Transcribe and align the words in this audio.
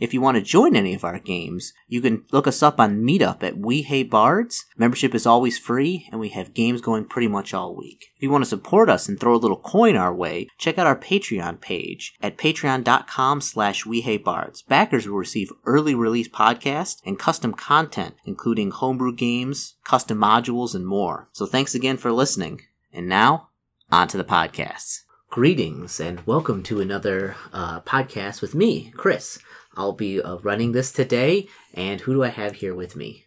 If 0.00 0.14
you 0.14 0.22
want 0.22 0.36
to 0.36 0.42
join 0.42 0.74
any 0.74 0.94
of 0.94 1.04
our 1.04 1.18
games, 1.18 1.74
you 1.86 2.00
can 2.00 2.24
look 2.32 2.46
us 2.46 2.62
up 2.62 2.80
on 2.80 3.02
Meetup 3.02 3.42
at 3.42 3.58
We 3.58 3.82
Hate 3.82 4.10
Bards. 4.10 4.64
Membership 4.78 5.14
is 5.14 5.26
always 5.26 5.58
free, 5.58 6.08
and 6.10 6.18
we 6.18 6.30
have 6.30 6.54
games 6.54 6.80
going 6.80 7.04
pretty 7.04 7.28
much 7.28 7.52
all 7.52 7.76
week. 7.76 8.06
If 8.16 8.22
you 8.22 8.30
want 8.30 8.42
to 8.42 8.48
support 8.48 8.88
us 8.88 9.10
and 9.10 9.20
throw 9.20 9.34
a 9.34 9.36
little 9.36 9.58
coin 9.58 9.96
our 9.96 10.14
way, 10.14 10.48
check 10.56 10.78
out 10.78 10.86
our 10.86 10.96
Patreon 10.96 11.60
page 11.60 12.14
at 12.22 12.38
patreon.com 12.38 13.42
slash 13.42 13.84
We 13.84 14.00
Hate 14.00 14.24
Bards. 14.24 14.62
Backers 14.62 15.06
will 15.06 15.18
receive 15.18 15.52
early 15.66 15.94
release 15.94 16.30
podcasts 16.30 17.02
and 17.04 17.18
custom 17.18 17.52
content, 17.52 18.14
including 18.24 18.70
homebrew 18.70 19.14
games, 19.14 19.74
custom 19.84 20.16
modules, 20.16 20.74
and 20.74 20.86
more. 20.86 21.28
So 21.32 21.44
thanks 21.44 21.74
again 21.74 21.98
for 21.98 22.10
listening. 22.10 22.62
And 22.90 23.06
now, 23.06 23.50
on 23.92 24.08
to 24.08 24.16
the 24.16 24.24
podcasts. 24.24 25.00
Greetings 25.28 26.00
and 26.00 26.26
welcome 26.26 26.62
to 26.64 26.80
another 26.80 27.36
uh, 27.52 27.82
podcast 27.82 28.40
with 28.40 28.54
me, 28.54 28.92
Chris. 28.96 29.38
I'll 29.76 29.92
be 29.92 30.20
uh, 30.20 30.36
running 30.38 30.72
this 30.72 30.92
today, 30.92 31.48
and 31.74 32.00
who 32.00 32.14
do 32.14 32.24
I 32.24 32.28
have 32.28 32.56
here 32.56 32.74
with 32.74 32.96
me? 32.96 33.26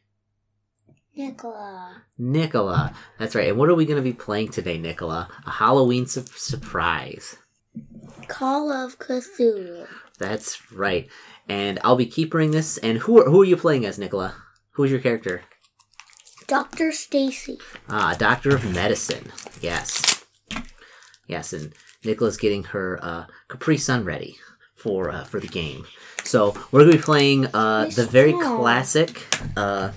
Nicola. 1.16 2.04
Nicola. 2.18 2.94
That's 3.20 3.36
right. 3.36 3.50
And 3.50 3.58
what 3.58 3.70
are 3.70 3.76
we 3.76 3.86
going 3.86 3.98
to 3.98 4.04
be 4.04 4.14
playing 4.14 4.50
today, 4.50 4.78
Nicola? 4.78 5.30
A 5.46 5.52
Halloween 5.52 6.06
su- 6.08 6.26
surprise. 6.36 7.38
Call 8.28 8.72
of 8.72 8.98
Cthulhu. 9.00 9.88
That's 10.18 10.72
right. 10.72 11.08
And 11.48 11.80
I'll 11.84 11.96
be 11.96 12.06
keepering 12.06 12.52
this. 12.52 12.78
And 12.78 12.98
who 13.00 13.22
are, 13.22 13.30
who 13.30 13.42
are 13.42 13.46
you 13.46 13.58
playing 13.58 13.86
as, 13.86 14.00
Nicola? 14.00 14.36
Who's 14.72 14.92
your 14.92 15.00
character? 15.00 15.44
Dr. 16.48 16.92
Stacy. 16.92 17.60
Ah, 17.90 18.16
Doctor 18.18 18.56
of 18.56 18.74
Medicine. 18.74 19.32
Yes. 19.62 20.26
Yes, 21.28 21.54
and 21.54 21.74
Nicola's 22.04 22.38
getting 22.38 22.66
her 22.66 23.00
uh, 23.02 23.26
Capri 23.48 23.78
Sun 23.78 24.04
ready 24.04 24.38
for 24.76 25.10
uh, 25.10 25.24
for 25.24 25.40
the 25.40 25.48
game. 25.48 25.86
So 26.24 26.54
we're 26.72 26.82
going 26.82 26.92
to 26.92 26.98
be 26.98 27.04
playing 27.04 27.48
uh, 27.48 27.86
the 27.86 28.06
very 28.06 28.34
classic 28.34 29.26
uh, 29.56 29.92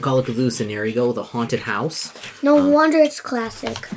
Call 0.00 0.18
of 0.18 0.26
Cthulhu 0.26 0.50
scenario, 0.50 1.12
the 1.12 1.22
haunted 1.22 1.60
house. 1.60 2.12
No 2.42 2.54
wonder 2.56 2.98
it's 2.98 3.20
classic. 3.20 3.88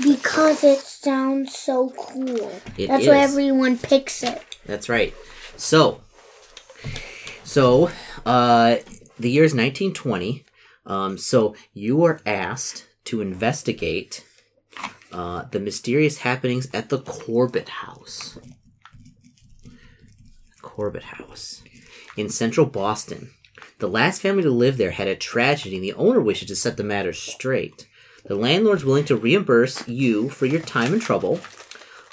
Because 0.00 0.62
it 0.62 0.78
sounds 0.78 1.56
so 1.56 1.90
cool. 1.98 2.52
It 2.76 2.86
That's 2.86 3.06
why 3.06 3.18
everyone 3.18 3.76
picks 3.78 4.22
it. 4.22 4.40
That's 4.64 4.88
right. 4.88 5.12
So, 5.56 6.00
so 7.42 7.90
uh, 8.24 8.76
the 9.18 9.30
year 9.30 9.44
is 9.44 9.52
1920. 9.52 10.44
Um, 10.86 11.18
so 11.18 11.56
you 11.74 12.04
are 12.04 12.20
asked 12.24 12.86
to 13.06 13.20
investigate 13.20 14.24
uh, 15.12 15.44
the 15.50 15.58
mysterious 15.58 16.18
happenings 16.18 16.68
at 16.72 16.88
the 16.88 16.98
Corbitt 16.98 17.68
House. 17.68 18.38
Corbitt 20.78 21.02
House 21.02 21.62
in 22.16 22.28
central 22.28 22.64
Boston. 22.64 23.32
The 23.80 23.88
last 23.88 24.22
family 24.22 24.44
to 24.44 24.50
live 24.50 24.76
there 24.76 24.92
had 24.92 25.08
a 25.08 25.16
tragedy, 25.16 25.74
and 25.74 25.84
the 25.84 25.94
owner 25.94 26.20
wishes 26.20 26.46
to 26.48 26.56
set 26.56 26.76
the 26.76 26.84
matter 26.84 27.12
straight. 27.12 27.88
The 28.24 28.36
landlord's 28.36 28.84
willing 28.84 29.04
to 29.06 29.16
reimburse 29.16 29.88
you 29.88 30.28
for 30.28 30.46
your 30.46 30.60
time 30.60 30.92
and 30.92 31.02
trouble. 31.02 31.40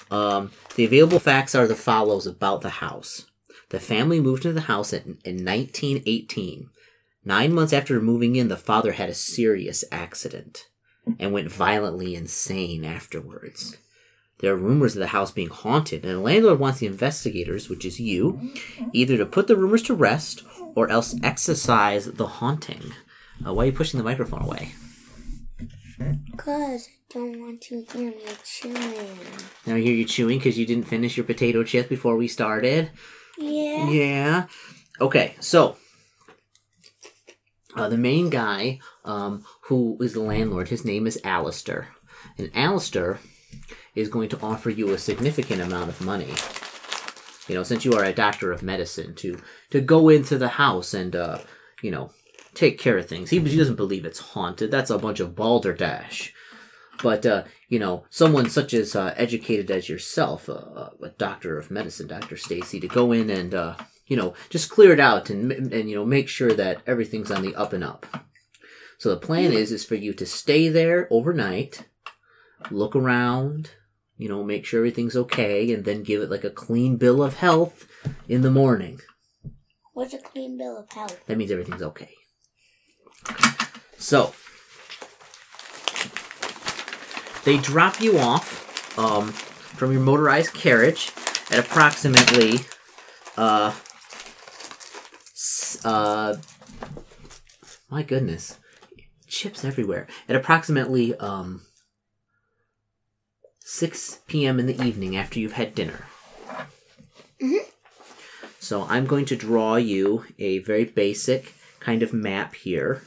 Um, 0.10 0.52
the 0.76 0.86
available 0.86 1.20
facts 1.20 1.54
are 1.54 1.68
the 1.68 1.76
follows 1.76 2.26
about 2.26 2.62
the 2.62 2.82
house. 2.82 3.26
The 3.70 3.80
family 3.80 4.20
moved 4.20 4.46
into 4.46 4.54
the 4.54 4.62
house 4.62 4.94
in, 4.94 5.20
in 5.24 5.46
1918. 5.46 6.70
Nine 7.24 7.54
months 7.54 7.74
after 7.74 8.00
moving 8.02 8.36
in, 8.36 8.48
the 8.48 8.58
father 8.58 8.94
had 8.94 9.10
a 9.10 9.16
serious 9.16 9.84
accident 9.92 10.66
and 11.20 11.32
went 11.32 11.52
violently 11.52 12.16
insane 12.16 12.84
afterwards. 12.84 13.78
There 14.40 14.54
are 14.54 14.58
rumors 14.58 14.96
of 14.96 15.00
the 15.00 15.08
house 15.08 15.32
being 15.32 15.50
haunted, 15.50 16.04
and 16.04 16.14
the 16.14 16.20
landlord 16.20 16.60
wants 16.60 16.80
the 16.80 16.88
investigators, 16.88 17.70
which 17.70 17.86
is 17.86 18.00
you, 18.00 18.52
either 18.92 19.18
to 19.18 19.26
put 19.26 19.48
the 19.48 19.56
rumors 19.56 19.82
to 19.84 19.94
rest 19.94 20.44
or 20.76 20.90
else 20.90 21.16
exorcise 21.24 22.06
the 22.06 22.28
haunting. 22.28 22.92
Uh, 23.46 23.54
why 23.54 23.64
are 23.64 23.66
you 23.68 23.72
pushing 23.72 23.98
the 23.98 24.04
microphone 24.04 24.42
away? 24.44 24.74
Because 26.32 26.88
I 26.88 27.14
don't 27.14 27.40
want 27.40 27.62
to 27.62 27.86
hear 27.94 28.12
me 28.12 28.24
chewing. 28.44 29.18
Now 29.66 29.76
I 29.76 29.80
hear 29.80 29.94
you 29.94 30.06
chewing 30.06 30.40
because 30.40 30.58
you 30.58 30.66
didn't 30.66 30.88
finish 30.88 31.16
your 31.16 31.26
potato 31.26 31.64
chip 31.64 31.88
before 31.88 32.18
we 32.18 32.28
started. 32.28 32.92
Yeah. 33.38 33.90
Yeah. 33.90 34.46
Okay, 35.00 35.36
so 35.40 35.78
uh, 37.76 37.88
the 37.88 37.98
main 37.98 38.30
guy 38.30 38.80
um, 39.06 39.46
who 39.62 39.98
is 40.02 40.14
the 40.14 40.22
landlord, 40.22 40.70
his 40.70 40.84
name 40.86 41.08
is 41.08 41.20
Alistair. 41.24 41.90
And 42.38 42.52
Alistair 42.54 43.20
is 43.96 44.10
going 44.10 44.30
to 44.30 44.42
offer 44.42 44.70
you 44.70 44.92
a 44.92 44.98
significant 44.98 45.62
amount 45.62 45.90
of 45.90 46.02
money. 46.02 46.34
You 47.48 47.56
know, 47.56 47.64
since 47.64 47.86
you 47.86 47.94
are 47.94 48.04
a 48.04 48.14
doctor 48.14 48.52
of 48.52 48.64
medicine, 48.64 49.16
to 49.16 49.40
to 49.70 49.82
go 49.82 50.10
into 50.10 50.38
the 50.38 50.50
house 50.50 50.94
and 50.94 51.16
uh, 51.16 51.40
you 51.82 51.92
know 51.92 52.12
take 52.54 52.80
care 52.80 52.98
of 52.98 53.08
things. 53.08 53.30
He, 53.30 53.40
he 53.40 53.58
doesn't 53.58 53.76
believe 53.76 54.06
it's 54.06 54.20
haunted. 54.20 54.72
That's 54.72 54.90
a 54.90 54.98
bunch 54.98 55.20
of 55.20 55.36
balderdash. 55.36 56.34
But 57.04 57.26
uh, 57.26 57.44
you 57.70 57.78
know, 57.78 58.06
someone 58.10 58.50
such 58.50 58.74
as 58.74 58.96
uh, 58.96 59.14
educated 59.18 59.70
as 59.70 59.90
yourself, 59.90 60.50
uh, 60.50 60.90
a 61.04 61.10
doctor 61.18 61.58
of 61.58 61.70
medicine, 61.70 62.08
Doctor 62.08 62.38
Stacy, 62.38 62.80
to 62.80 62.88
go 62.88 63.12
in 63.12 63.30
and 63.30 63.54
uh, 63.54 63.76
you 64.08 64.18
know 64.18 64.34
just 64.50 64.70
clear 64.70 64.94
it 64.94 65.00
out 65.00 65.30
and 65.30 65.52
and 65.52 65.90
you 65.90 65.96
know 65.96 66.06
make 66.06 66.30
sure 66.30 66.54
that 66.54 66.82
everything's 66.88 67.32
on 67.32 67.44
the 67.44 67.56
up 67.56 67.74
and 67.74 67.84
up. 67.84 68.06
So 68.98 69.10
the 69.10 69.18
plan 69.18 69.52
is 69.52 69.72
is 69.72 69.86
for 69.86 69.96
you 69.96 70.14
to 70.14 70.26
stay 70.26 70.70
there 70.70 71.08
overnight, 71.12 71.88
look 72.72 72.96
around, 72.96 73.72
you 74.18 74.30
know, 74.30 74.44
make 74.44 74.66
sure 74.66 74.80
everything's 74.80 75.16
okay, 75.16 75.72
and 75.74 75.86
then 75.86 76.04
give 76.04 76.22
it 76.22 76.30
like 76.30 76.44
a 76.44 76.50
clean 76.50 76.98
bill 76.98 77.24
of 77.24 77.36
health 77.36 77.88
in 78.28 78.42
the 78.42 78.52
morning. 78.52 79.00
What's 79.94 80.14
a 80.14 80.20
clean 80.20 80.58
bill 80.58 80.78
of 80.78 80.92
health? 80.92 81.26
That 81.26 81.38
means 81.38 81.52
everything's 81.52 81.82
okay. 81.82 82.12
So 83.98 84.34
they 87.44 87.58
drop 87.58 88.02
you 88.02 88.20
off 88.20 88.98
um, 89.00 89.32
from 89.32 89.92
your 89.92 90.02
motorized 90.02 90.54
carriage 90.54 91.12
at 91.52 91.60
approximately 91.60 92.60
uh, 93.38 93.74
uh, 95.84 96.36
my 97.90 98.04
goodness, 98.04 98.58
chips 99.28 99.64
everywhere. 99.64 100.08
At 100.28 100.36
approximately 100.36 101.16
um, 101.16 101.62
6 103.76 104.22
p.m. 104.28 104.58
in 104.58 104.68
the 104.68 104.82
evening 104.82 105.18
after 105.18 105.38
you've 105.38 105.60
had 105.60 105.76
dinner. 105.76 106.06
So 108.58 108.84
I'm 108.84 109.06
going 109.06 109.26
to 109.26 109.36
draw 109.36 109.76
you 109.76 110.24
a 110.40 110.60
very 110.60 110.86
basic 110.86 111.54
kind 111.82 112.02
of 112.02 112.14
map 112.14 112.56
here. 112.56 113.04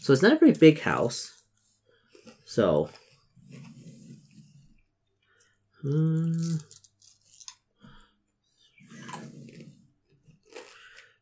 So 0.00 0.12
it's 0.12 0.22
not 0.22 0.32
a 0.32 0.38
very 0.40 0.50
big 0.50 0.80
house. 0.80 1.40
So. 2.44 2.90
Hmm. 5.80 6.56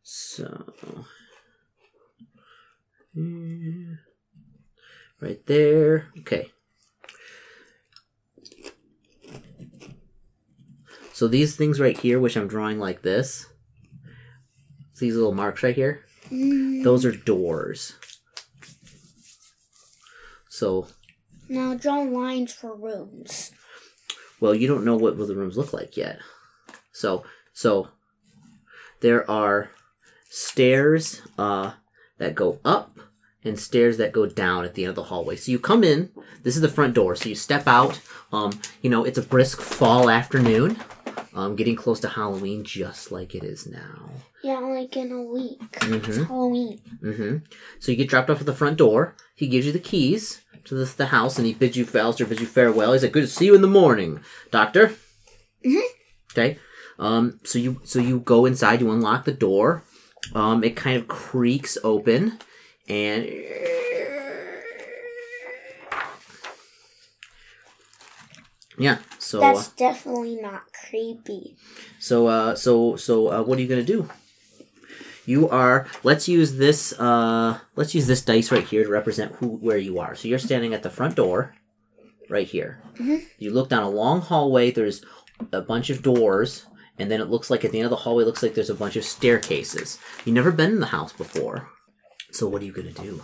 So. 0.03 0.73
hmm, 3.13 3.93
Right 5.21 5.45
there. 5.45 6.07
Okay. 6.21 6.51
So 11.19 11.27
these 11.27 11.57
things 11.57 11.81
right 11.81 11.99
here, 11.99 12.21
which 12.21 12.37
I'm 12.37 12.47
drawing 12.47 12.79
like 12.79 13.03
this, 13.03 13.47
these 15.01 15.17
little 15.17 15.35
marks 15.35 15.65
right 15.65 15.75
here, 15.75 16.05
Mm, 16.31 16.85
those 16.85 17.05
are 17.05 17.11
doors. 17.11 17.97
So, 20.49 20.87
now 21.49 21.75
draw 21.75 22.03
lines 22.03 22.53
for 22.53 22.73
rooms. 22.73 23.51
well, 24.39 24.55
you 24.55 24.69
don't 24.69 24.85
know 24.85 24.97
what 24.97 25.19
the 25.19 25.35
rooms 25.35 25.57
look 25.57 25.73
like 25.73 25.97
yet. 25.97 26.21
So, 26.93 27.25
so 27.53 27.89
there 29.01 29.29
are 29.29 29.73
stairs 30.31 31.23
uh, 31.37 31.73
that 32.19 32.37
go 32.37 32.61
up 32.65 32.97
and 33.43 33.59
stairs 33.59 33.97
that 33.97 34.13
go 34.13 34.27
down 34.27 34.65
at 34.65 34.75
the 34.75 34.85
end 34.85 34.91
of 34.91 34.97
the 34.97 35.05
hallway. 35.05 35.35
So 35.35 35.51
you 35.51 35.59
come 35.59 35.83
in. 35.83 36.13
This 36.45 36.55
is 36.55 36.63
the 36.63 36.69
front 36.69 36.95
door. 36.95 37.17
So 37.17 37.29
you 37.29 37.35
step 37.35 37.67
out. 37.67 38.01
Um, 38.33 38.61
you 38.83 38.91
know, 38.91 39.03
it's 39.03 39.19
a 39.19 39.23
brisk 39.23 39.61
fall 39.61 40.09
afternoon. 40.09 40.77
Um, 41.35 41.57
getting 41.57 41.77
close 41.77 42.01
to 42.01 42.09
Halloween, 42.09 42.65
just 42.65 43.13
like 43.13 43.35
it 43.35 43.45
is 43.45 43.67
now. 43.67 44.11
Yeah, 44.43 44.59
like 44.59 44.97
in 44.97 45.13
a 45.13 45.23
week. 45.23 45.61
Mhm. 45.81 46.09
It's 46.09 46.17
Halloween. 46.17 46.81
Mm-hmm. 47.03 47.37
So 47.81 47.93
you 47.93 47.97
get 47.99 48.09
dropped 48.09 48.31
off 48.31 48.41
at 48.41 48.47
the 48.47 48.55
front 48.55 48.79
door. 48.79 49.15
He 49.35 49.47
gives 49.47 49.67
you 49.67 49.73
the 49.73 49.79
keys 49.79 50.41
to 50.65 50.75
the, 50.75 50.85
the 50.97 51.07
house, 51.07 51.39
and 51.39 51.47
he 51.47 51.53
bids 51.55 51.77
you 51.77 51.87
Alistair 51.95 52.27
bids 52.27 52.41
you 52.41 52.47
farewell. 52.47 52.93
He's 52.93 53.03
like, 53.03 53.13
"Good 53.13 53.23
to 53.23 53.27
see 53.29 53.47
you 53.47 53.55
in 53.55 53.63
the 53.63 53.69
morning, 53.69 54.21
Doctor." 54.51 54.95
Okay. 56.33 56.59
Um, 56.99 57.41
so 57.45 57.59
you 57.59 57.81
so 57.85 57.99
you 57.99 58.21
go 58.21 58.47
inside. 58.47 58.81
You 58.81 58.91
unlock 58.91 59.25
the 59.25 59.33
door. 59.33 59.85
Um, 60.35 60.65
it 60.65 60.77
kind 60.77 60.97
of 60.97 61.09
creaks 61.09 61.79
open, 61.85 62.39
and 62.89 63.25
yeah. 68.79 68.99
So 69.19 69.39
uh, 69.43 69.53
That's 69.53 69.69
definitely 69.71 70.37
not 70.37 70.63
creepy. 70.73 71.57
so 71.99 72.27
uh, 72.29 72.55
so 72.55 72.97
so 72.97 73.29
uh, 73.33 73.43
what 73.43 73.59
are 73.59 73.63
you 73.63 73.69
gonna 73.69 73.83
do? 73.83 74.09
You 75.27 75.49
are. 75.51 75.87
Let's 76.03 76.27
use 76.29 76.55
this. 76.57 76.99
Uh, 76.99 77.59
let's 77.77 77.95
use 77.95 78.07
this 78.07 78.23
dice 78.23 78.51
right 78.51 78.65
here 78.65 78.85
to 78.85 78.91
represent 78.91 79.33
who 79.37 79.49
where 79.49 79.77
you 79.77 79.99
are. 79.99 80.15
So 80.15 80.27
you're 80.29 80.39
standing 80.39 80.73
at 80.73 80.83
the 80.83 80.91
front 80.91 81.17
door, 81.17 81.55
right 82.29 82.47
here. 82.47 82.81
You 83.39 83.53
look 83.53 83.69
down 83.69 83.83
a 83.83 83.91
long 83.91 84.21
hallway. 84.23 84.71
There's 84.71 85.05
a 85.53 85.61
bunch 85.61 85.91
of 85.91 86.03
doors, 86.03 86.67
and 86.99 87.11
then 87.11 87.21
it 87.21 87.29
looks 87.29 87.51
like 87.51 87.65
at 87.65 87.73
the 87.73 87.79
end 87.79 87.85
of 87.87 87.91
the 87.91 87.97
hallway, 87.97 88.23
it 88.23 88.27
looks 88.27 88.43
like 88.43 88.55
there's 88.55 88.71
a 88.71 88.75
bunch 88.75 88.97
of 88.97 89.05
staircases. 89.05 89.99
You've 90.25 90.35
never 90.35 90.51
been 90.51 90.71
in 90.73 90.81
the 90.81 90.87
house 90.87 91.13
before. 91.13 91.69
So 92.33 92.49
what 92.49 92.63
are 92.63 92.65
you 92.65 92.73
gonna 92.73 92.93
do? 92.93 93.23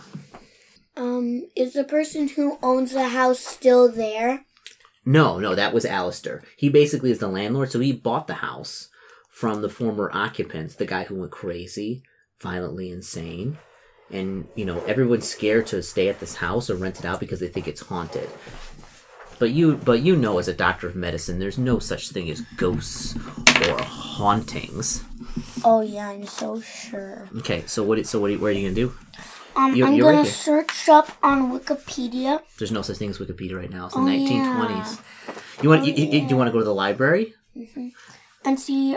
Um, 0.97 1.49
is 1.57 1.73
the 1.73 1.85
person 1.85 2.29
who 2.29 2.59
owns 2.63 2.93
the 2.93 3.09
house 3.09 3.41
still 3.41 3.91
there? 3.91 4.45
No, 5.07 5.39
no, 5.39 5.55
that 5.55 5.75
was 5.75 5.85
Alistair. 5.85 6.43
He 6.57 6.69
basically 6.69 7.11
is 7.11 7.19
the 7.19 7.29
landlord, 7.29 7.71
so 7.71 7.81
he 7.81 7.93
bought 7.93 8.27
the 8.27 8.35
house 8.35 8.89
from 9.29 9.63
the 9.63 9.69
former 9.69 10.11
occupants, 10.13 10.75
the 10.75 10.87
guy 10.87 11.05
who 11.05 11.17
went 11.17 11.33
crazy, 11.33 12.03
violently 12.41 12.91
insane. 12.91 13.59
And, 14.11 14.47
you 14.55 14.65
know, 14.65 14.81
everyone's 14.85 15.29
scared 15.29 15.67
to 15.69 15.83
stay 15.83 16.09
at 16.09 16.21
this 16.21 16.37
house 16.37 16.71
or 16.71 16.77
rent 16.77 17.01
it 17.01 17.05
out 17.05 17.21
because 17.21 17.41
they 17.41 17.49
think 17.49 17.67
it's 17.67 17.83
haunted. 17.83 18.29
But 19.39 19.51
you 19.51 19.77
but 19.77 20.03
you 20.03 20.17
know 20.17 20.39
as 20.39 20.49
a 20.49 20.55
doctor 20.55 20.87
of 20.87 20.95
medicine, 20.95 21.39
there's 21.39 21.59
no 21.59 21.79
such 21.79 22.11
thing 22.11 22.31
as 22.31 22.41
ghosts 22.57 23.17
or 23.17 23.83
hauntings. 23.83 25.03
Oh 25.65 25.81
yeah, 25.81 26.11
I'm 26.11 26.27
so 26.27 26.61
sure. 26.61 27.29
Okay, 27.39 27.65
so 27.67 27.83
what 27.83 28.07
so 28.07 28.21
what 28.21 28.31
are 28.31 28.35
you, 28.35 28.39
what 28.39 28.49
are 28.49 28.53
you 28.53 28.69
gonna 28.69 28.75
do? 28.75 28.95
Um, 29.57 29.75
You- 29.75 29.87
I'm 29.87 29.95
you're 29.95 30.13
gonna 30.13 30.25
search 30.27 30.89
up 30.89 31.09
on 31.23 31.53
Wikipedia. 31.59 32.41
There's 32.59 32.73
no 32.73 32.83
such 32.83 32.97
thing 32.99 33.11
as 33.11 33.19
Wikipedia 33.19 33.57
right 33.57 33.71
now. 33.71 33.87
It's 33.87 33.95
the 33.95 34.01
Oh, 34.01 34.05
1920s. 34.05 34.99
You 35.63 35.69
want 35.69 35.85
you, 35.87 35.93
you, 35.95 36.27
you 36.29 36.37
want 36.37 36.49
to 36.49 36.53
go 36.53 36.59
to 36.59 36.65
the 36.65 36.75
library? 36.75 37.35
and 38.45 38.59
see 38.59 38.97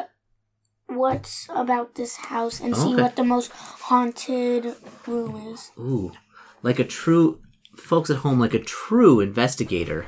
what's 0.87 1.47
about 1.53 1.95
this 1.95 2.15
house 2.15 2.59
and 2.59 2.75
see 2.75 2.93
Okay. 2.93 3.01
what 3.03 3.15
the 3.15 3.23
most 3.23 3.51
haunted 3.51 4.75
room 5.05 5.35
is. 5.53 5.71
Ooh, 5.77 6.11
like 6.63 6.79
a 6.79 6.83
true, 6.83 7.39
folks 7.75 8.09
at 8.09 8.17
home, 8.17 8.39
like 8.39 8.53
a 8.55 8.59
true 8.63 9.19
investigator, 9.19 10.07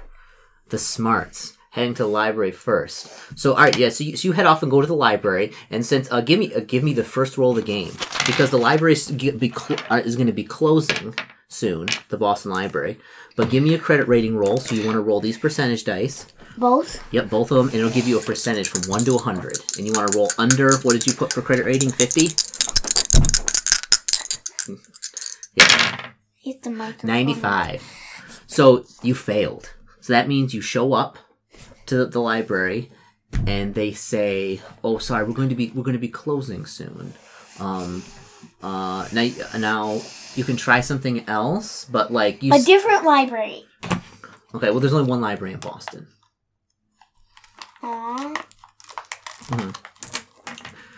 the 0.70 0.78
smarts 0.80 1.58
heading 1.72 1.94
to 1.96 2.04
the 2.04 2.10
library 2.10 2.52
first. 2.52 3.38
So, 3.38 3.54
all 3.54 3.64
right, 3.64 3.78
yeah. 3.78 3.90
So 3.90 4.04
you, 4.04 4.18
so 4.18 4.28
you 4.28 4.32
head 4.34 4.46
off 4.46 4.64
and 4.64 4.72
go 4.72 4.82
to 4.82 4.88
the 4.88 4.96
library, 4.96 5.54
and 5.70 5.86
since 5.86 6.12
uh, 6.12 6.22
give 6.22 6.40
me 6.40 6.54
uh, 6.54 6.62
give 6.62 6.84
me 6.84 6.94
the 6.94 7.04
first 7.04 7.38
roll 7.38 7.52
of 7.52 7.58
the 7.58 7.62
game 7.62 7.92
because 8.26 8.50
the 8.50 8.58
library 8.58 8.94
is, 8.94 9.12
be 9.12 9.52
cl- 9.52 9.80
uh, 9.90 10.02
is 10.04 10.16
going 10.16 10.28
to 10.28 10.34
be 10.34 10.44
closing 10.44 11.16
soon, 11.48 11.88
the 12.10 12.18
Boston 12.18 12.52
Library. 12.52 13.00
But 13.36 13.50
give 13.50 13.64
me 13.64 13.74
a 13.74 13.80
credit 13.80 14.08
rating 14.08 14.38
roll. 14.38 14.58
So 14.58 14.76
you 14.76 14.86
want 14.86 14.96
to 14.96 15.02
roll 15.02 15.22
these 15.22 15.38
percentage 15.38 15.84
dice. 15.84 16.28
Both? 16.58 17.02
Yep, 17.14 17.30
both 17.30 17.52
of 17.52 17.58
them, 17.58 17.68
and 17.68 17.76
it'll 17.76 17.92
give 17.92 18.08
you 18.08 18.20
a 18.20 18.22
percentage 18.22 18.68
from 18.68 18.90
one 18.90 19.06
to 19.06 19.18
hundred. 19.18 19.58
And 19.78 19.86
you 19.86 19.94
want 19.94 20.12
to 20.12 20.18
roll 20.18 20.30
under. 20.38 20.78
What 20.80 20.94
did 20.94 21.08
you 21.08 21.14
put 21.14 21.32
for 21.32 21.42
credit 21.42 21.66
rating? 21.66 21.92
Fifty. 21.92 22.28
Yeah. 25.56 26.12
Hit 26.36 26.64
the 26.64 26.70
microphone. 26.70 27.08
95. 27.08 27.84
So 28.48 28.86
you 29.04 29.14
failed. 29.14 29.74
So 30.02 30.14
that 30.14 30.28
means 30.28 30.54
you 30.54 30.62
show 30.62 30.94
up 30.94 31.18
to 31.90 32.06
the 32.06 32.20
library 32.22 32.90
and 33.46 33.74
they 33.76 33.92
say, 33.94 34.62
"Oh, 34.84 34.98
sorry, 34.98 35.24
we're 35.26 35.34
going 35.34 35.50
to 35.50 35.56
be 35.56 35.72
we're 35.76 35.84
going 35.84 35.94
to 35.98 36.00
be 36.00 36.08
closing 36.10 36.66
soon." 36.66 37.14
Um 37.60 38.04
uh 38.64 39.08
now 39.12 39.30
now 39.58 40.02
you 40.36 40.44
can 40.44 40.56
try 40.58 40.80
something 40.82 41.28
else, 41.28 41.86
but 41.92 42.12
like 42.12 42.42
you 42.44 42.54
A 42.54 42.56
s- 42.58 42.66
different 42.66 43.04
library. 43.04 43.66
Okay, 44.56 44.70
well 44.72 44.80
there's 44.80 44.94
only 44.94 45.10
one 45.10 45.22
library 45.22 45.54
in 45.54 45.60
Boston. 45.60 46.08
Aww. 47.84 48.36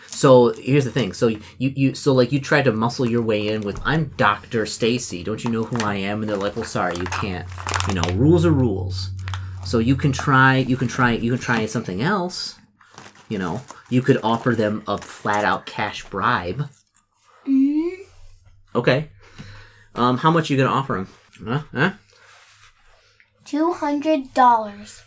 So 0.06 0.52
here's 0.52 0.84
the 0.84 0.90
thing. 0.92 1.12
So 1.14 1.26
you 1.28 1.40
you 1.58 1.94
so 1.94 2.12
like 2.14 2.30
you 2.32 2.40
tried 2.40 2.62
to 2.64 2.72
muscle 2.72 3.06
your 3.06 3.22
way 3.22 3.48
in 3.48 3.62
with 3.62 3.80
I'm 3.84 4.12
Doctor 4.16 4.66
Stacy. 4.66 5.24
Don't 5.24 5.42
you 5.42 5.50
know 5.50 5.64
who 5.64 5.84
I 5.84 5.96
am? 5.96 6.20
And 6.20 6.30
they're 6.30 6.36
like, 6.36 6.54
well, 6.54 6.64
sorry, 6.64 6.96
you 6.96 7.04
can't. 7.04 7.46
You 7.88 7.94
know, 7.94 8.02
rules 8.14 8.44
are 8.46 8.52
rules. 8.52 9.10
So 9.64 9.78
you 9.78 9.96
can 9.96 10.12
try. 10.12 10.56
You 10.56 10.76
can 10.76 10.88
try. 10.88 11.12
You 11.12 11.32
can 11.32 11.40
try 11.40 11.66
something 11.66 12.02
else. 12.02 12.56
You 13.28 13.38
know, 13.38 13.62
you 13.88 14.02
could 14.02 14.18
offer 14.22 14.50
them 14.54 14.82
a 14.86 14.98
flat 14.98 15.44
out 15.44 15.64
cash 15.66 16.04
bribe. 16.04 16.68
Mm, 17.46 17.90
Okay. 18.74 19.08
Um, 19.94 20.18
how 20.18 20.30
much 20.30 20.50
are 20.50 20.54
you 20.54 20.58
gonna 20.62 20.74
offer 20.74 20.94
them? 20.94 21.08
Huh? 21.46 21.62
Huh? 21.74 21.92
$200. 23.44 25.02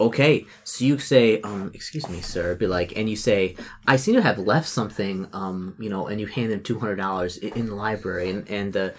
Okay, 0.00 0.44
so 0.64 0.84
you 0.84 0.98
say, 0.98 1.40
um, 1.42 1.70
excuse 1.72 2.08
me, 2.08 2.20
sir, 2.20 2.56
be 2.56 2.66
like, 2.66 2.96
and 2.96 3.08
you 3.08 3.14
say, 3.14 3.54
I 3.86 3.94
seem 3.96 4.16
to 4.16 4.22
have 4.22 4.38
left 4.40 4.68
something, 4.68 5.28
um, 5.32 5.76
you 5.78 5.88
know, 5.88 6.08
and 6.08 6.20
you 6.20 6.26
hand 6.26 6.50
them 6.50 6.62
two 6.64 6.80
hundred 6.80 6.96
dollars 6.96 7.36
in 7.36 7.66
the 7.66 7.74
library, 7.76 8.28
and 8.30 8.48
and 8.50 8.72
the 8.72 8.92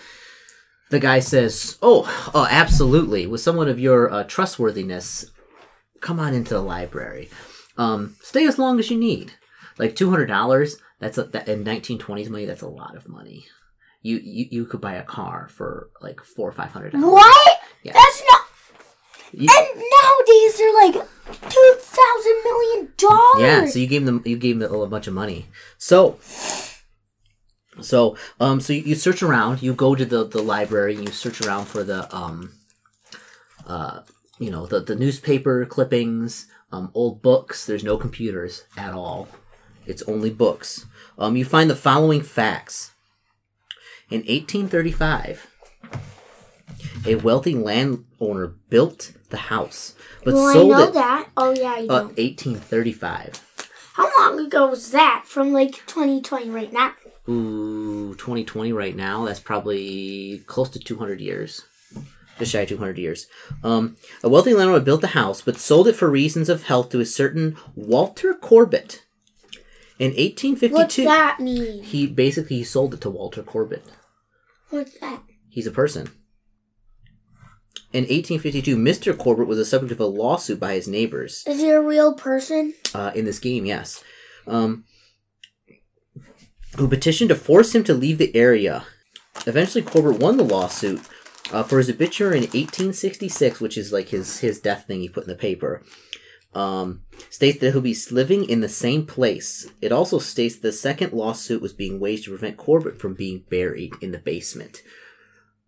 the 0.95 0.99
guy 1.01 1.19
says, 1.19 1.77
oh, 1.81 2.31
oh, 2.33 2.47
absolutely, 2.49 3.27
with 3.27 3.41
someone 3.41 3.67
of 3.67 3.79
your 3.79 4.11
uh, 4.11 4.23
trustworthiness, 4.23 5.25
come 6.01 6.19
on 6.19 6.33
into 6.33 6.53
the 6.53 6.61
library, 6.61 7.29
um, 7.77 8.15
stay 8.21 8.47
as 8.47 8.57
long 8.57 8.79
as 8.79 8.89
you 8.89 8.97
need, 8.97 9.33
like 9.77 9.95
two 9.95 10.09
hundred 10.09 10.27
dollars. 10.27 10.77
That's 10.99 11.17
a, 11.17 11.23
that 11.25 11.49
in 11.49 11.63
nineteen 11.63 11.99
twenties 11.99 12.29
money. 12.29 12.45
That's 12.45 12.61
a 12.61 12.67
lot 12.69 12.95
of 12.95 13.09
money. 13.09 13.45
You, 14.01 14.17
you 14.23 14.45
you 14.51 14.65
could 14.65 14.79
buy 14.81 14.93
a 14.93 15.03
car 15.03 15.49
for 15.49 15.89
like 16.01 16.21
four 16.21 16.47
or 16.47 16.53
five 16.53 16.71
hundred 16.71 16.93
dollars. 16.93 17.11
What? 17.11 17.59
Yeah. 17.83 17.93
That's 17.93 18.23
not. 18.31 18.41
You- 19.33 19.49
And 19.51 19.83
nowadays 20.01 20.57
they're 20.57 20.73
like 20.73 20.93
two 21.51 21.73
thousand 21.79 22.35
million 22.45 22.93
dollars. 22.97 23.41
Yeah, 23.41 23.65
so 23.65 23.79
you 23.79 23.87
gave 23.87 24.05
them 24.05 24.21
you 24.25 24.37
gave 24.37 24.59
them 24.59 24.73
a 24.73 24.87
bunch 24.87 25.07
of 25.07 25.13
money. 25.13 25.47
So 25.77 26.17
so 27.81 28.17
um 28.39 28.59
so 28.61 28.73
you, 28.73 28.81
you 28.81 28.95
search 28.95 29.21
around, 29.23 29.61
you 29.61 29.73
go 29.73 29.95
to 29.95 30.05
the 30.05 30.25
the 30.25 30.41
library 30.41 30.95
and 30.95 31.05
you 31.05 31.11
search 31.11 31.41
around 31.41 31.65
for 31.65 31.83
the 31.83 32.13
um 32.15 32.53
uh 33.67 34.01
you 34.39 34.49
know 34.49 34.65
the 34.65 34.79
the 34.79 34.95
newspaper 34.95 35.65
clippings, 35.65 36.47
um 36.71 36.91
old 36.93 37.21
books, 37.21 37.65
there's 37.65 37.83
no 37.83 37.97
computers 37.97 38.65
at 38.77 38.93
all. 38.93 39.27
It's 39.85 40.03
only 40.03 40.29
books. 40.29 40.85
Um 41.17 41.35
you 41.35 41.45
find 41.45 41.69
the 41.69 41.75
following 41.75 42.21
facts. 42.21 42.91
In 44.11 44.19
1835, 44.19 45.47
a 47.07 47.15
wealthy 47.15 47.55
landowner 47.55 48.47
built 48.69 49.13
the 49.29 49.37
house, 49.37 49.95
but 50.23 50.35
well, 50.35 50.47
I 50.47 50.53
know 50.53 50.83
it 50.83 50.93
that. 50.93 51.29
Oh 51.35 51.51
yeah, 51.51 51.73
I 51.73 51.79
uh, 51.81 51.85
know. 51.85 52.05
1835. 52.15 53.41
How 53.93 54.11
long 54.17 54.45
ago 54.45 54.67
was 54.67 54.91
that? 54.91 55.23
From 55.25 55.53
like 55.53 55.71
2020 55.87 56.49
right 56.49 56.71
now. 56.71 56.93
Ooh, 57.27 58.13
2020 58.15 58.71
right 58.73 58.95
now. 58.95 59.25
That's 59.25 59.39
probably 59.39 60.43
close 60.45 60.69
to 60.71 60.79
200 60.79 61.19
years. 61.19 61.63
Just 62.37 62.51
shy 62.51 62.61
of 62.61 62.69
200 62.69 62.97
years. 62.97 63.27
Um, 63.63 63.95
a 64.23 64.29
wealthy 64.29 64.53
landlord 64.53 64.83
built 64.83 65.01
the 65.01 65.07
house, 65.07 65.41
but 65.41 65.57
sold 65.57 65.87
it 65.87 65.95
for 65.95 66.09
reasons 66.09 66.49
of 66.49 66.63
health 66.63 66.89
to 66.89 66.99
a 66.99 67.05
certain 67.05 67.57
Walter 67.75 68.33
Corbitt. 68.33 69.01
In 69.97 70.07
1852, 70.11 70.73
What's 70.73 70.95
that 70.97 71.39
mean? 71.39 71.81
he 71.83 72.05
basically 72.05 72.57
he 72.57 72.63
sold 72.65 72.93
it 72.93 73.01
to 73.01 73.09
Walter 73.09 73.41
Corbitt. 73.41 73.83
What's 74.69 74.99
that? 74.99 75.21
He's 75.49 75.65
a 75.67 75.71
person. 75.71 76.09
In 77.93 78.01
1852, 78.03 78.75
Mr. 78.75 79.13
Corbitt 79.13 79.47
was 79.47 79.57
the 79.57 79.63
subject 79.63 79.93
of 79.93 80.01
a 80.01 80.05
lawsuit 80.05 80.59
by 80.59 80.73
his 80.73 80.85
neighbors. 80.89 81.45
Is 81.47 81.61
he 81.61 81.69
a 81.69 81.81
real 81.81 82.13
person? 82.13 82.73
uh, 82.93 83.11
in 83.15 83.23
this 83.23 83.39
game, 83.39 83.65
yes, 83.65 84.03
um, 84.47 84.83
who 86.77 86.87
petitioned 86.87 87.29
to 87.29 87.35
force 87.35 87.73
him 87.73 87.83
to 87.83 87.93
leave 87.93 88.17
the 88.17 88.35
area. 88.35 88.85
Eventually, 89.47 89.83
Corbitt 89.83 90.19
won 90.19 90.37
the 90.37 90.43
lawsuit 90.43 91.01
uh, 91.51 91.63
for 91.63 91.77
his 91.77 91.89
obituary 91.89 92.37
in 92.37 92.43
1866, 92.43 93.59
which 93.59 93.77
is 93.77 93.91
like 93.91 94.09
his 94.09 94.39
his 94.39 94.59
death 94.59 94.85
thing 94.85 95.01
he 95.01 95.09
put 95.09 95.23
in 95.23 95.29
the 95.29 95.35
paper. 95.35 95.83
Um, 96.53 97.01
states 97.29 97.59
that 97.59 97.71
he'll 97.71 97.81
be 97.81 97.95
living 98.11 98.49
in 98.49 98.61
the 98.61 98.69
same 98.69 99.05
place. 99.05 99.69
It 99.81 99.91
also 99.91 100.19
states 100.19 100.55
the 100.55 100.71
second 100.71 101.11
lawsuit 101.11 101.61
was 101.61 101.73
being 101.73 101.99
waged 101.99 102.25
to 102.25 102.29
prevent 102.29 102.57
Corbitt 102.57 102.97
from 102.97 103.13
being 103.13 103.43
buried 103.49 103.93
in 104.01 104.11
the 104.11 104.19
basement, 104.19 104.81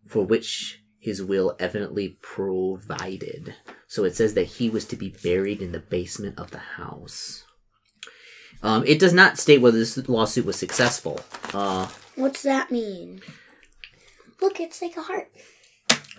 for 0.05 0.25
which 0.25 0.81
his 0.97 1.21
will 1.21 1.55
evidently 1.59 2.17
provided. 2.21 3.55
So 3.87 4.05
it 4.05 4.15
says 4.15 4.33
that 4.35 4.45
he 4.45 4.69
was 4.69 4.85
to 4.85 4.95
be 4.95 5.15
buried 5.23 5.61
in 5.61 5.73
the 5.73 5.79
basement 5.79 6.39
of 6.39 6.51
the 6.51 6.57
house. 6.57 7.43
Um, 8.63 8.83
it 8.85 8.99
does 8.99 9.13
not 9.13 9.37
state 9.37 9.61
whether 9.61 9.77
this 9.77 9.97
lawsuit 10.09 10.45
was 10.45 10.55
successful. 10.57 11.21
Uh, 11.53 11.87
What's 12.15 12.41
that 12.43 12.71
mean? 12.71 13.21
Look, 14.41 14.59
it's 14.59 14.81
like 14.81 14.97
a 14.97 15.01
heart. 15.01 15.29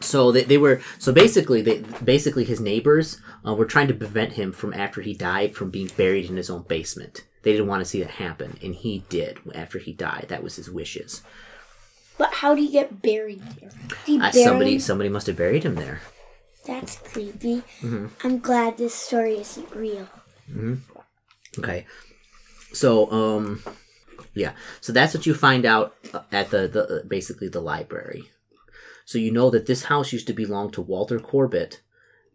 so 0.00 0.30
they, 0.32 0.44
they 0.44 0.58
were 0.58 0.80
so 0.98 1.12
basically 1.12 1.62
they 1.62 1.82
basically 2.04 2.44
his 2.44 2.60
neighbors 2.60 3.20
uh, 3.46 3.54
were 3.54 3.64
trying 3.64 3.88
to 3.88 3.94
prevent 3.94 4.32
him 4.32 4.52
from 4.52 4.72
after 4.74 5.00
he 5.02 5.14
died 5.14 5.54
from 5.56 5.70
being 5.70 5.90
buried 5.96 6.30
in 6.30 6.36
his 6.36 6.50
own 6.50 6.62
basement. 6.62 7.24
They 7.42 7.52
didn't 7.52 7.68
want 7.68 7.80
to 7.80 7.84
see 7.84 8.00
that 8.02 8.10
happen, 8.10 8.58
and 8.62 8.74
he 8.74 9.04
did 9.08 9.38
after 9.54 9.78
he 9.78 9.92
died. 9.92 10.26
That 10.28 10.42
was 10.42 10.56
his 10.56 10.70
wishes. 10.70 11.22
But 12.18 12.34
how 12.34 12.54
do 12.54 12.62
you 12.62 12.70
get 12.70 13.00
buried 13.00 13.42
there? 13.60 13.70
Uh, 14.20 14.30
somebody 14.32 14.78
somebody 14.78 15.08
must 15.08 15.26
have 15.28 15.36
buried 15.36 15.64
him 15.64 15.76
there. 15.76 16.00
That's 16.66 16.96
creepy. 16.98 17.62
Mm-hmm. 17.80 18.06
I'm 18.24 18.38
glad 18.40 18.76
this 18.76 18.94
story 18.94 19.38
isn't 19.38 19.70
real. 19.74 20.08
Okay. 21.58 21.86
So, 22.72 23.10
um, 23.10 23.62
yeah. 24.34 24.52
So 24.80 24.92
that's 24.92 25.14
what 25.14 25.26
you 25.26 25.34
find 25.34 25.66
out 25.66 25.94
uh, 26.12 26.22
at 26.32 26.50
the, 26.50 26.68
the 26.68 26.84
uh, 26.84 27.02
basically 27.06 27.48
the 27.48 27.60
library. 27.60 28.30
So 29.04 29.18
you 29.18 29.32
know 29.32 29.50
that 29.50 29.66
this 29.66 29.84
house 29.84 30.12
used 30.12 30.26
to 30.26 30.32
belong 30.32 30.70
to 30.72 30.82
Walter 30.82 31.18
Corbitt, 31.18 31.80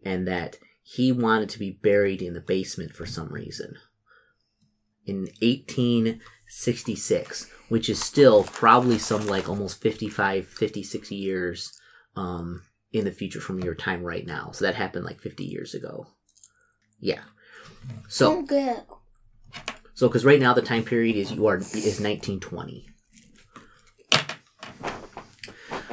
and 0.04 0.28
that 0.28 0.58
he 0.82 1.12
wanted 1.12 1.48
to 1.50 1.58
be 1.58 1.70
buried 1.70 2.20
in 2.20 2.34
the 2.34 2.40
basement 2.40 2.94
for 2.94 3.06
some 3.06 3.28
reason. 3.28 3.76
In 5.06 5.28
1866, 5.40 7.50
which 7.68 7.88
is 7.88 8.02
still 8.02 8.42
probably 8.44 8.98
some 8.98 9.26
like 9.26 9.48
almost 9.48 9.80
55, 9.80 10.46
56 10.46 11.10
years 11.10 11.72
um, 12.16 12.62
in 12.92 13.04
the 13.04 13.12
future 13.12 13.40
from 13.40 13.60
your 13.60 13.74
time 13.74 14.02
right 14.02 14.26
now. 14.26 14.50
So 14.52 14.64
that 14.64 14.74
happened 14.74 15.04
like 15.04 15.20
50 15.20 15.44
years 15.44 15.74
ago. 15.74 16.06
Yeah. 17.00 17.22
So. 18.08 18.32
So, 19.94 20.08
because 20.08 20.24
right 20.24 20.40
now 20.40 20.52
the 20.54 20.62
time 20.62 20.84
period 20.84 21.16
is 21.16 21.30
you 21.32 21.46
are 21.46 21.56
is 21.56 22.00
1920. 22.00 22.86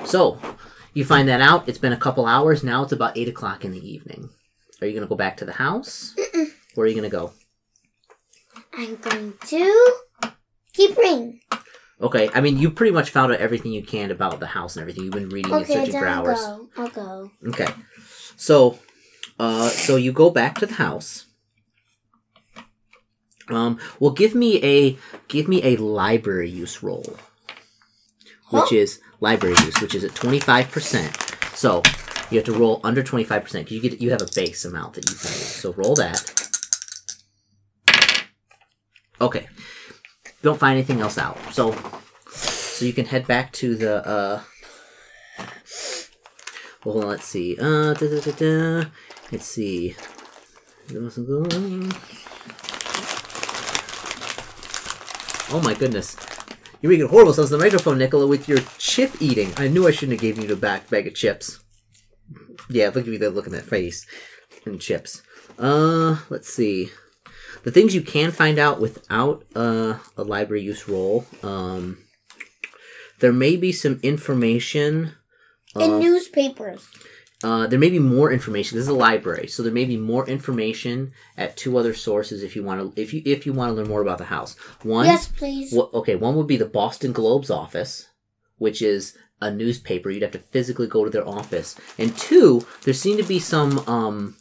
So, 0.06 0.40
you 0.94 1.06
find 1.06 1.28
that 1.30 1.42
out. 1.42 1.70
It's 1.70 1.78
been 1.78 1.94
a 1.94 1.98
couple 1.98 2.26
hours. 2.26 2.64
Now 2.64 2.84
it's 2.84 2.92
about 2.92 3.18
eight 3.18 3.30
o'clock 3.30 3.64
in 3.64 3.72
the 3.72 3.88
evening. 3.88 4.30
Are 4.82 4.88
you 4.88 4.94
gonna 4.94 5.08
go 5.08 5.16
back 5.16 5.38
to 5.38 5.46
the 5.46 5.54
house? 5.54 6.16
Where 6.76 6.86
are 6.86 6.88
you 6.88 6.96
gonna 6.96 7.10
go? 7.10 7.32
I'm 8.74 8.96
going 8.98 9.34
to 9.48 9.92
keep 10.74 10.98
reading. 10.98 11.40
Okay, 12.02 12.30
I 12.34 12.42
mean 12.42 12.58
you 12.58 12.72
pretty 12.72 12.92
much 12.92 13.12
found 13.12 13.32
out 13.32 13.40
everything 13.40 13.72
you 13.72 13.84
can 13.84 14.10
about 14.10 14.40
the 14.40 14.48
house 14.48 14.76
and 14.76 14.82
everything. 14.82 15.04
You've 15.04 15.14
been 15.14 15.30
reading 15.30 15.54
and 15.54 15.64
Okay, 15.64 15.74
searching 15.74 15.92
then 15.94 16.02
for 16.02 16.08
I'll 16.08 16.28
hours. 16.28 16.40
go. 16.40 16.70
I'll 16.78 16.90
go. 16.90 17.32
Okay, 17.50 17.68
so, 18.36 18.80
uh, 19.40 19.70
so 19.70 19.96
you 19.98 20.12
go 20.12 20.32
back 20.32 20.58
to 20.60 20.66
the 20.66 20.74
house. 20.76 21.28
Um, 23.50 23.80
well, 24.00 24.12
give 24.12 24.36
me 24.36 24.64
a 24.64 24.98
give 25.28 25.48
me 25.48 25.64
a 25.64 25.78
library 25.78 26.50
use 26.50 26.84
roll, 26.84 27.18
which 28.50 28.72
is 28.72 29.00
library 29.20 29.56
use, 29.66 29.82
which 29.82 29.96
is 29.96 30.04
at 30.04 30.16
twenty 30.16 30.40
five 30.40 30.72
percent. 30.72 31.16
So 31.54 31.82
you 32.30 32.38
have 32.38 32.46
to 32.46 32.54
roll 32.54 32.80
under 32.84 33.04
twenty 33.04 33.24
five 33.24 33.44
percent 33.44 33.66
because 33.66 33.76
you 33.84 33.90
get 33.90 34.02
you 34.02 34.12
have 34.12 34.22
a 34.22 34.30
base 34.36 34.66
amount 34.66 34.94
that 34.94 35.10
you 35.10 35.16
can 35.16 35.30
use. 35.30 35.56
So 35.56 35.74
roll 35.74 35.96
that. 35.96 36.50
Okay, 39.20 39.48
don't 40.42 40.60
find 40.60 40.78
anything 40.78 41.02
else 41.02 41.18
out. 41.18 41.38
So 41.52 41.76
so 42.30 42.86
you 42.86 42.94
can 42.94 43.06
head 43.06 43.28
back 43.28 43.52
to 43.54 43.76
the 43.76 44.08
uh 44.08 44.42
well, 46.84 46.96
let's 46.96 47.26
see. 47.26 47.56
Uh, 47.60 47.94
da, 47.94 48.08
da, 48.10 48.20
da, 48.22 48.32
da. 48.32 48.90
Let's 49.32 49.46
see. 49.46 49.96
Oh 55.54 55.62
my 55.64 55.74
goodness. 55.74 56.16
You're 56.82 56.92
making 56.92 57.08
horrible 57.10 57.34
sounds 57.34 57.50
the 57.50 57.58
microphone, 57.58 57.98
Nicola, 57.98 58.26
with 58.26 58.48
your 58.48 58.60
chip 58.78 59.12
eating. 59.20 59.52
I 59.58 59.68
knew 59.68 59.88
I 59.88 59.92
shouldn't 59.92 60.14
have 60.14 60.22
given 60.22 60.44
you 60.44 60.48
the 60.48 60.56
back 60.56 60.90
bag 60.90 61.08
of 61.08 61.14
chips. 61.14 61.60
Yeah, 62.70 62.88
look 62.88 62.98
at 62.98 63.08
me 63.08 63.18
there, 63.18 63.30
look 63.30 63.46
at 63.46 63.52
that 63.52 63.66
face. 63.66 64.06
And 64.66 64.80
chips. 64.80 65.22
Uh, 65.60 66.18
let's 66.30 66.52
see. 66.52 66.90
The 67.64 67.72
things 67.72 67.94
you 67.94 68.02
can 68.02 68.32
find 68.32 68.58
out 68.58 68.80
without 68.80 69.44
uh, 69.56 69.98
a 70.18 70.24
library 70.24 70.64
use 70.64 70.88
roll. 70.88 71.26
um, 71.44 71.98
there 73.20 73.32
may 73.34 73.56
be 73.56 73.72
some 73.72 74.00
information 74.02 75.12
In 75.76 76.00
newspapers. 76.00 76.88
Uh, 77.44 77.66
there 77.66 77.80
may 77.80 77.90
be 77.90 77.98
more 78.00 78.32
information. 78.32 78.78
This 78.78 78.84
is 78.84 78.90
a 78.90 78.94
library, 78.94 79.48
so 79.48 79.64
there 79.64 79.72
may 79.74 79.86
be 79.86 79.98
more 79.98 80.28
information 80.30 81.12
at 81.38 81.58
two 81.58 81.76
other 81.78 81.94
sources 81.94 82.44
if 82.44 82.56
you 82.56 82.64
want 82.64 82.96
to 82.96 83.02
if 83.02 83.14
you 83.14 83.22
if 83.26 83.46
you 83.46 83.54
want 83.54 83.70
to 83.72 83.74
learn 83.76 83.88
more 83.88 84.02
about 84.02 84.20
the 84.20 84.26
house. 84.26 84.56
One, 84.84 85.06
Yes, 85.08 85.28
please. 85.28 85.74
wha- 85.74 85.90
okay, 85.94 86.16
one 86.16 86.36
would 86.36 86.46
be 86.48 86.58
the 86.58 86.66
Boston 86.66 87.12
Globe's 87.14 87.50
office, 87.50 88.10
which 88.58 88.82
is 88.82 89.18
a 89.42 89.50
newspaper. 89.50 90.12
You'd 90.12 90.22
have 90.22 90.32
to 90.34 90.40
physically 90.40 90.86
go 90.88 91.04
to 91.04 91.10
their 91.10 91.28
office. 91.28 91.76
And 91.98 92.16
two, 92.16 92.66
there 92.84 92.94
seemed 92.94 93.18
to 93.20 93.28
be 93.28 93.40
some 93.40 93.80
um, 93.90 94.36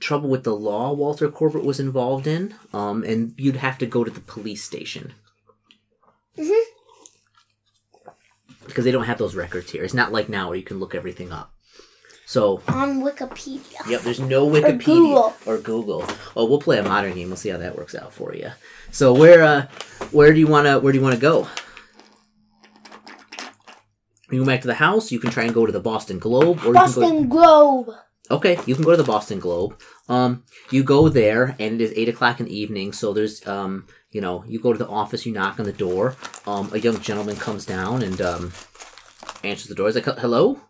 trouble 0.00 0.28
with 0.28 0.42
the 0.44 0.56
law 0.56 0.92
Walter 0.92 1.28
Corbitt 1.28 1.64
was 1.64 1.78
involved 1.78 2.26
in, 2.26 2.54
um, 2.72 3.04
and 3.04 3.32
you'd 3.36 3.56
have 3.56 3.78
to 3.78 3.86
go 3.86 4.02
to 4.02 4.10
the 4.10 4.20
police 4.20 4.64
station. 4.64 5.14
Mhm. 6.36 6.63
Because 8.66 8.84
they 8.84 8.90
don't 8.92 9.04
have 9.04 9.18
those 9.18 9.34
records 9.34 9.70
here. 9.70 9.84
It's 9.84 9.94
not 9.94 10.12
like 10.12 10.28
now 10.28 10.48
where 10.48 10.56
you 10.56 10.62
can 10.64 10.78
look 10.80 10.94
everything 10.94 11.32
up. 11.32 11.52
So 12.26 12.62
On 12.68 13.02
Wikipedia. 13.02 13.86
Yep, 13.88 14.00
there's 14.00 14.20
no 14.20 14.48
Wikipedia 14.48 14.78
or 14.78 14.78
Google. 14.78 15.34
or 15.46 15.58
Google. 15.58 16.04
Oh, 16.34 16.46
we'll 16.46 16.60
play 16.60 16.78
a 16.78 16.82
modern 16.82 17.14
game. 17.14 17.28
We'll 17.28 17.36
see 17.36 17.50
how 17.50 17.58
that 17.58 17.76
works 17.76 17.94
out 17.94 18.12
for 18.14 18.34
you. 18.34 18.50
So 18.90 19.12
where 19.12 19.42
uh 19.42 19.66
where 20.10 20.32
do 20.32 20.38
you 20.40 20.46
wanna 20.46 20.78
where 20.78 20.92
do 20.92 20.98
you 20.98 21.04
wanna 21.04 21.16
go? 21.18 21.46
You 24.30 24.40
go 24.40 24.46
back 24.46 24.62
to 24.62 24.66
the 24.66 24.74
house. 24.74 25.12
You 25.12 25.18
can 25.20 25.30
try 25.30 25.44
and 25.44 25.54
go 25.54 25.66
to 25.66 25.72
the 25.72 25.80
Boston 25.80 26.18
Globe, 26.18 26.60
or 26.64 26.68
you 26.68 26.72
can 26.72 26.72
go. 26.72 27.00
Boston 27.00 27.28
Globe. 27.28 27.90
Okay, 28.30 28.58
you 28.64 28.74
can 28.74 28.84
go 28.84 28.90
to 28.92 28.96
the 28.96 29.04
Boston 29.04 29.38
Globe. 29.38 29.78
Um, 30.08 30.44
you 30.70 30.82
go 30.82 31.10
there, 31.10 31.54
and 31.60 31.78
it 31.78 31.84
is 31.84 31.92
eight 31.94 32.08
o'clock 32.08 32.40
in 32.40 32.46
the 32.46 32.56
evening. 32.58 32.92
So 32.94 33.12
there's, 33.12 33.46
um, 33.46 33.86
you 34.14 34.20
know, 34.20 34.44
you 34.46 34.60
go 34.60 34.72
to 34.72 34.78
the 34.78 34.88
office, 34.88 35.26
you 35.26 35.32
knock 35.32 35.58
on 35.58 35.66
the 35.66 35.72
door. 35.72 36.16
Um, 36.46 36.70
a 36.72 36.78
young 36.78 37.00
gentleman 37.00 37.34
comes 37.34 37.66
down 37.66 38.00
and 38.00 38.20
um, 38.22 38.52
answers 39.42 39.66
the 39.66 39.74
door. 39.74 39.88
He's 39.88 39.96
like, 39.96 40.18
"Hello." 40.18 40.60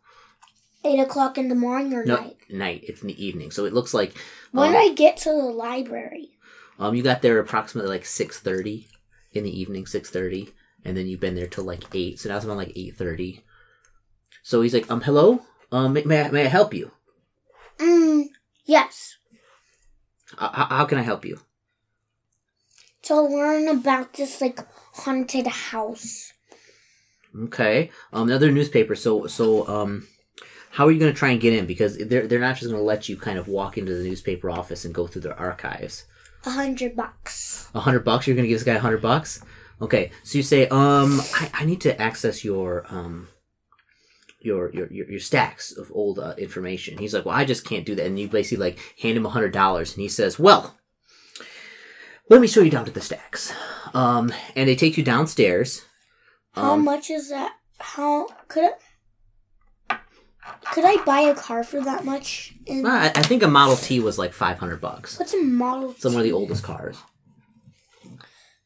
Eight 0.83 0.99
o'clock 0.99 1.37
in 1.37 1.49
the 1.49 1.55
morning 1.55 1.93
or 1.93 2.05
No, 2.05 2.17
night. 2.17 2.37
night. 2.51 2.85
It's 2.89 3.03
in 3.03 3.09
the 3.09 3.25
evening, 3.25 3.51
so 3.51 3.67
it 3.67 3.75
looks 3.75 3.93
like. 3.93 4.17
When 4.53 4.71
um, 4.71 4.77
I 4.77 4.95
get 4.95 5.19
to 5.19 5.29
the 5.29 5.37
library? 5.37 6.31
Um, 6.79 6.95
you 6.95 7.03
got 7.03 7.21
there 7.21 7.39
approximately 7.39 7.91
like 7.91 8.07
six 8.07 8.41
thirty 8.41 8.89
in 9.33 9.45
the 9.45 9.61
evening, 9.61 9.87
six 9.87 10.09
thirty, 10.09 10.49
and 10.83 10.97
then 10.97 11.07
you've 11.07 11.21
been 11.21 11.35
there 11.35 11.47
till 11.47 11.65
like 11.65 11.85
eight. 11.95 12.19
So 12.19 12.31
now 12.31 12.37
it's 12.37 12.47
about 12.47 12.57
like 12.57 12.73
eight 12.75 12.97
thirty. 12.97 13.45
So 14.43 14.63
he's 14.63 14.73
like, 14.73 14.91
um, 14.91 15.03
hello, 15.03 15.43
um, 15.71 15.93
may, 15.93 16.03
may, 16.05 16.23
I, 16.23 16.31
may 16.31 16.45
I 16.45 16.49
help 16.49 16.73
you? 16.73 16.93
Mm, 17.79 18.25
yes. 18.65 19.17
Uh, 20.39 20.51
how, 20.51 20.65
how 20.65 20.85
can 20.87 20.99
I 20.99 21.03
help 21.03 21.25
you? 21.27 21.41
To 23.05 23.21
learn 23.21 23.69
about 23.69 24.15
this 24.15 24.41
like 24.41 24.61
haunted 24.95 25.47
house. 25.47 26.33
Okay. 27.39 27.91
Um, 28.13 28.29
another 28.29 28.51
newspaper. 28.51 28.95
So, 28.95 29.27
so, 29.27 29.69
um, 29.69 30.07
how 30.71 30.87
are 30.87 30.91
you 30.91 30.99
going 30.99 31.13
to 31.13 31.19
try 31.19 31.31
and 31.31 31.41
get 31.41 31.53
in? 31.53 31.67
Because 31.67 31.99
they're 31.99 32.27
they're 32.27 32.39
not 32.39 32.57
just 32.57 32.71
going 32.71 32.81
to 32.81 32.85
let 32.85 33.09
you 33.09 33.17
kind 33.17 33.39
of 33.39 33.47
walk 33.49 33.77
into 33.77 33.95
the 33.95 34.05
newspaper 34.05 34.51
office 34.51 34.85
and 34.85 34.95
go 34.95 35.07
through 35.07 35.23
their 35.23 35.39
archives. 35.39 36.05
A 36.47 36.51
hundred 36.51 36.97
bucks. 36.97 37.71
A 37.75 37.81
hundred 37.81 38.05
bucks. 38.05 38.27
You're 38.27 38.37
going 38.37 38.45
to 38.45 38.49
give 38.49 38.59
this 38.59 38.65
guy 38.65 38.75
a 38.75 38.81
hundred 38.81 39.03
bucks. 39.03 39.43
Okay. 39.81 40.11
So 40.23 40.39
you 40.39 40.43
say, 40.43 40.69
um, 40.69 41.21
I, 41.35 41.51
I 41.53 41.65
need 41.65 41.81
to 41.83 42.01
access 42.01 42.45
your 42.45 42.87
um. 42.89 43.29
Your, 44.41 44.71
your 44.75 44.93
your 44.93 45.11
your 45.11 45.21
stacks 45.21 45.73
of 45.75 45.91
old 45.95 46.19
uh, 46.19 46.35
information. 46.37 46.99
He's 46.99 47.15
like, 47.15 47.25
well, 47.25 47.35
I 47.35 47.47
just 47.47 47.67
can't 47.67 47.87
do 47.87 47.95
that. 47.95 48.05
And 48.05 48.19
you 48.19 48.29
basically 48.29 48.63
like 48.65 48.79
hand 49.01 49.17
him 49.17 49.25
a 49.25 49.31
hundred 49.31 49.53
dollars, 49.55 49.95
and 49.95 50.03
he 50.03 50.09
says, 50.09 50.39
well, 50.39 50.77
let 52.29 52.41
me 52.41 52.47
show 52.47 52.61
you 52.61 52.71
down 52.71 52.85
to 52.87 52.91
the 52.91 53.01
stacks. 53.01 53.53
Um, 53.93 54.33
and 54.57 54.69
they 54.69 54.77
take 54.77 54.97
you 54.97 55.05
downstairs. 55.05 55.83
How 56.53 56.73
Um, 56.73 56.85
much 56.85 57.11
is 57.11 57.31
that? 57.31 57.53
How 57.79 58.27
could 58.49 58.65
I? 59.91 59.99
Could 60.73 60.85
I 60.85 61.03
buy 61.05 61.21
a 61.21 61.35
car 61.35 61.65
for 61.65 61.81
that 61.81 62.05
much? 62.05 62.55
And 62.67 62.87
I, 62.87 63.07
I 63.07 63.23
think 63.23 63.43
a 63.43 63.49
Model 63.49 63.77
T 63.77 64.01
was 64.01 64.19
like 64.19 64.33
five 64.33 64.59
hundred 64.59 64.81
bucks. 64.81 65.19
what's 65.19 65.33
a 65.35 65.43
Model 65.43 65.93
It's 65.93 66.05
one 66.05 66.17
of 66.17 66.23
the 66.23 66.33
oldest 66.33 66.63
cars. 66.63 66.99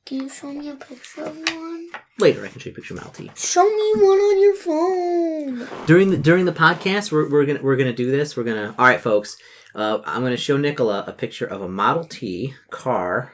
Can 0.07 0.23
you 0.23 0.29
show 0.29 0.51
me 0.53 0.71
a 0.71 0.75
picture 0.75 1.25
of 1.25 1.37
one? 1.37 1.89
Later, 2.19 2.45
I 2.45 2.49
can 2.49 2.61
show 2.61 2.69
you 2.71 2.73
a 2.73 2.75
picture 2.77 2.95
of 2.95 3.01
a 3.01 3.05
Model 3.05 3.13
T. 3.15 3.31
Show 3.37 3.63
me 3.65 3.93
one 4.03 4.19
on 4.19 4.43
your 4.43 4.55
phone. 4.57 5.87
During 5.87 6.11
the 6.11 6.17
during 6.17 6.47
the 6.47 6.53
podcast, 6.53 7.13
we're, 7.13 7.31
we're 7.31 7.45
gonna 7.47 7.61
we're 7.63 7.77
gonna 7.77 7.93
do 7.93 8.11
this. 8.11 8.37
We're 8.37 8.45
gonna 8.45 8.75
all 8.79 8.87
right, 8.87 9.01
folks. 9.01 9.37
Uh, 9.75 9.99
I'm 10.05 10.23
gonna 10.23 10.37
show 10.37 10.57
Nicola 10.57 11.05
a 11.07 11.13
picture 11.13 11.47
of 11.47 11.61
a 11.63 11.69
Model 11.69 12.05
T 12.05 12.55
car. 12.71 13.33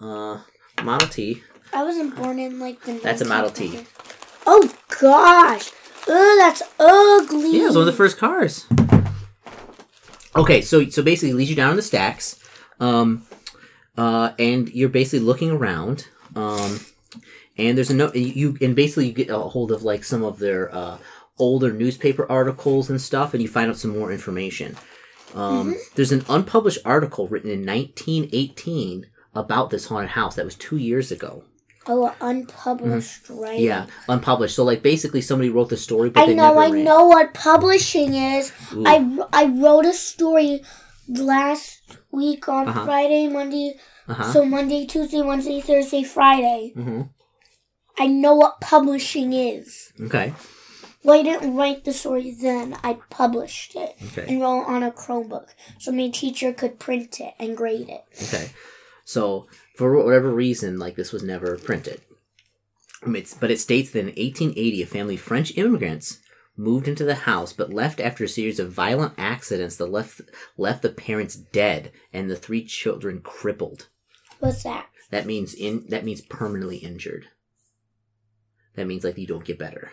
Uh, 0.00 0.40
Model 0.82 1.08
T. 1.08 1.42
I 1.72 1.84
wasn't 1.84 2.16
born 2.16 2.38
in 2.38 2.58
like 2.58 2.80
the. 2.82 2.94
That's 2.94 3.20
a 3.20 3.24
Model 3.24 3.50
T. 3.50 3.68
1920s. 3.68 3.86
Oh 4.46 4.74
gosh! 5.00 5.70
Ugh, 6.08 6.38
that's 6.38 6.62
ugly. 6.78 7.56
Yeah, 7.56 7.64
it 7.64 7.66
was 7.66 7.76
one 7.76 7.82
of 7.82 7.86
the 7.86 7.92
first 7.92 8.18
cars. 8.18 8.66
Okay, 10.34 10.62
so 10.62 10.88
so 10.88 11.02
basically, 11.02 11.30
it 11.30 11.34
leads 11.34 11.50
you 11.50 11.56
down 11.56 11.70
in 11.70 11.76
the 11.76 11.82
stacks, 11.82 12.42
um, 12.78 13.26
uh, 13.96 14.32
and 14.38 14.68
you're 14.70 14.88
basically 14.88 15.24
looking 15.24 15.50
around, 15.50 16.08
um, 16.34 16.80
and 17.58 17.76
there's 17.76 17.90
a 17.90 17.94
no 17.94 18.12
you 18.14 18.56
and 18.60 18.74
basically 18.74 19.06
you 19.06 19.12
get 19.12 19.28
a 19.28 19.38
hold 19.38 19.70
of 19.70 19.82
like 19.82 20.04
some 20.04 20.22
of 20.22 20.38
their 20.38 20.74
uh, 20.74 20.98
older 21.38 21.72
newspaper 21.72 22.30
articles 22.30 22.88
and 22.88 23.00
stuff, 23.00 23.34
and 23.34 23.42
you 23.42 23.48
find 23.48 23.70
out 23.70 23.76
some 23.76 23.96
more 23.96 24.12
information. 24.12 24.76
Um, 25.34 25.76
There's 25.94 26.12
an 26.12 26.24
unpublished 26.28 26.80
article 26.84 27.28
written 27.28 27.50
in 27.50 27.64
1918 27.64 29.06
about 29.40 29.70
this 29.70 29.86
haunted 29.86 30.10
house 30.10 30.36
that 30.36 30.44
was 30.44 30.54
two 30.54 30.76
years 30.76 31.10
ago. 31.10 31.44
Oh, 31.86 32.14
unpublished 32.20 33.28
writing. 33.30 33.64
Yeah, 33.64 33.86
unpublished. 34.08 34.54
So 34.54 34.64
like 34.64 34.82
basically 34.82 35.20
somebody 35.22 35.48
wrote 35.50 35.70
the 35.70 35.76
story, 35.76 36.10
but 36.10 36.22
I 36.22 36.26
they 36.26 36.34
know, 36.34 36.48
never 36.48 36.60
I 36.60 36.70
ran. 36.70 36.84
know 36.84 37.06
what 37.08 37.34
publishing 37.34 38.14
is. 38.14 38.52
Ooh. 38.74 38.84
I, 38.86 39.18
I 39.32 39.46
wrote 39.46 39.86
a 39.86 39.92
story 39.94 40.62
last 41.08 41.80
week 42.12 42.48
on 42.48 42.68
Uh-huh. 42.68 42.84
Friday, 42.84 43.28
Monday. 43.28 43.74
Uh-huh. 44.08 44.32
So 44.32 44.44
Monday, 44.44 44.86
Tuesday, 44.86 45.22
Wednesday, 45.22 45.60
Thursday, 45.60 46.02
Friday. 46.02 46.72
hmm 46.74 47.02
I 47.98 48.06
know 48.06 48.34
what 48.34 48.60
publishing 48.60 49.32
is. 49.32 49.92
Okay. 50.00 50.32
Well, 51.02 51.18
I 51.18 51.22
didn't 51.22 51.54
write 51.56 51.84
the 51.84 51.92
story 51.92 52.30
then. 52.40 52.76
I 52.84 52.98
published 53.10 53.74
it 53.74 53.96
Okay. 54.08 54.26
and 54.28 54.40
wrote 54.40 54.62
it 54.62 54.68
on 54.68 54.82
a 54.82 54.90
Chromebook, 54.90 55.48
so 55.78 55.92
my 55.92 56.08
teacher 56.08 56.52
could 56.52 56.78
print 56.78 57.20
it 57.20 57.34
and 57.38 57.56
grade 57.56 57.88
it. 57.88 58.04
Okay. 58.22 58.50
So 59.10 59.48
for 59.74 60.00
whatever 60.04 60.30
reason, 60.30 60.78
like 60.78 60.94
this 60.94 61.12
was 61.12 61.24
never 61.24 61.58
printed. 61.58 62.00
Um, 63.04 63.16
It's, 63.16 63.34
but 63.34 63.50
it 63.50 63.58
states 63.58 63.90
that 63.90 63.98
in 63.98 64.06
1880, 64.06 64.82
a 64.82 64.86
family 64.86 65.14
of 65.16 65.20
French 65.20 65.56
immigrants 65.58 66.20
moved 66.56 66.86
into 66.86 67.02
the 67.04 67.26
house, 67.26 67.52
but 67.52 67.72
left 67.72 67.98
after 67.98 68.22
a 68.22 68.28
series 68.28 68.60
of 68.60 68.70
violent 68.70 69.14
accidents 69.18 69.74
that 69.78 69.90
left 69.90 70.20
left 70.56 70.82
the 70.82 70.90
parents 70.90 71.34
dead 71.34 71.90
and 72.12 72.30
the 72.30 72.36
three 72.36 72.64
children 72.64 73.20
crippled. 73.20 73.88
What's 74.38 74.62
that? 74.62 74.86
That 75.10 75.26
means 75.26 75.54
in 75.54 75.86
that 75.88 76.04
means 76.04 76.20
permanently 76.20 76.76
injured. 76.76 77.26
That 78.76 78.86
means 78.86 79.02
like 79.02 79.18
you 79.18 79.26
don't 79.26 79.44
get 79.44 79.58
better. 79.58 79.90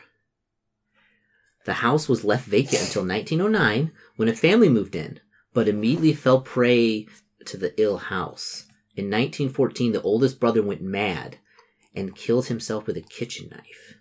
The 1.65 1.81
house 1.81 2.07
was 2.07 2.23
left 2.23 2.45
vacant 2.45 2.83
until 2.83 3.03
1909 3.03 3.91
when 4.15 4.29
a 4.29 4.35
family 4.35 4.69
moved 4.69 4.95
in, 4.95 5.21
but 5.55 5.67
immediately 5.67 6.13
fell 6.13 6.41
prey 6.41 7.07
to 7.45 7.57
the 7.57 7.73
ill 7.81 7.97
house. 7.97 8.66
In 8.97 9.05
1914, 9.05 9.91
the 9.91 10.01
oldest 10.01 10.39
brother 10.39 10.63
went 10.63 10.81
mad 10.81 11.37
and 11.93 12.15
killed 12.15 12.47
himself 12.47 12.87
with 12.87 12.97
a 12.97 13.01
kitchen 13.01 13.47
knife. 13.51 13.99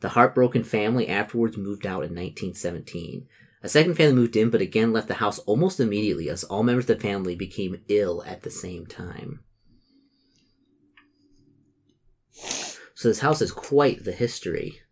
The 0.00 0.10
heartbroken 0.10 0.62
family 0.62 1.08
afterwards 1.08 1.56
moved 1.56 1.86
out 1.86 2.04
in 2.04 2.14
1917. 2.14 3.26
A 3.62 3.68
second 3.68 3.94
family 3.94 4.14
moved 4.14 4.36
in, 4.36 4.50
but 4.50 4.60
again 4.60 4.92
left 4.92 5.08
the 5.08 5.14
house 5.14 5.38
almost 5.40 5.80
immediately 5.80 6.28
as 6.28 6.44
all 6.44 6.62
members 6.62 6.88
of 6.88 6.98
the 6.98 7.02
family 7.02 7.34
became 7.34 7.80
ill 7.88 8.22
at 8.26 8.42
the 8.42 8.50
same 8.50 8.86
time. 8.86 9.40
So 12.94 13.08
this 13.08 13.20
house 13.20 13.40
has 13.40 13.52
quite 13.52 14.04
the 14.04 14.12
history. 14.12 14.82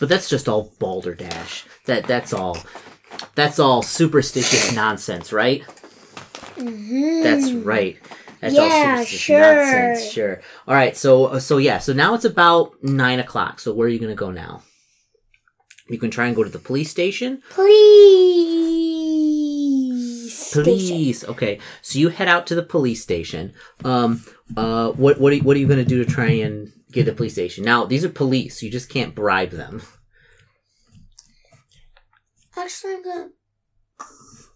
But 0.00 0.08
that's 0.08 0.28
just 0.28 0.48
all 0.48 0.74
balderdash. 0.80 1.64
That 1.86 2.08
that's 2.08 2.32
all. 2.32 2.58
That's 3.36 3.60
all 3.60 3.82
superstitious 3.82 4.72
nonsense, 4.74 5.32
right? 5.32 5.62
Mm-hmm. 6.56 7.22
That's 7.22 7.52
right. 7.52 7.96
That's 8.40 8.54
Yeah, 8.54 8.62
all 8.62 8.70
superstitious 9.04 9.20
sure. 9.20 9.40
nonsense. 9.40 10.12
Sure. 10.12 10.40
All 10.66 10.74
right. 10.74 10.96
So 10.96 11.38
so 11.38 11.58
yeah. 11.58 11.78
So 11.78 11.92
now 11.92 12.14
it's 12.14 12.24
about 12.24 12.82
nine 12.82 13.20
o'clock. 13.20 13.60
So 13.60 13.72
where 13.72 13.86
are 13.86 13.90
you 13.90 13.98
gonna 14.00 14.14
go 14.14 14.30
now? 14.30 14.62
You 15.88 15.98
can 15.98 16.10
try 16.10 16.26
and 16.26 16.34
go 16.34 16.42
to 16.42 16.50
the 16.50 16.58
police 16.58 16.90
station. 16.90 17.42
Police. 17.50 17.66
Station. 20.34 20.64
Police. 20.64 21.24
Okay. 21.24 21.60
So 21.82 21.98
you 21.98 22.08
head 22.08 22.28
out 22.28 22.46
to 22.48 22.54
the 22.54 22.62
police 22.62 23.02
station. 23.02 23.52
Um. 23.84 24.24
Uh. 24.56 24.90
What 24.92 25.20
What 25.20 25.32
are 25.32 25.36
What 25.38 25.56
are 25.56 25.60
you 25.60 25.68
gonna 25.68 25.84
do 25.84 26.02
to 26.04 26.10
try 26.10 26.26
and 26.30 26.72
get 26.90 27.04
to 27.04 27.10
the 27.10 27.16
police 27.16 27.34
station? 27.34 27.64
Now 27.64 27.84
these 27.84 28.04
are 28.04 28.08
police. 28.08 28.62
You 28.62 28.70
just 28.70 28.88
can't 28.88 29.14
bribe 29.14 29.50
them. 29.50 29.82
Actually, 32.56 32.94
I'm 32.94 33.02
gonna. 33.04 33.28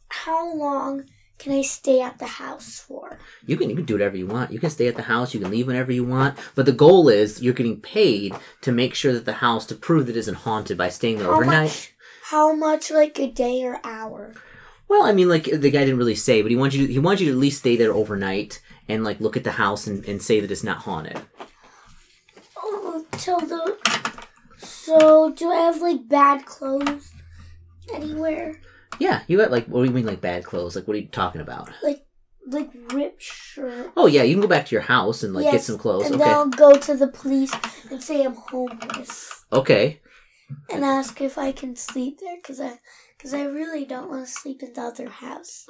How 0.08 0.54
long 0.54 1.04
can 1.38 1.52
I 1.52 1.62
stay 1.62 2.00
at 2.00 2.18
the 2.18 2.26
house 2.26 2.78
for? 2.80 3.18
You 3.46 3.56
can 3.56 3.70
you 3.70 3.76
can 3.76 3.84
do 3.84 3.94
whatever 3.94 4.16
you 4.16 4.26
want. 4.26 4.52
You 4.52 4.58
can 4.58 4.70
stay 4.70 4.88
at 4.88 4.96
the 4.96 5.02
house. 5.02 5.34
You 5.34 5.40
can 5.40 5.50
leave 5.50 5.66
whenever 5.66 5.92
you 5.92 6.04
want. 6.04 6.38
But 6.54 6.66
the 6.66 6.72
goal 6.72 7.08
is 7.08 7.42
you're 7.42 7.54
getting 7.54 7.80
paid 7.80 8.34
to 8.62 8.72
make 8.72 8.94
sure 8.94 9.12
that 9.12 9.24
the 9.24 9.34
house 9.34 9.66
to 9.66 9.74
prove 9.74 10.06
that 10.06 10.16
it 10.16 10.18
isn't 10.18 10.34
haunted 10.34 10.76
by 10.78 10.88
staying 10.88 11.18
there 11.18 11.26
How 11.28 11.34
overnight. 11.34 11.68
much? 11.68 11.92
How 12.24 12.54
much, 12.54 12.90
like 12.90 13.18
a 13.18 13.30
day 13.30 13.64
or 13.64 13.80
hour? 13.82 14.34
Well, 14.88 15.02
I 15.02 15.12
mean, 15.12 15.28
like 15.28 15.44
the 15.44 15.70
guy 15.70 15.80
didn't 15.84 15.98
really 15.98 16.14
say, 16.14 16.42
but 16.42 16.50
he 16.50 16.56
wants 16.56 16.76
you 16.76 16.86
to, 16.86 16.92
he 16.92 16.98
wants 16.98 17.20
you 17.20 17.26
to 17.28 17.32
at 17.32 17.38
least 17.38 17.58
stay 17.60 17.76
there 17.76 17.92
overnight 17.92 18.60
and 18.88 19.04
like 19.04 19.20
look 19.20 19.36
at 19.36 19.44
the 19.44 19.52
house 19.52 19.86
and, 19.86 20.04
and 20.06 20.20
say 20.22 20.40
that 20.40 20.50
it's 20.50 20.64
not 20.64 20.78
haunted. 20.78 21.20
Oh, 22.56 23.04
till 23.12 23.40
the. 23.40 23.76
So, 24.58 25.32
do 25.32 25.50
I 25.50 25.56
have 25.60 25.80
like 25.80 26.08
bad 26.08 26.44
clothes 26.44 27.12
anywhere? 27.94 28.60
Yeah, 28.98 29.22
you 29.28 29.38
got 29.38 29.50
like 29.50 29.66
what 29.66 29.80
do 29.82 29.88
you 29.88 29.94
mean 29.94 30.06
like 30.06 30.20
bad 30.20 30.44
clothes? 30.44 30.76
Like 30.76 30.86
what 30.86 30.96
are 30.96 31.00
you 31.00 31.08
talking 31.08 31.40
about? 31.40 31.70
Like, 31.82 32.04
like 32.46 32.70
ripped 32.92 33.22
shirt. 33.22 33.92
Oh 33.96 34.06
yeah, 34.06 34.22
you 34.24 34.34
can 34.34 34.42
go 34.42 34.48
back 34.48 34.66
to 34.66 34.74
your 34.74 34.82
house 34.82 35.22
and 35.22 35.32
like 35.34 35.50
get 35.50 35.62
some 35.62 35.78
clothes. 35.78 36.06
And 36.06 36.16
Okay, 36.16 36.24
then 36.24 36.34
I'll 36.34 36.48
go 36.48 36.76
to 36.76 36.96
the 36.96 37.08
police 37.08 37.52
and 37.90 38.02
say 38.02 38.24
I'm 38.24 38.34
homeless 38.34 39.44
okay, 39.52 40.00
and 40.68 40.84
ask 40.84 41.20
if 41.20 41.38
I 41.38 41.52
can 41.52 41.76
sleep 41.76 42.18
there 42.20 42.36
because 42.36 42.60
I, 42.60 42.78
because 43.16 43.32
I 43.34 43.44
really 43.44 43.84
don't 43.84 44.10
want 44.10 44.26
to 44.26 44.30
sleep 44.32 44.62
in 44.62 44.72
the 44.72 44.80
other 44.82 45.08
house. 45.08 45.66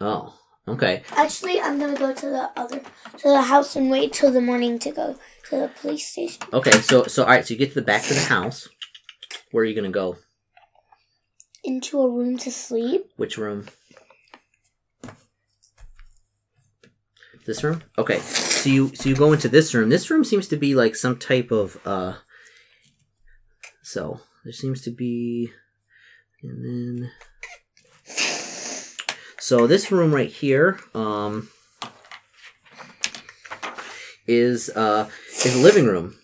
oh 0.00 0.34
okay. 0.68 1.02
Actually, 1.12 1.60
I'm 1.60 1.78
gonna 1.78 1.96
go 1.96 2.12
to 2.12 2.26
the 2.26 2.50
other 2.56 2.80
to 2.80 3.28
the 3.28 3.42
house 3.42 3.76
and 3.76 3.88
wait 3.90 4.12
till 4.12 4.32
the 4.32 4.40
morning 4.40 4.78
to 4.80 4.90
go 4.90 5.16
to 5.50 5.56
the 5.56 5.70
police 5.80 6.08
station. 6.08 6.42
Okay, 6.52 6.72
so 6.72 7.04
so 7.04 7.22
all 7.22 7.28
right, 7.30 7.46
so 7.46 7.54
you 7.54 7.58
get 7.58 7.68
to 7.70 7.76
the 7.76 7.82
back 7.82 8.02
of 8.10 8.16
the 8.16 8.22
house. 8.22 8.68
Where 9.52 9.62
are 9.62 9.64
you 9.64 9.74
gonna 9.76 9.90
go? 9.90 10.16
Into 11.66 12.00
a 12.00 12.08
room 12.08 12.38
to 12.38 12.50
sleep. 12.52 13.10
Which 13.16 13.36
room? 13.36 13.66
This 17.44 17.64
room? 17.64 17.82
Okay. 17.98 18.20
So 18.20 18.70
you 18.70 18.94
so 18.94 19.08
you 19.08 19.16
go 19.16 19.32
into 19.32 19.48
this 19.48 19.74
room. 19.74 19.88
This 19.88 20.08
room 20.08 20.22
seems 20.22 20.46
to 20.48 20.56
be 20.56 20.76
like 20.76 20.94
some 20.94 21.18
type 21.18 21.50
of 21.50 21.76
uh 21.84 22.14
so 23.82 24.20
there 24.44 24.52
seems 24.52 24.80
to 24.82 24.92
be 24.92 25.50
and 26.42 26.64
then 26.64 27.10
so 29.38 29.66
this 29.66 29.90
room 29.90 30.14
right 30.14 30.30
here 30.30 30.78
um 30.94 31.48
is 34.28 34.70
uh 34.70 35.08
is 35.44 35.56
a 35.56 35.58
living 35.58 35.86
room. 35.86 36.16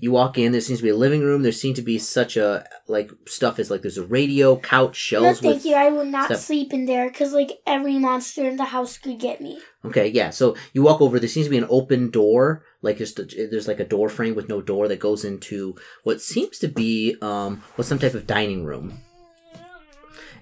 You 0.00 0.12
walk 0.12 0.38
in, 0.38 0.52
there 0.52 0.60
seems 0.60 0.78
to 0.78 0.84
be 0.84 0.90
a 0.90 0.96
living 0.96 1.22
room. 1.22 1.42
There 1.42 1.50
seems 1.50 1.74
to 1.76 1.82
be 1.82 1.98
such 1.98 2.36
a 2.36 2.64
like 2.86 3.10
stuff 3.26 3.58
is 3.58 3.68
like 3.68 3.82
there's 3.82 3.98
a 3.98 4.06
radio, 4.06 4.56
couch, 4.56 4.94
shelves 4.94 5.42
No, 5.42 5.50
thank 5.50 5.64
you. 5.64 5.74
I 5.74 5.88
will 5.90 6.04
not 6.04 6.26
stuff. 6.26 6.38
sleep 6.40 6.72
in 6.72 6.86
there 6.86 7.08
because 7.08 7.32
like 7.32 7.58
every 7.66 7.98
monster 7.98 8.46
in 8.46 8.56
the 8.56 8.66
house 8.66 8.96
could 8.96 9.18
get 9.18 9.40
me. 9.40 9.60
Okay, 9.84 10.06
yeah. 10.06 10.30
So 10.30 10.54
you 10.72 10.82
walk 10.82 11.00
over. 11.00 11.18
There 11.18 11.28
seems 11.28 11.46
to 11.46 11.50
be 11.50 11.58
an 11.58 11.66
open 11.68 12.10
door, 12.10 12.62
like 12.80 12.98
just 12.98 13.18
a, 13.18 13.24
there's 13.24 13.66
like 13.66 13.80
a 13.80 13.84
door 13.84 14.08
frame 14.08 14.36
with 14.36 14.48
no 14.48 14.62
door 14.62 14.86
that 14.86 15.00
goes 15.00 15.24
into 15.24 15.74
what 16.04 16.20
seems 16.22 16.58
to 16.60 16.68
be 16.68 17.16
um 17.20 17.62
what 17.74 17.86
some 17.86 17.98
type 17.98 18.14
of 18.14 18.26
dining 18.26 18.64
room. 18.64 19.00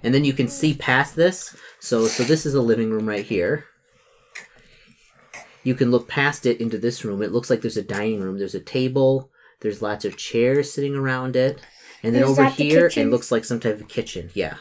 And 0.03 0.13
then 0.15 0.25
you 0.25 0.35
can 0.35 0.49
see 0.49 0.75
past 0.75 1.17
this. 1.17 1.57
So 1.81 2.07
so 2.09 2.25
this 2.25 2.45
is 2.45 2.53
a 2.53 2.61
living 2.61 2.91
room 2.91 3.09
right 3.09 3.25
here. 3.25 3.65
You 5.63 5.75
can 5.75 5.91
look 5.91 6.09
past 6.09 6.45
it 6.45 6.61
into 6.61 6.77
this 6.77 7.07
room. 7.07 7.23
It 7.23 7.33
looks 7.33 7.49
like 7.49 7.63
there's 7.63 7.79
a 7.79 7.83
dining 7.83 8.21
room. 8.21 8.39
There's 8.39 8.55
a 8.55 8.61
table. 8.61 9.31
There's 9.61 9.83
lots 9.83 10.05
of 10.05 10.17
chairs 10.17 10.73
sitting 10.73 10.95
around 10.95 11.37
it. 11.37 11.61
And 12.03 12.15
then 12.15 12.23
Is 12.23 12.31
over 12.31 12.43
that 12.43 12.57
the 12.57 12.65
here, 12.69 12.91
it 12.95 13.07
looks 13.09 13.33
like 13.33 13.45
some 13.45 13.59
type 13.61 13.81
of 13.81 13.89
kitchen. 13.89 14.31
Yeah. 14.35 14.57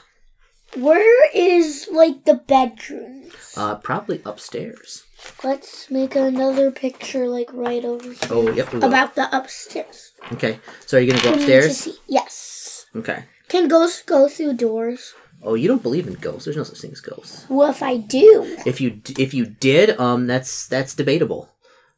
Where 0.75 1.29
is 1.33 1.87
like 1.91 2.25
the 2.25 2.35
bedroom? 2.35 3.29
Uh, 3.55 3.75
probably 3.75 4.21
upstairs. 4.25 5.03
Let's 5.43 5.89
make 5.89 6.15
another 6.15 6.71
picture 6.71 7.27
like 7.27 7.49
right 7.53 7.83
over 7.85 8.03
here 8.09 8.17
Oh, 8.29 8.51
yep. 8.51 8.73
about 8.73 9.15
the 9.15 9.35
upstairs. 9.35 10.11
Okay. 10.33 10.59
So 10.85 10.97
are 10.97 11.01
you 11.01 11.11
gonna 11.11 11.23
go 11.23 11.29
I 11.29 11.35
need 11.35 11.45
to 11.45 11.57
upstairs? 11.57 11.97
Yes. 12.07 12.85
Okay. 12.95 13.25
Can 13.47 13.67
ghosts 13.67 14.01
go 14.01 14.27
through 14.27 14.53
doors? 14.53 15.13
Oh, 15.43 15.53
you 15.53 15.67
don't 15.67 15.83
believe 15.83 16.07
in 16.07 16.15
ghosts? 16.15 16.45
There's 16.45 16.57
no 16.57 16.63
such 16.63 16.79
thing 16.81 16.91
as 16.91 17.01
ghosts. 17.01 17.45
Well, 17.49 17.69
if 17.69 17.83
I 17.83 17.97
do, 17.97 18.57
If 18.65 18.81
you 18.81 19.01
if 19.19 19.33
you 19.33 19.45
did, 19.45 19.97
um, 19.99 20.25
that's 20.27 20.67
that's 20.67 20.95
debatable. 20.95 21.49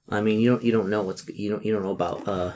I 0.09 0.21
mean, 0.21 0.39
you 0.39 0.49
don't 0.51 0.63
you 0.63 0.71
don't 0.71 0.89
know 0.89 1.01
what's 1.01 1.27
you 1.29 1.49
don't 1.49 1.65
you 1.65 1.73
don't 1.73 1.83
know 1.83 1.91
about 1.91 2.27
uh 2.27 2.51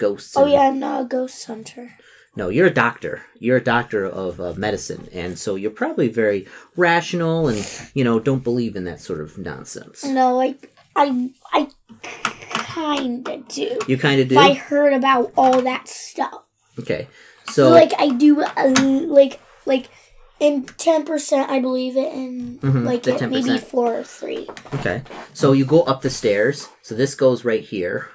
ghosts. 0.00 0.36
oh 0.36 0.44
and- 0.44 0.52
yeah, 0.52 0.60
I'm 0.68 0.78
not 0.80 1.02
a 1.02 1.04
ghost 1.04 1.44
hunter. 1.46 1.92
No, 2.36 2.48
you're 2.48 2.68
a 2.68 2.72
doctor. 2.86 3.22
You're 3.40 3.56
a 3.58 3.64
doctor 3.76 4.04
of 4.06 4.40
uh, 4.40 4.54
medicine, 4.56 5.08
and 5.12 5.36
so 5.36 5.56
you're 5.56 5.72
probably 5.82 6.08
very 6.08 6.46
rational 6.76 7.48
and 7.48 7.62
you 7.92 8.04
know 8.04 8.20
don't 8.20 8.44
believe 8.44 8.76
in 8.76 8.84
that 8.84 9.00
sort 9.00 9.20
of 9.20 9.36
nonsense. 9.36 10.04
No, 10.04 10.40
I, 10.40 10.54
I, 10.94 11.30
I 11.52 11.68
kinda 12.74 13.42
do. 13.48 13.78
You 13.88 13.98
kind 13.98 14.20
of 14.20 14.28
do. 14.28 14.38
I 14.38 14.54
heard 14.54 14.92
about 14.92 15.32
all 15.36 15.60
that 15.62 15.88
stuff. 15.88 16.42
Okay, 16.78 17.08
So, 17.46 17.52
so 17.64 17.70
like 17.70 17.92
I 17.98 18.08
do, 18.10 18.40
uh, 18.42 18.74
like 19.08 19.40
like 19.66 19.88
in 20.38 20.64
ten 20.78 21.04
percent, 21.04 21.50
I 21.50 21.58
believe 21.60 21.96
it, 21.96 22.12
and 22.14 22.60
Mhm, 22.60 22.84
like 22.86 23.02
the 23.02 23.16
it, 23.16 23.28
maybe 23.28 23.58
10%. 23.58 23.60
four 23.60 23.98
or 23.98 24.04
three. 24.04 24.46
Okay. 24.74 25.02
So 25.34 25.52
you 25.52 25.64
go 25.66 25.82
up 25.82 26.00
the 26.02 26.10
stairs. 26.10 26.68
So 26.82 26.94
this 26.94 27.14
goes 27.14 27.44
right 27.44 27.62
here. 27.62 28.08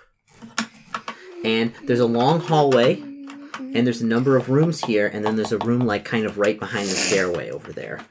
And 1.45 1.73
there's 1.83 1.99
a 1.99 2.07
long 2.07 2.39
hallway. 2.39 2.99
And 2.99 3.85
there's 3.85 4.01
a 4.01 4.05
number 4.05 4.35
of 4.35 4.49
rooms 4.49 4.83
here. 4.83 5.07
And 5.07 5.23
then 5.23 5.35
there's 5.35 5.51
a 5.51 5.59
room 5.59 5.81
like 5.81 6.03
kind 6.03 6.25
of 6.25 6.39
right 6.39 6.59
behind 6.59 6.87
the 6.87 6.95
stairway 6.95 7.51
over 7.51 7.71
there. 7.71 8.01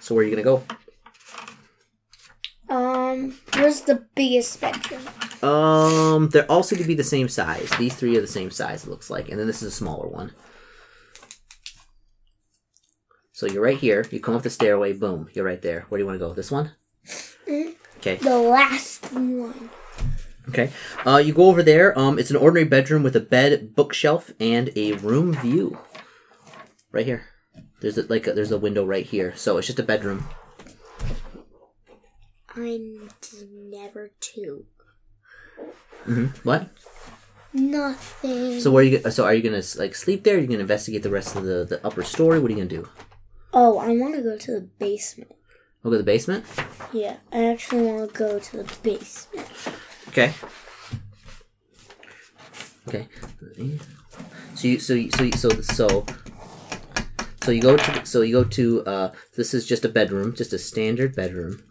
So 0.00 0.14
where 0.14 0.24
are 0.24 0.28
you 0.28 0.34
going 0.34 0.44
to 0.44 0.64
go? 2.68 2.74
Um, 2.74 3.38
where's 3.54 3.82
the 3.82 4.06
biggest 4.14 4.60
bedroom? 4.60 5.06
Um, 5.42 6.28
they're 6.28 6.50
all 6.50 6.62
seem 6.62 6.78
to 6.78 6.84
be 6.84 6.94
the 6.94 7.04
same 7.04 7.28
size. 7.28 7.70
These 7.78 7.94
three 7.94 8.16
are 8.16 8.20
the 8.20 8.26
same 8.26 8.50
size, 8.50 8.84
it 8.84 8.90
looks 8.90 9.10
like. 9.10 9.28
And 9.28 9.38
then 9.38 9.46
this 9.46 9.62
is 9.62 9.72
a 9.72 9.76
smaller 9.76 10.08
one. 10.08 10.32
So 13.32 13.46
you're 13.46 13.62
right 13.62 13.78
here. 13.78 14.06
You 14.10 14.20
come 14.20 14.34
up 14.34 14.42
the 14.42 14.50
stairway. 14.50 14.92
Boom. 14.92 15.28
You're 15.32 15.46
right 15.46 15.62
there. 15.62 15.86
Where 15.88 15.98
do 15.98 16.02
you 16.02 16.06
want 16.06 16.18
to 16.18 16.26
go? 16.26 16.34
This 16.34 16.50
one? 16.50 16.72
Okay. 17.48 18.16
The 18.16 18.38
last 18.38 19.12
one. 19.12 19.70
Okay. 20.50 20.70
Uh, 21.06 21.16
you 21.18 21.32
go 21.32 21.46
over 21.46 21.62
there. 21.62 21.96
Um, 21.98 22.18
it's 22.18 22.30
an 22.30 22.36
ordinary 22.36 22.68
bedroom 22.68 23.02
with 23.02 23.14
a 23.16 23.20
bed, 23.20 23.74
bookshelf, 23.74 24.32
and 24.40 24.70
a 24.76 24.92
room 24.94 25.32
view. 25.34 25.78
Right 26.92 27.06
here. 27.06 27.26
There's 27.80 27.96
a, 27.96 28.02
like 28.02 28.26
a, 28.26 28.32
there's 28.32 28.50
a 28.52 28.58
window 28.58 28.84
right 28.84 29.06
here, 29.06 29.32
so 29.36 29.56
it's 29.58 29.66
just 29.68 29.78
a 29.78 29.82
bedroom. 29.84 30.26
I'm 32.54 33.08
never 33.70 34.10
two. 34.20 34.66
hmm 36.04 36.26
What? 36.42 36.68
Nothing. 37.52 38.60
So 38.60 38.70
where 38.70 38.82
you? 38.84 39.10
So 39.10 39.24
are 39.24 39.34
you 39.34 39.42
gonna 39.42 39.62
like 39.76 39.94
sleep 39.94 40.24
there? 40.24 40.36
Are 40.36 40.40
you 40.40 40.46
gonna 40.46 40.60
investigate 40.60 41.02
the 41.02 41.10
rest 41.10 41.36
of 41.36 41.44
the 41.44 41.64
the 41.64 41.84
upper 41.86 42.02
story? 42.02 42.38
What 42.38 42.50
are 42.50 42.54
you 42.54 42.58
gonna 42.66 42.82
do? 42.82 42.88
oh, 43.52 43.78
I 43.78 43.88
want 43.96 44.14
to 44.14 44.22
go 44.22 44.36
to 44.36 44.52
the 44.52 44.68
basement. 44.78 45.32
Go 45.82 45.90
to 45.90 45.98
the 45.98 46.04
basement. 46.04 46.44
Yeah, 46.92 47.16
I 47.32 47.46
actually 47.46 47.82
want 47.86 48.12
to 48.12 48.18
go 48.18 48.38
to 48.38 48.56
the 48.58 48.76
basement. 48.82 49.48
Okay. 50.10 50.34
Okay. 52.88 53.06
So 54.56 54.66
you 54.68 54.78
so 54.80 54.94
you, 54.94 55.10
so 55.12 55.22
you, 55.22 55.32
so 55.32 55.48
so 55.60 56.04
so 57.42 57.50
you 57.52 57.62
go 57.62 57.76
to 57.76 58.04
so 58.04 58.22
you 58.22 58.32
go 58.42 58.44
to 58.44 58.84
uh 58.86 59.12
this 59.36 59.54
is 59.54 59.66
just 59.66 59.84
a 59.84 59.88
bedroom, 59.88 60.34
just 60.34 60.52
a 60.52 60.58
standard 60.58 61.14
bedroom. 61.14 61.62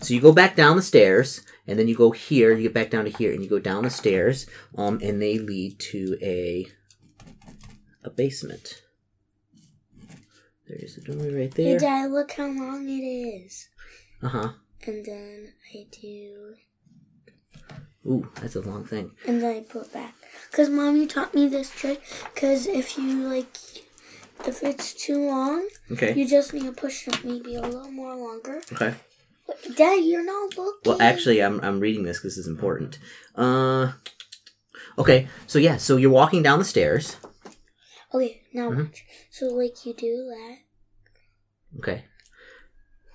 So 0.00 0.12
you 0.12 0.20
go 0.20 0.32
back 0.32 0.54
down 0.54 0.76
the 0.76 0.82
stairs 0.82 1.40
and 1.66 1.78
then 1.78 1.88
you 1.88 1.96
go 1.96 2.10
here, 2.10 2.52
you 2.52 2.64
get 2.64 2.74
back 2.74 2.90
down 2.90 3.06
to 3.06 3.10
here 3.10 3.32
and 3.32 3.42
you 3.42 3.48
go 3.48 3.58
down 3.58 3.84
the 3.84 3.90
stairs 3.90 4.46
um 4.76 5.00
and 5.02 5.22
they 5.22 5.38
lead 5.38 5.78
to 5.92 6.18
a 6.20 6.66
a 8.04 8.10
basement. 8.10 8.82
There's 10.68 10.98
a 10.98 11.00
door 11.00 11.16
right 11.16 11.52
Hey, 11.54 11.70
there. 11.70 11.78
Dad, 11.78 12.10
look 12.10 12.32
how 12.32 12.46
long 12.48 12.86
it 12.88 13.02
is. 13.02 13.68
Uh-huh. 14.22 14.52
And 14.86 15.04
then 15.04 15.52
I 15.74 15.86
do, 15.90 16.54
Ooh, 18.06 18.28
that's 18.40 18.56
a 18.56 18.60
long 18.60 18.84
thing. 18.84 19.12
and 19.26 19.40
then 19.42 19.56
I 19.56 19.60
put 19.60 19.92
back. 19.92 20.14
Cause 20.50 20.68
mommy 20.68 21.06
taught 21.06 21.34
me 21.34 21.46
this 21.48 21.70
trick. 21.70 22.02
Cause 22.34 22.66
if 22.66 22.98
you 22.98 23.28
like, 23.28 23.56
if 24.46 24.62
it's 24.62 24.92
too 24.94 25.24
long, 25.26 25.68
Okay. 25.90 26.12
you 26.14 26.26
just 26.28 26.52
need 26.52 26.64
to 26.64 26.72
push 26.72 27.06
it 27.06 27.24
maybe 27.24 27.54
a 27.54 27.60
little 27.62 27.90
more 27.92 28.14
longer. 28.16 28.60
Okay. 28.72 28.94
Dad, 29.76 29.96
you're 30.04 30.24
not 30.24 30.56
looking. 30.56 30.80
Well, 30.90 31.00
actually, 31.00 31.40
I'm 31.42 31.60
I'm 31.60 31.78
reading 31.80 32.02
this 32.04 32.18
because 32.18 32.36
this 32.36 32.46
is 32.46 32.48
important. 32.48 32.98
Uh, 33.36 33.92
okay, 34.98 35.28
so 35.46 35.58
yeah, 35.58 35.76
so 35.76 35.96
you're 35.96 36.10
walking 36.10 36.42
down 36.42 36.58
the 36.58 36.64
stairs. 36.64 37.16
Okay, 38.14 38.42
now 38.52 38.70
Mhm. 38.70 38.86
watch. 38.86 39.04
So 39.30 39.46
like 39.46 39.84
you 39.84 39.94
do 39.94 40.26
that. 40.34 40.56
Okay. 41.78 42.04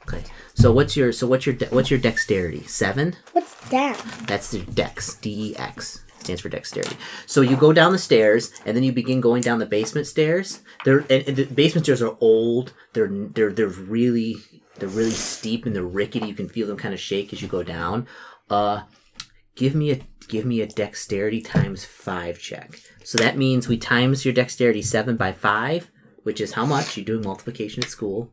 Okay. 0.08 0.24
So 0.54 0.72
what's 0.72 0.96
your 0.96 1.12
so 1.12 1.28
what's 1.28 1.46
your 1.46 1.56
de- 1.56 1.67
what's 1.67 1.91
your 1.91 2.00
dexterity? 2.00 2.63
Seven. 2.65 3.15
What's 3.34 3.54
that? 3.70 3.98
That's 4.26 4.54
your 4.54 4.63
dex. 4.65 5.15
D 5.15 5.52
E 5.52 5.56
X 5.58 6.04
stands 6.20 6.41
for 6.41 6.50
dexterity. 6.50 6.96
So 7.26 7.41
you 7.41 7.56
go 7.56 7.74
down 7.74 7.91
the 7.91 7.98
stairs 7.98 8.52
and 8.65 8.76
then 8.76 8.84
you 8.84 8.91
begin 8.91 9.22
going 9.22 9.41
down 9.41 9.60
the 9.60 9.65
basement 9.65 10.08
stairs. 10.08 10.62
They're 10.86 11.00
and, 11.00 11.28
and 11.28 11.36
the 11.36 11.46
basement 11.46 11.86
stairs 11.86 12.02
are 12.02 12.17
old. 12.22 12.74
They're 12.93 13.10
they're 13.10 13.52
they're 13.52 13.67
really 13.67 14.38
they're 14.78 14.89
really 14.89 15.12
steep 15.12 15.65
and 15.65 15.76
they're 15.76 15.84
rickety. 15.84 16.28
You 16.28 16.36
can 16.36 16.50
feel 16.50 16.67
them 16.67 16.78
kind 16.78 16.93
of 16.93 17.00
shake 17.00 17.34
as 17.34 17.41
you 17.41 17.48
go 17.48 17.63
down. 17.63 18.08
Uh, 18.50 18.84
give 19.56 19.76
me 19.76 19.91
a 19.91 20.00
give 20.30 20.46
me 20.46 20.62
a 20.62 20.67
dexterity 20.67 21.41
times 21.41 21.84
five 21.84 22.39
check. 22.39 22.80
So 23.04 23.17
that 23.17 23.38
means 23.38 23.67
we 23.67 23.78
times 23.78 24.24
your 24.24 24.34
dexterity 24.34 24.82
seven 24.82 25.17
by 25.17 25.34
five, 25.34 25.91
which 26.24 26.39
is 26.39 26.54
how 26.54 26.65
much? 26.65 26.96
You're 26.96 27.06
doing 27.06 27.24
multiplication 27.24 27.84
at 27.84 27.89
school. 27.89 28.32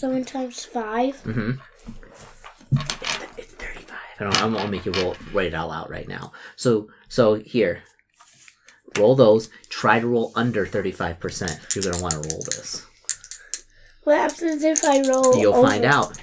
Seven 0.00 0.24
times 0.24 0.64
five. 0.64 1.14
Mm-hmm. 1.24 1.50
It's 3.36 3.52
35. 3.52 3.98
I 4.18 4.24
don't. 4.24 4.42
I'm 4.42 4.54
gonna 4.54 4.70
make 4.70 4.86
you 4.86 4.92
roll 4.92 5.14
write 5.34 5.48
it 5.48 5.54
all 5.54 5.70
out 5.70 5.90
right 5.90 6.08
now. 6.08 6.32
So 6.56 6.88
so 7.10 7.34
here. 7.34 7.82
Roll 8.98 9.14
those. 9.14 9.50
Try 9.68 10.00
to 10.00 10.06
roll 10.06 10.32
under 10.34 10.64
35%. 10.64 11.74
You're 11.76 11.84
gonna 11.92 12.02
want 12.02 12.14
to 12.14 12.30
roll 12.30 12.40
this. 12.44 12.86
What 14.04 14.16
happens 14.16 14.64
if 14.64 14.82
I 14.84 15.02
roll? 15.06 15.38
You'll 15.38 15.52
over? 15.52 15.68
find 15.68 15.84
out. 15.84 16.18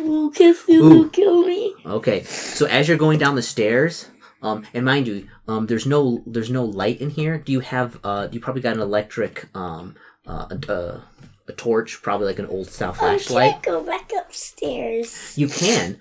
Ooh, 0.00 0.32
you, 0.36 0.56
Ooh. 0.70 1.10
kill 1.10 1.46
me. 1.46 1.76
Okay. 1.86 2.24
So 2.24 2.66
as 2.66 2.88
you're 2.88 2.98
going 2.98 3.20
down 3.20 3.36
the 3.36 3.42
stairs, 3.42 4.08
um, 4.42 4.66
and 4.74 4.84
mind 4.84 5.06
you, 5.06 5.28
um, 5.46 5.66
there's 5.66 5.86
no 5.86 6.24
there's 6.26 6.50
no 6.50 6.64
light 6.64 7.00
in 7.00 7.10
here. 7.10 7.38
Do 7.38 7.52
you 7.52 7.60
have 7.60 8.00
uh, 8.02 8.26
you 8.32 8.40
probably 8.40 8.62
got 8.62 8.74
an 8.74 8.82
electric 8.82 9.46
um, 9.54 9.94
uh, 10.26 10.46
a, 10.68 11.00
a, 11.48 11.52
torch, 11.52 12.00
probably 12.02 12.26
like 12.26 12.38
an 12.38 12.46
old 12.46 12.68
style 12.68 12.92
flashlight. 12.92 13.48
I 13.48 13.52
can't 13.52 13.62
go 13.62 13.82
back 13.82 14.10
upstairs. 14.16 15.36
You 15.36 15.48
can. 15.48 16.00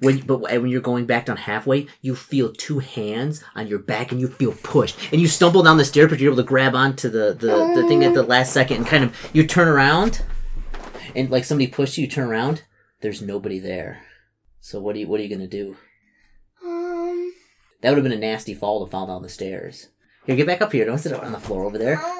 When, 0.00 0.20
but 0.20 0.40
when 0.40 0.68
you're 0.68 0.80
going 0.80 1.06
back 1.06 1.26
down 1.26 1.38
halfway, 1.38 1.88
you 2.02 2.14
feel 2.14 2.52
two 2.52 2.78
hands 2.78 3.42
on 3.56 3.66
your 3.66 3.80
back 3.80 4.12
and 4.12 4.20
you 4.20 4.28
feel 4.28 4.52
pushed. 4.62 4.96
And 5.12 5.20
you 5.20 5.26
stumble 5.26 5.62
down 5.62 5.76
the 5.76 5.84
stairs, 5.84 6.10
but 6.10 6.20
you're 6.20 6.32
able 6.32 6.42
to 6.42 6.46
grab 6.46 6.74
onto 6.74 7.08
the, 7.08 7.34
the, 7.34 7.74
the 7.74 7.88
thing 7.88 8.04
at 8.04 8.14
the 8.14 8.22
last 8.22 8.52
second 8.52 8.76
and 8.76 8.86
kind 8.86 9.04
of, 9.04 9.30
you 9.32 9.46
turn 9.46 9.66
around 9.66 10.22
and 11.16 11.30
like 11.30 11.44
somebody 11.44 11.66
pushed 11.66 11.98
you, 11.98 12.04
you 12.04 12.10
turn 12.10 12.28
around, 12.28 12.62
there's 13.00 13.22
nobody 13.22 13.58
there. 13.58 14.02
So 14.60 14.80
what 14.80 14.94
are 14.94 15.00
you, 15.00 15.08
what 15.08 15.18
are 15.18 15.24
you 15.24 15.34
gonna 15.34 15.48
do? 15.48 15.76
Um. 16.64 17.32
That 17.80 17.90
would 17.90 17.98
have 17.98 18.04
been 18.04 18.12
a 18.12 18.18
nasty 18.18 18.54
fall 18.54 18.84
to 18.84 18.90
fall 18.90 19.06
down 19.06 19.22
the 19.22 19.28
stairs. 19.28 19.88
Here, 20.26 20.36
get 20.36 20.46
back 20.46 20.60
up 20.60 20.72
here. 20.72 20.84
Don't 20.84 20.98
sit 20.98 21.12
on 21.12 21.32
the 21.32 21.40
floor 21.40 21.64
over 21.64 21.78
there. 21.78 21.96
Scared. 21.96 22.17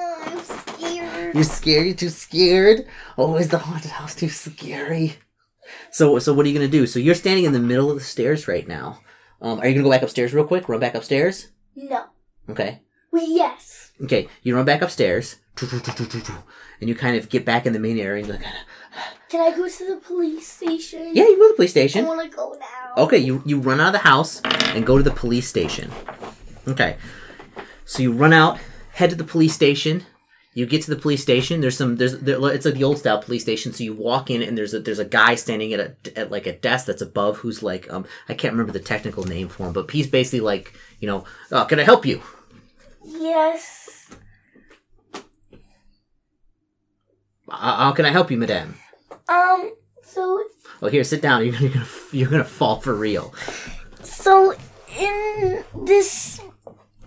You're 1.33 1.43
scared? 1.43 1.85
You're 1.85 1.95
too 1.95 2.09
scared? 2.09 2.85
Oh, 3.17 3.35
is 3.37 3.49
the 3.49 3.57
haunted 3.57 3.91
house 3.91 4.15
too 4.15 4.29
scary? 4.29 5.15
So, 5.91 6.17
so 6.19 6.33
what 6.33 6.45
are 6.45 6.49
you 6.49 6.55
gonna 6.55 6.67
do? 6.67 6.87
So 6.87 6.99
you're 6.99 7.15
standing 7.15 7.45
in 7.45 7.53
the 7.53 7.59
middle 7.59 7.91
of 7.91 7.97
the 7.97 8.03
stairs 8.03 8.47
right 8.47 8.67
now. 8.67 8.99
Um, 9.41 9.59
are 9.59 9.67
you 9.67 9.73
gonna 9.73 9.83
go 9.83 9.91
back 9.91 10.01
upstairs 10.01 10.33
real 10.33 10.45
quick? 10.45 10.67
Run 10.67 10.79
back 10.79 10.95
upstairs? 10.95 11.49
No. 11.75 12.05
Okay. 12.49 12.81
Well, 13.11 13.27
yes. 13.27 13.91
Okay. 14.03 14.27
You 14.43 14.55
run 14.55 14.65
back 14.65 14.81
upstairs, 14.81 15.37
and 15.61 16.89
you 16.89 16.95
kind 16.95 17.15
of 17.17 17.29
get 17.29 17.45
back 17.45 17.65
in 17.65 17.73
the 17.73 17.79
main 17.79 17.99
area, 17.99 18.23
and 18.23 18.27
you're 18.27 18.35
of, 18.37 18.43
Can 19.29 19.41
I 19.41 19.55
go 19.55 19.67
to 19.67 19.85
the 19.87 19.97
police 19.97 20.47
station? 20.47 21.11
yeah, 21.13 21.23
you 21.23 21.37
go 21.37 21.43
to 21.43 21.49
the 21.49 21.55
police 21.55 21.71
station. 21.71 22.05
I 22.05 22.07
want 22.07 22.29
to 22.29 22.35
go 22.35 22.57
now. 22.59 23.03
Okay, 23.03 23.17
you 23.17 23.41
you 23.45 23.59
run 23.59 23.79
out 23.79 23.87
of 23.87 23.93
the 23.93 23.99
house 24.07 24.41
and 24.43 24.85
go 24.85 24.97
to 24.97 25.03
the 25.03 25.11
police 25.11 25.47
station. 25.47 25.91
Okay. 26.67 26.97
So 27.85 28.03
you 28.03 28.11
run 28.11 28.33
out, 28.33 28.59
head 28.93 29.09
to 29.11 29.15
the 29.15 29.23
police 29.23 29.53
station. 29.53 30.05
You 30.59 30.65
get 30.65 30.81
to 30.81 30.93
the 30.93 31.01
police 31.01 31.21
station. 31.21 31.61
There's 31.61 31.77
some 31.77 31.95
there's 31.95 32.19
there, 32.19 32.35
it's 32.53 32.65
like 32.65 32.73
the 32.73 32.83
old 32.83 32.97
style 32.97 33.21
police 33.21 33.43
station. 33.43 33.71
So 33.71 33.81
you 33.85 33.93
walk 33.93 34.29
in 34.29 34.41
and 34.43 34.57
there's 34.57 34.73
a 34.73 34.81
there's 34.81 34.99
a 34.99 35.05
guy 35.05 35.35
standing 35.35 35.71
at 35.71 35.79
a 35.79 36.19
at 36.19 36.31
like 36.31 36.47
a 36.47 36.51
desk 36.51 36.85
that's 36.85 37.01
above 37.01 37.37
who's 37.37 37.63
like 37.63 37.89
um 37.93 38.05
I 38.27 38.33
can't 38.33 38.51
remember 38.51 38.73
the 38.73 38.81
technical 38.81 39.23
name 39.23 39.47
for 39.47 39.67
him, 39.67 39.73
but 39.73 39.89
he's 39.89 40.07
basically 40.07 40.41
like 40.41 40.73
you 40.99 41.07
know 41.07 41.23
oh, 41.53 41.63
can 41.63 41.79
I 41.79 41.83
help 41.83 42.05
you? 42.05 42.21
Yes. 43.05 44.09
Uh, 47.47 47.77
how 47.77 47.93
can 47.93 48.05
I 48.05 48.09
help 48.09 48.29
you, 48.29 48.37
madame? 48.37 48.75
Um. 49.29 49.71
So, 50.03 50.43
Oh 50.81 50.89
here, 50.89 51.05
sit 51.05 51.21
down. 51.21 51.45
You're 51.45 51.53
gonna 51.53 51.63
you're 51.63 51.73
gonna, 51.73 51.87
you're 52.11 52.29
gonna 52.29 52.43
fall 52.43 52.81
for 52.81 52.93
real. 52.93 53.33
so 54.03 54.53
in 54.99 55.63
this 55.85 56.41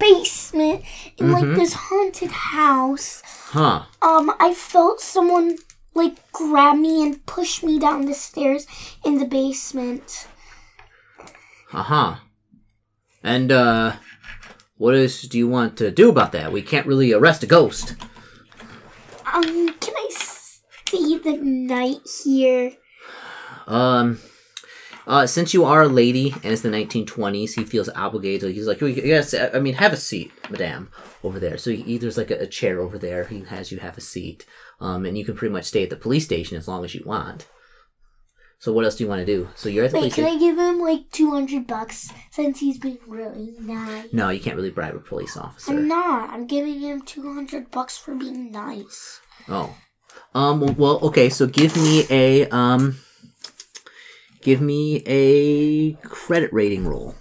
basement, 0.03 0.83
in 1.19 1.27
Mhm. 1.29 1.33
like 1.33 1.51
this 1.59 1.73
haunted 1.75 2.33
house, 2.59 3.23
Huh? 3.55 3.83
um, 4.03 4.33
I 4.41 4.53
felt 4.55 5.01
someone 5.01 5.59
like 5.95 6.17
grab 6.33 6.77
me 6.79 7.03
and 7.05 7.25
push 7.27 7.63
me 7.63 7.79
down 7.79 8.07
the 8.07 8.15
stairs 8.15 8.67
in 9.05 9.19
the 9.19 9.27
basement. 9.27 10.27
Uh 11.73 11.83
huh. 11.83 12.15
And 13.23 13.53
uh, 13.53 13.93
what 14.77 14.95
is 14.95 15.23
do 15.23 15.39
you 15.39 15.49
want 15.49 15.77
to 15.79 15.91
do 15.91 16.11
about 16.11 16.33
that? 16.33 16.53
We 16.53 16.63
can't 16.63 16.87
really 16.87 17.13
arrest 17.13 17.43
a 17.45 17.47
ghost. 17.47 17.95
Um, 19.33 19.69
can 19.81 19.95
I 19.97 20.09
stay 20.11 21.17
the 21.19 21.39
night 21.41 22.01
here? 22.25 22.73
Um, 23.67 24.19
Uh, 25.07 25.27
since 25.27 25.53
you 25.53 25.65
are 25.65 25.83
a 25.83 25.89
lady 25.89 26.31
and 26.31 26.53
it's 26.53 26.63
the 26.63 26.69
1920s, 26.69 27.55
he 27.55 27.65
feels 27.65 27.89
obligated. 27.91 28.55
He's 28.55 28.67
like, 28.69 28.81
yes, 28.81 29.35
I 29.35 29.59
mean, 29.59 29.75
have 29.75 29.93
a 29.93 29.97
seat, 29.97 30.31
madame, 30.49 30.91
over 31.25 31.41
there. 31.41 31.59
So 31.59 31.73
he, 31.73 31.99
there's 31.99 32.17
like 32.19 32.31
a, 32.31 32.39
a 32.39 32.47
chair 32.47 32.81
over 32.81 32.99
there. 32.99 33.25
He 33.25 33.41
has 33.45 33.73
you 33.73 33.79
have 33.79 33.99
a 33.99 34.01
seat, 34.01 34.47
um, 34.81 35.05
and 35.05 35.19
you 35.19 35.25
can 35.25 35.35
pretty 35.35 35.53
much 35.53 35.65
stay 35.65 35.83
at 35.83 35.91
the 35.91 35.97
police 35.97 36.25
station 36.25 36.57
as 36.57 36.69
long 36.69 36.85
as 36.85 36.95
you 36.95 37.03
want. 37.05 37.49
So 38.63 38.73
what 38.73 38.85
else 38.85 38.95
do 38.95 39.03
you 39.03 39.11
want 39.11 39.19
to 39.19 39.27
do? 39.27 39.49
So 39.57 39.69
you're 39.69 39.87
at 39.87 39.91
the 39.91 39.97
Wait, 39.97 40.01
police 40.03 40.15
can 40.15 40.25
station. 40.25 40.37
I 40.37 40.41
give 40.41 40.57
him 40.57 40.81
like 40.81 41.11
two 41.11 41.33
hundred 41.33 41.67
bucks 41.67 42.13
since 42.31 42.61
he's 42.61 42.79
been 42.79 42.97
really 43.09 43.55
nice? 43.59 44.13
No, 44.13 44.29
you 44.29 44.39
can't 44.39 44.55
really 44.55 44.71
bribe 44.71 44.95
a 44.95 45.01
police 45.01 45.37
officer. 45.37 45.73
I'm 45.73 45.89
not. 45.89 46.31
I'm 46.31 46.47
giving 46.47 46.79
him 46.79 47.03
two 47.03 47.35
hundred 47.35 47.73
bucks 47.73 47.99
for 47.99 48.15
being 48.15 48.53
nice. 48.53 49.21
Oh. 49.49 49.75
Um. 50.33 50.77
Well. 50.77 51.01
Okay. 51.03 51.29
So 51.29 51.49
give 51.49 51.75
me 51.75 52.07
a 52.09 52.49
um. 52.51 52.99
Give 54.43 54.61
me 54.61 55.05
a 55.07 55.93
credit 56.07 56.53
rating 56.53 56.87
roll. 56.87 57.15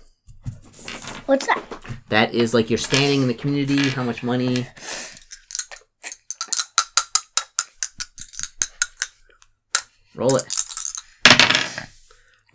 What's 1.28 1.46
that? 1.46 1.64
That 2.10 2.34
is 2.34 2.54
like 2.54 2.70
your 2.70 2.80
standing 2.80 3.22
in 3.22 3.28
the 3.28 3.34
community, 3.36 3.90
how 3.90 4.04
much 4.04 4.24
money. 4.24 4.68
Roll 10.16 10.36
it. 10.36 10.54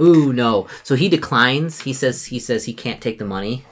Ooh, 0.01 0.33
no. 0.33 0.67
So 0.83 0.95
he 0.95 1.09
declines. 1.09 1.81
He 1.81 1.93
says 1.93 2.27
he 2.27 2.39
says 2.39 2.65
he 2.65 2.75
can't 2.75 3.01
take 3.01 3.19
the 3.19 3.25
money. 3.25 3.65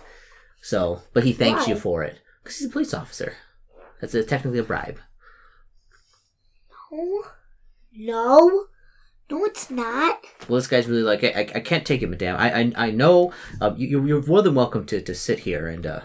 So, 0.62 1.02
but 1.12 1.24
he 1.24 1.32
thanks 1.32 1.68
you 1.68 1.76
for 1.76 2.02
it 2.04 2.20
because 2.42 2.58
he's 2.58 2.68
a 2.68 2.70
police 2.70 2.94
officer. 2.94 3.34
That's 4.00 4.14
a, 4.14 4.22
technically 4.22 4.60
a 4.60 4.62
bribe. 4.62 4.98
No, 6.90 7.24
no, 7.92 8.66
no, 9.30 9.44
it's 9.44 9.70
not. 9.70 10.20
Well, 10.48 10.56
this 10.56 10.66
guy's 10.66 10.86
really 10.86 11.02
like, 11.02 11.24
I, 11.24 11.28
I, 11.28 11.40
I 11.56 11.60
can't 11.60 11.86
take 11.86 12.02
it, 12.02 12.08
madame. 12.10 12.36
I, 12.38 12.52
I, 12.60 12.72
I 12.76 12.90
know. 12.90 13.32
Uh, 13.60 13.74
you, 13.76 14.04
you're 14.06 14.22
more 14.26 14.42
than 14.42 14.54
welcome 14.54 14.84
to, 14.86 15.00
to 15.00 15.14
sit 15.14 15.40
here 15.40 15.68
and, 15.68 15.86
uh, 15.86 16.00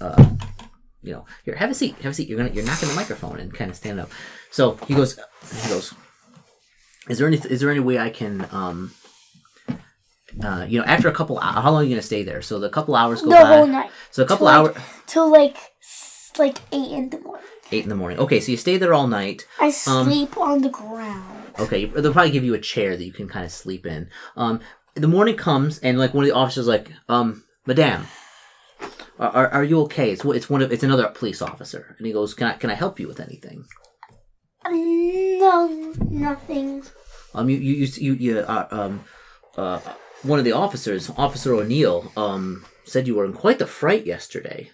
uh, 0.00 0.30
you 1.02 1.12
know, 1.12 1.24
here, 1.44 1.54
have 1.56 1.70
a 1.70 1.74
seat. 1.74 1.96
Have 2.02 2.12
a 2.12 2.14
seat. 2.14 2.28
You're 2.28 2.38
gonna, 2.38 2.50
you're 2.50 2.64
knocking 2.64 2.88
the 2.88 2.94
microphone 2.94 3.38
and 3.40 3.52
kind 3.54 3.70
of 3.70 3.76
stand 3.76 3.98
up. 4.00 4.10
So 4.50 4.74
he 4.86 4.94
goes, 4.94 5.18
he 5.62 5.68
goes. 5.68 5.94
Is 7.08 7.18
there 7.18 7.26
any, 7.26 7.38
is 7.38 7.60
there 7.60 7.70
any 7.70 7.80
way 7.80 7.98
I 7.98 8.10
can, 8.10 8.46
um, 8.52 8.92
uh, 10.44 10.66
you 10.68 10.78
know, 10.78 10.84
after 10.84 11.08
a 11.08 11.12
couple, 11.12 11.38
hou- 11.40 11.60
how 11.60 11.70
long 11.70 11.80
are 11.80 11.84
you 11.84 11.90
gonna 11.90 12.02
stay 12.02 12.22
there? 12.22 12.42
So 12.42 12.58
the 12.58 12.68
couple 12.68 12.94
hours 12.94 13.22
go 13.22 13.30
by. 13.30 13.38
The 13.38 13.44
by. 13.44 13.56
whole 13.56 13.66
night 13.66 13.90
So 14.10 14.22
a 14.22 14.26
couple 14.26 14.46
Till 14.46 14.54
hours, 14.54 14.74
like- 14.76 15.06
till 15.06 15.30
like 15.30 15.56
like 16.38 16.58
eight 16.70 16.92
in 16.92 17.10
the 17.10 17.18
morning. 17.20 17.46
eight 17.72 17.82
in 17.82 17.88
the 17.88 17.96
morning. 17.96 18.18
Okay, 18.20 18.38
so 18.38 18.52
you 18.52 18.56
stay 18.58 18.76
there 18.76 18.94
all 18.94 19.08
night. 19.08 19.46
I 19.58 19.66
Um, 19.88 20.04
sleep 20.04 20.36
on 20.36 20.60
the 20.60 20.68
ground. 20.68 21.37
Okay, 21.58 21.86
they'll 21.86 22.12
probably 22.12 22.30
give 22.30 22.44
you 22.44 22.54
a 22.54 22.60
chair 22.60 22.96
that 22.96 23.04
you 23.04 23.12
can 23.12 23.28
kind 23.28 23.44
of 23.44 23.52
sleep 23.52 23.86
in. 23.86 24.08
Um, 24.36 24.60
the 24.94 25.08
morning 25.08 25.36
comes, 25.36 25.78
and 25.78 25.98
like 25.98 26.14
one 26.14 26.24
of 26.24 26.28
the 26.28 26.34
officers, 26.34 26.62
is 26.62 26.68
like, 26.68 26.90
um, 27.08 27.44
Madame, 27.66 28.06
are, 29.18 29.48
are, 29.48 29.64
you 29.64 29.80
okay? 29.82 30.10
It's 30.10 30.24
it's 30.24 30.48
one 30.48 30.62
of 30.62 30.72
it's 30.72 30.82
another 30.82 31.08
police 31.08 31.42
officer, 31.42 31.94
and 31.98 32.06
he 32.06 32.12
goes, 32.12 32.34
Can 32.34 32.46
I 32.46 32.52
can 32.54 32.70
I 32.70 32.74
help 32.74 33.00
you 33.00 33.08
with 33.08 33.20
anything? 33.20 33.64
No, 34.64 35.94
nothing. 36.10 36.84
Um, 37.34 37.48
you 37.50 37.56
you 37.58 37.74
you, 37.74 37.86
you, 37.96 38.14
you 38.14 38.38
uh, 38.40 38.68
um, 38.70 39.04
uh, 39.56 39.80
one 40.22 40.38
of 40.38 40.44
the 40.44 40.52
officers, 40.52 41.10
Officer 41.16 41.54
O'Neill, 41.54 42.12
um, 42.16 42.64
said 42.84 43.06
you 43.06 43.14
were 43.14 43.24
in 43.24 43.32
quite 43.32 43.58
the 43.58 43.66
fright 43.66 44.06
yesterday. 44.06 44.70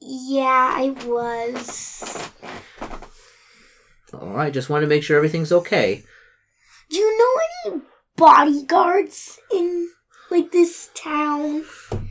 Yeah, 0.00 0.72
I 0.74 0.90
was. 1.04 2.30
All 4.12 4.28
right, 4.30 4.52
just 4.52 4.70
want 4.70 4.82
to 4.82 4.86
make 4.88 5.02
sure 5.02 5.16
everything's 5.16 5.52
okay. 5.52 6.02
Do 6.90 6.96
you 6.98 7.18
know 7.18 7.72
any 7.72 7.82
bodyguards 8.16 9.38
in 9.52 9.90
like 10.30 10.50
this 10.52 10.90
town? 10.94 11.64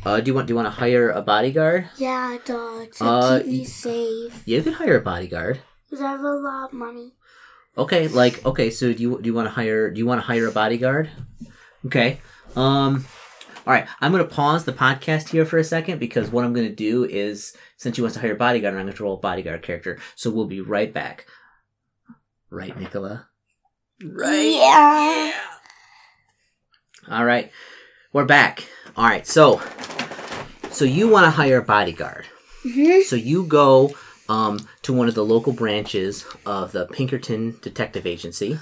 Uh, 0.05 0.19
do 0.19 0.29
you 0.29 0.36
want 0.36 0.47
do 0.47 0.51
you 0.51 0.55
want 0.55 0.67
to 0.67 0.79
hire 0.79 1.10
a 1.10 1.21
bodyguard? 1.21 1.89
Yeah, 1.97 2.38
duh, 2.45 2.86
to 2.86 3.03
Uh, 3.03 3.39
keep 3.39 3.47
me 3.47 3.63
safe. 3.65 4.43
Yeah, 4.45 4.57
you 4.57 4.63
could 4.63 4.73
hire 4.73 4.97
a 4.97 5.01
bodyguard. 5.01 5.60
Cause 5.89 6.01
I 6.01 6.12
have 6.12 6.21
a 6.21 6.33
lot 6.33 6.65
of 6.65 6.73
money. 6.73 7.13
Okay, 7.77 8.07
like 8.07 8.45
okay, 8.45 8.69
so 8.69 8.93
do 8.93 9.01
you 9.01 9.21
do 9.21 9.27
you 9.27 9.33
want 9.33 9.47
to 9.47 9.51
hire 9.53 9.89
do 9.91 9.97
you 9.99 10.05
want 10.05 10.21
to 10.21 10.27
hire 10.27 10.47
a 10.47 10.51
bodyguard? 10.51 11.10
Okay. 11.86 12.19
Um 12.55 13.05
all 13.65 13.73
right, 13.73 13.88
I'm 13.99 14.13
going 14.13 14.23
to 14.25 14.33
pause 14.33 14.63
the 14.63 14.71
podcast 14.71 15.27
here 15.27 15.43
for 15.45 15.57
a 15.57 15.63
second 15.63 15.99
because 15.99 16.29
what 16.29 16.45
I'm 16.45 16.53
going 16.53 16.69
to 16.69 16.73
do 16.73 17.03
is 17.03 17.53
since 17.75 17.97
you 17.97 18.03
want 18.05 18.13
to 18.13 18.21
hire 18.21 18.31
a 18.31 18.36
bodyguard, 18.38 18.73
I'm 18.75 18.81
going 18.86 18.93
to 18.95 19.03
roll 19.03 19.15
a 19.15 19.19
bodyguard 19.19 19.62
character. 19.62 19.99
So 20.15 20.29
we'll 20.31 20.45
be 20.45 20.62
right 20.62 20.93
back. 20.93 21.25
Right, 22.49 22.77
Nicola? 22.77 23.27
Right? 24.03 24.51
Yeah. 24.55 25.33
All 27.10 27.25
right. 27.25 27.51
We're 28.13 28.25
back. 28.25 28.65
All 28.95 29.05
right. 29.05 29.25
So 29.27 29.62
so 30.71 30.86
you 30.86 31.07
want 31.10 31.25
to 31.25 31.31
hire 31.31 31.57
a 31.57 31.63
bodyguard. 31.63 32.25
hmm 32.63 33.01
So 33.05 33.15
you 33.15 33.45
go 33.45 33.95
um, 34.29 34.60
to 34.83 34.93
one 34.93 35.07
of 35.07 35.15
the 35.15 35.25
local 35.25 35.53
branches 35.53 36.25
of 36.45 36.71
the 36.71 36.86
Pinkerton 36.86 37.57
Detective 37.62 38.05
Agency, 38.05 38.60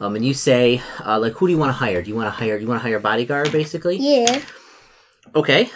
um, 0.00 0.16
and 0.16 0.24
you 0.24 0.34
say, 0.34 0.82
uh, 1.04 1.18
like, 1.18 1.32
who 1.34 1.46
do 1.46 1.52
you 1.52 1.58
want 1.58 1.70
to 1.70 1.74
hire? 1.74 2.02
Do 2.02 2.10
you 2.10 2.16
want 2.16 2.26
to 2.26 2.30
hire? 2.32 2.58
Do 2.58 2.62
you 2.62 2.68
want 2.68 2.80
to 2.80 2.86
hire 2.86 2.96
a 2.96 3.00
bodyguard, 3.00 3.52
basically? 3.52 3.96
Yeah. 3.96 4.42
Okay. 5.34 5.70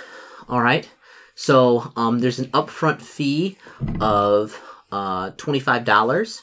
All 0.48 0.60
right. 0.62 0.88
So 1.34 1.92
um, 1.96 2.18
there's 2.18 2.38
an 2.40 2.46
upfront 2.50 3.00
fee 3.00 3.56
of 4.00 4.60
uh, 4.90 5.30
twenty 5.36 5.60
five 5.60 5.84
dollars, 5.84 6.42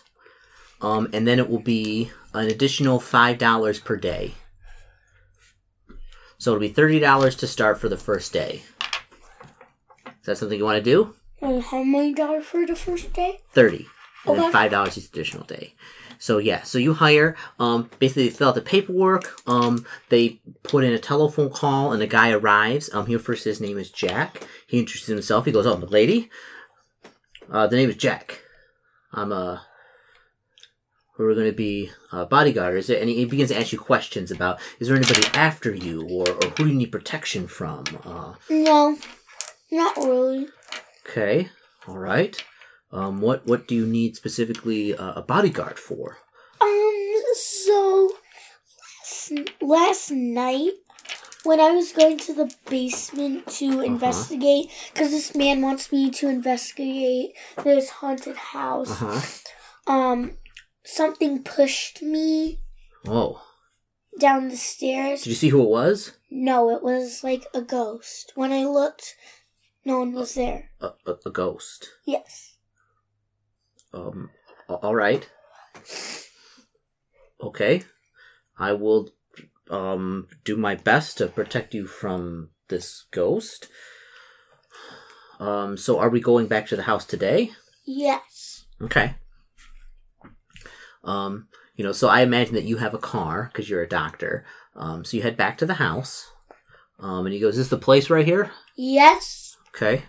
um, 0.85 1.09
and 1.13 1.27
then 1.27 1.39
it 1.39 1.49
will 1.49 1.59
be 1.77 2.11
an 2.33 2.47
additional 2.47 2.99
five 2.99 3.37
dollars 3.37 3.79
per 3.79 3.95
day. 3.97 4.33
So 6.37 6.51
it'll 6.51 6.61
be 6.61 6.69
thirty 6.69 6.99
dollars 6.99 7.35
to 7.37 7.47
start 7.47 7.79
for 7.79 7.89
the 7.89 7.97
first 7.97 8.31
day. 8.31 8.61
Is 10.05 10.25
that 10.27 10.37
something 10.37 10.57
you 10.57 10.65
want 10.65 10.77
to 10.83 10.91
do? 10.95 11.15
And 11.41 11.61
how 11.63 11.83
many 11.83 12.13
dollars 12.13 12.45
for 12.45 12.65
the 12.65 12.75
first 12.75 13.13
day? 13.13 13.39
30 13.51 13.87
and 14.25 14.35
then 14.37 14.43
Okay. 14.45 14.51
five 14.51 14.71
dollars 14.71 14.97
each 14.97 15.05
additional 15.09 15.43
day 15.43 15.75
so 16.17 16.39
yeah 16.39 16.63
so 16.63 16.79
you 16.79 16.93
hire 16.95 17.35
um 17.59 17.89
basically 17.99 18.23
they 18.27 18.33
fill 18.33 18.49
out 18.49 18.55
the 18.55 18.61
paperwork 18.61 19.25
um 19.47 19.85
they 20.09 20.39
put 20.63 20.83
in 20.83 20.93
a 20.93 20.97
telephone 20.97 21.51
call 21.51 21.91
and 21.93 22.01
the 22.01 22.07
guy 22.07 22.31
arrives 22.31 22.91
um 22.93 23.05
he 23.05 23.15
first 23.17 23.43
his 23.43 23.61
name 23.61 23.77
is 23.77 23.91
jack 23.91 24.47
he 24.65 24.79
introduces 24.79 25.07
himself 25.09 25.45
he 25.45 25.51
goes 25.51 25.67
oh 25.67 25.75
the 25.75 25.85
lady 25.85 26.29
uh 27.51 27.67
the 27.67 27.75
name 27.75 27.89
is 27.89 27.95
jack 27.97 28.41
i'm 29.13 29.31
uh 31.17 31.23
we're 31.23 31.33
going 31.33 31.45
to 31.47 31.53
be 31.53 31.89
a 32.11 32.25
bodyguard 32.25 32.75
is 32.77 32.87
there 32.87 32.99
and 32.99 33.09
he 33.09 33.25
begins 33.25 33.49
to 33.49 33.59
ask 33.59 33.71
you 33.71 33.79
questions 33.79 34.31
about 34.31 34.59
is 34.79 34.87
there 34.87 34.97
anybody 34.97 35.25
after 35.33 35.73
you 35.73 36.03
or, 36.09 36.27
or 36.29 36.49
who 36.49 36.63
do 36.65 36.67
you 36.67 36.75
need 36.75 36.91
protection 36.91 37.47
from 37.47 37.83
uh 38.05 38.33
No, 38.49 38.97
not 39.71 39.95
really. 39.97 40.47
Okay, 41.07 41.49
all 41.87 41.97
right. 41.97 42.43
Um, 42.91 43.19
what 43.21 43.45
what 43.45 43.67
do 43.67 43.75
you 43.75 43.85
need 43.85 44.15
specifically 44.15 44.95
uh, 44.95 45.13
a 45.15 45.21
bodyguard 45.21 45.77
for? 45.77 46.17
Um, 46.61 47.13
so 47.35 48.11
last, 49.03 49.31
last 49.61 50.11
night 50.11 50.71
when 51.43 51.59
I 51.59 51.71
was 51.71 51.91
going 51.91 52.17
to 52.19 52.33
the 52.33 52.51
basement 52.69 53.45
to 53.59 53.81
investigate, 53.81 54.71
because 54.93 55.11
this 55.11 55.35
man 55.35 55.61
wants 55.61 55.91
me 55.91 56.09
to 56.11 56.27
investigate 56.27 57.31
this 57.63 57.89
haunted 57.89 58.35
house, 58.37 58.89
Uh 58.89 59.19
huh. 59.19 59.21
um, 59.93 60.37
something 60.85 61.43
pushed 61.43 62.01
me 62.01 62.61
Oh, 63.07 63.43
down 64.19 64.47
the 64.49 64.55
stairs. 64.57 65.23
did 65.23 65.29
you 65.29 65.35
see 65.35 65.49
who 65.49 65.61
it 65.63 65.69
was? 65.69 66.13
No, 66.31 66.69
it 66.75 66.81
was 66.81 67.23
like 67.23 67.45
a 67.53 67.61
ghost. 67.61 68.31
When 68.35 68.51
I 68.51 68.65
looked, 68.65 69.15
no 69.83 69.99
one 69.99 70.13
was 70.13 70.33
there. 70.35 70.71
A, 70.81 70.91
a, 71.05 71.15
a 71.25 71.29
ghost. 71.31 71.89
Yes. 72.05 72.55
Um, 73.93 74.29
all 74.69 74.95
right. 74.95 75.29
Okay, 77.41 77.83
I 78.57 78.71
will 78.73 79.09
um 79.69 80.27
do 80.43 80.55
my 80.55 80.75
best 80.75 81.17
to 81.17 81.27
protect 81.27 81.73
you 81.73 81.85
from 81.87 82.49
this 82.69 83.05
ghost. 83.11 83.67
Um, 85.39 85.77
so 85.77 85.99
are 85.99 86.09
we 86.09 86.21
going 86.21 86.47
back 86.47 86.67
to 86.67 86.75
the 86.75 86.83
house 86.83 87.05
today? 87.05 87.51
Yes. 87.85 88.65
Okay. 88.81 89.15
Um, 91.05 91.47
you 91.75 91.83
know, 91.83 91.91
so 91.91 92.09
I 92.09 92.21
imagine 92.21 92.55
that 92.55 92.63
you 92.63 92.77
have 92.77 92.93
a 92.93 92.99
car 92.99 93.49
because 93.51 93.69
you're 93.69 93.81
a 93.81 93.87
doctor. 93.87 94.45
Um, 94.75 95.05
so 95.05 95.15
you 95.15 95.23
head 95.23 95.37
back 95.37 95.57
to 95.59 95.65
the 95.65 95.75
house. 95.75 96.31
Um, 96.99 97.25
and 97.25 97.33
he 97.33 97.39
goes, 97.39 97.53
"Is 97.57 97.65
this 97.65 97.69
the 97.69 97.77
place 97.77 98.09
right 98.09 98.25
here?" 98.25 98.51
Yes. 98.75 99.57
Okay. 99.69 100.03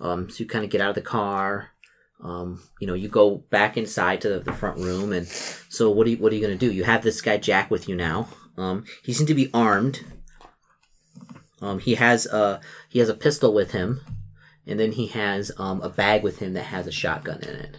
Um, 0.00 0.30
so 0.30 0.40
you 0.40 0.46
kind 0.46 0.64
of 0.64 0.70
get 0.70 0.80
out 0.80 0.90
of 0.90 0.94
the 0.94 1.00
car. 1.00 1.70
Um, 2.22 2.62
you 2.80 2.86
know, 2.86 2.94
you 2.94 3.08
go 3.08 3.36
back 3.50 3.76
inside 3.76 4.20
to 4.22 4.28
the, 4.28 4.40
the 4.40 4.52
front 4.52 4.78
room, 4.78 5.12
and 5.12 5.26
so 5.26 5.90
what 5.90 6.06
are 6.06 6.10
you 6.10 6.16
what 6.18 6.32
are 6.32 6.36
you 6.36 6.42
gonna 6.42 6.56
do? 6.56 6.72
You 6.72 6.84
have 6.84 7.02
this 7.02 7.20
guy 7.20 7.36
Jack 7.36 7.70
with 7.70 7.88
you 7.88 7.96
now. 7.96 8.28
Um, 8.56 8.84
he 9.02 9.12
seems 9.12 9.28
to 9.28 9.34
be 9.34 9.50
armed. 9.54 10.00
Um, 11.60 11.78
he 11.78 11.96
has 11.96 12.26
a 12.26 12.60
he 12.88 12.98
has 13.00 13.08
a 13.08 13.14
pistol 13.14 13.52
with 13.52 13.72
him, 13.72 14.00
and 14.66 14.78
then 14.78 14.92
he 14.92 15.08
has 15.08 15.52
um, 15.58 15.80
a 15.82 15.88
bag 15.88 16.22
with 16.22 16.38
him 16.38 16.52
that 16.54 16.64
has 16.64 16.86
a 16.86 16.92
shotgun 16.92 17.40
in 17.42 17.54
it. 17.54 17.78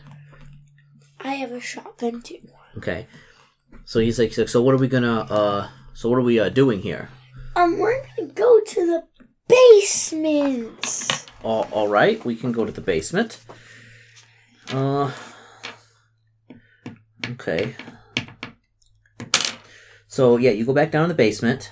I 1.22 1.34
have 1.34 1.52
a 1.52 1.60
shotgun 1.60 2.22
too. 2.22 2.40
Okay. 2.78 3.08
So 3.86 4.00
he's 4.00 4.20
like, 4.20 4.34
so, 4.34 4.62
what 4.62 4.74
are 4.74 4.78
we 4.78 4.88
gonna, 4.88 5.22
uh, 5.22 5.70
So 5.94 6.10
what 6.10 6.18
are 6.18 6.22
we 6.22 6.40
uh, 6.40 6.50
doing 6.50 6.82
here? 6.82 7.10
Um, 7.56 7.78
we're 7.78 8.02
gonna 8.16 8.30
go 8.30 8.60
to 8.62 8.86
the 8.86 9.04
basement. 9.48 11.26
All, 11.44 11.68
all 11.72 11.88
right, 11.88 12.24
we 12.24 12.36
can 12.36 12.52
go 12.52 12.66
to 12.66 12.72
the 12.72 12.82
basement. 12.82 13.40
Uh, 14.72 15.12
okay. 17.32 17.76
So 20.08 20.38
yeah, 20.38 20.52
you 20.52 20.66
go 20.66 20.74
back 20.74 20.92
down 20.92 21.04
in 21.04 21.10
the 21.10 21.16
basement. 21.16 21.72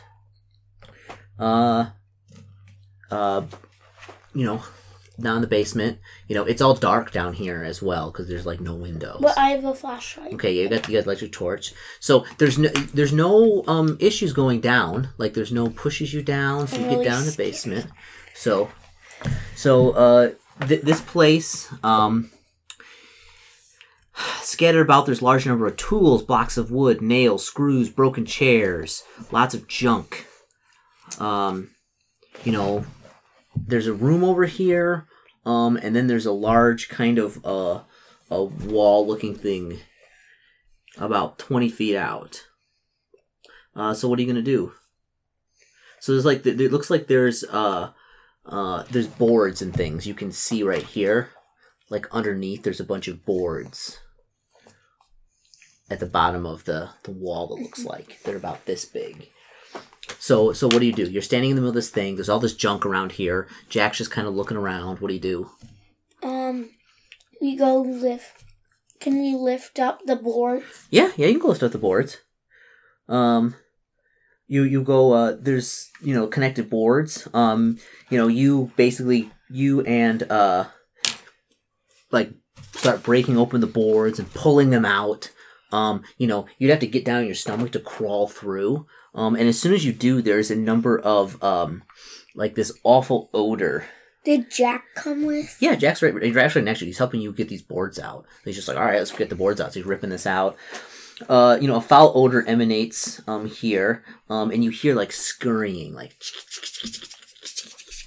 Uh, 1.39 1.91
uh, 3.11 3.43
you 4.33 4.45
know, 4.45 4.61
down 5.19 5.37
in 5.37 5.41
the 5.41 5.47
basement. 5.47 5.99
You 6.27 6.35
know, 6.35 6.43
it's 6.43 6.61
all 6.61 6.73
dark 6.75 7.11
down 7.11 7.33
here 7.33 7.63
as 7.63 7.81
well 7.81 8.11
because 8.11 8.27
there's 8.27 8.45
like 8.45 8.59
no 8.59 8.75
windows. 8.75 9.19
But 9.21 9.37
I 9.37 9.49
have 9.49 9.65
a 9.65 9.73
flashlight. 9.73 10.33
Okay, 10.35 10.53
yeah, 10.53 10.63
you 10.63 10.69
got 10.69 10.87
you 10.87 10.97
got 10.97 11.05
electric 11.05 11.31
torch. 11.31 11.73
So 11.99 12.25
there's 12.37 12.57
no 12.57 12.69
there's 12.69 13.13
no 13.13 13.63
um 13.67 13.97
issues 13.99 14.33
going 14.33 14.61
down. 14.61 15.09
Like 15.17 15.33
there's 15.33 15.51
no 15.51 15.69
pushes 15.69 16.13
you 16.13 16.21
down, 16.21 16.67
so 16.67 16.77
you 16.77 16.83
I'm 16.83 16.89
get 16.89 16.95
really 16.97 17.05
down 17.05 17.19
in 17.19 17.25
the 17.25 17.31
scared. 17.31 17.47
basement. 17.49 17.87
So 18.35 18.69
so 19.55 19.91
uh 19.91 20.31
th- 20.67 20.81
this 20.81 21.01
place 21.01 21.67
um 21.83 22.29
scattered 24.41 24.81
about 24.81 25.05
there's 25.05 25.21
large 25.21 25.45
number 25.45 25.67
of 25.67 25.77
tools, 25.77 26.23
blocks 26.23 26.57
of 26.57 26.71
wood, 26.71 27.01
nails, 27.01 27.45
screws, 27.45 27.89
broken 27.89 28.25
chairs, 28.25 29.03
lots 29.31 29.53
of 29.53 29.67
junk. 29.67 30.25
Um 31.19 31.71
you 32.43 32.51
know, 32.51 32.85
there's 33.55 33.87
a 33.87 33.93
room 33.93 34.23
over 34.23 34.45
here, 34.45 35.06
um, 35.47 35.77
and 35.81 35.95
then 35.95 36.07
there's 36.07 36.25
a 36.25 36.33
large 36.33 36.89
kind 36.89 37.17
of 37.17 37.43
uh, 37.45 37.79
a 38.29 38.43
wall 38.43 39.07
looking 39.07 39.33
thing 39.33 39.79
about 40.97 41.39
20 41.39 41.69
feet 41.69 41.95
out. 41.95 42.47
Uh, 43.73 43.93
so 43.93 44.09
what 44.09 44.19
are 44.19 44.21
you 44.21 44.27
gonna 44.27 44.41
do? 44.41 44.73
So 46.01 46.11
there's 46.11 46.25
like 46.25 46.45
it 46.45 46.71
looks 46.71 46.89
like 46.89 47.07
there's 47.07 47.45
uh 47.45 47.91
uh 48.45 48.83
there's 48.91 49.07
boards 49.07 49.61
and 49.61 49.73
things 49.73 50.05
you 50.05 50.13
can 50.13 50.33
see 50.33 50.63
right 50.63 50.83
here, 50.83 51.29
like 51.89 52.13
underneath 52.13 52.63
there's 52.63 52.81
a 52.81 52.85
bunch 52.85 53.07
of 53.07 53.25
boards 53.25 53.99
at 55.89 56.01
the 56.01 56.05
bottom 56.05 56.45
of 56.45 56.65
the 56.65 56.89
the 57.03 57.11
wall. 57.11 57.55
It 57.55 57.61
looks 57.61 57.85
like 57.85 58.21
they're 58.23 58.35
about 58.35 58.65
this 58.65 58.83
big. 58.83 59.29
So 60.19 60.53
so 60.53 60.67
what 60.67 60.79
do 60.79 60.85
you 60.85 60.93
do? 60.93 61.09
You're 61.09 61.21
standing 61.21 61.51
in 61.51 61.55
the 61.55 61.61
middle 61.61 61.69
of 61.69 61.75
this 61.75 61.89
thing. 61.89 62.15
There's 62.15 62.29
all 62.29 62.39
this 62.39 62.55
junk 62.55 62.85
around 62.85 63.13
here. 63.13 63.47
Jack's 63.69 63.97
just 63.97 64.11
kind 64.11 64.27
of 64.27 64.35
looking 64.35 64.57
around. 64.57 64.99
What 64.99 65.09
do 65.09 65.13
you 65.13 65.19
do? 65.19 65.49
Um, 66.23 66.71
we 67.41 67.55
go 67.55 67.81
lift. 67.81 68.43
Can 68.99 69.19
we 69.19 69.35
lift 69.35 69.79
up 69.79 70.01
the 70.05 70.15
board? 70.15 70.63
Yeah, 70.89 71.11
yeah, 71.15 71.27
you 71.27 71.33
can 71.33 71.41
go 71.41 71.49
lift 71.49 71.63
up 71.63 71.71
the 71.71 71.77
boards. 71.77 72.17
Um, 73.07 73.55
you 74.47 74.63
you 74.63 74.81
go. 74.81 75.13
Uh, 75.13 75.37
there's 75.39 75.89
you 76.01 76.13
know 76.13 76.27
connected 76.27 76.69
boards. 76.69 77.27
Um, 77.33 77.77
you 78.09 78.17
know 78.17 78.27
you 78.27 78.71
basically 78.75 79.31
you 79.49 79.81
and 79.81 80.23
uh, 80.31 80.65
like 82.11 82.31
start 82.73 83.03
breaking 83.03 83.37
open 83.37 83.61
the 83.61 83.67
boards 83.67 84.19
and 84.19 84.33
pulling 84.33 84.69
them 84.71 84.85
out. 84.85 85.31
Um, 85.71 86.03
you 86.17 86.27
know 86.27 86.47
you'd 86.57 86.71
have 86.71 86.79
to 86.79 86.87
get 86.87 87.05
down 87.05 87.19
on 87.19 87.25
your 87.25 87.35
stomach 87.35 87.71
to 87.73 87.79
crawl 87.79 88.27
through. 88.27 88.87
Um, 89.17 89.35
and 89.35 89.49
as 89.49 89.59
soon 89.59 89.73
as 89.73 89.83
you 89.83 89.91
do, 89.91 90.21
there's 90.21 90.51
a 90.51 90.55
number 90.55 90.97
of 90.99 91.43
um, 91.43 91.81
like 92.35 92.53
this 92.55 92.71
awful 92.83 93.29
odor 93.33 93.85
Did 94.23 94.51
Jack 94.51 94.83
come 94.95 95.25
with? 95.25 95.57
Yeah, 95.59 95.75
Jack's 95.75 96.01
right. 96.03 96.13
He's 96.21 96.37
actually 96.37 96.61
next 96.61 96.79
to 96.79 96.85
you. 96.85 96.89
He's 96.89 96.99
helping 96.99 97.19
you 97.21 97.33
get 97.33 97.49
these 97.49 97.63
boards 97.63 97.97
out. 97.97 98.25
He's 98.45 98.55
just 98.55 98.67
like, 98.67 98.77
all 98.77 98.85
right, 98.85 98.99
let's 98.99 99.11
get 99.11 99.29
the 99.29 99.35
boards 99.35 99.59
out. 99.59 99.73
So 99.73 99.79
he's 99.79 99.87
ripping 99.87 100.11
this 100.11 100.27
out. 100.27 100.55
Uh, 101.27 101.57
you 101.59 101.67
know, 101.67 101.77
a 101.77 101.81
foul 101.81 102.11
odor 102.13 102.45
emanates 102.47 103.21
um 103.27 103.47
here, 103.47 104.03
um, 104.29 104.51
and 104.51 104.63
you 104.63 104.69
hear 104.69 104.93
like 104.93 105.11
scurrying, 105.11 105.93
like. 105.95 106.15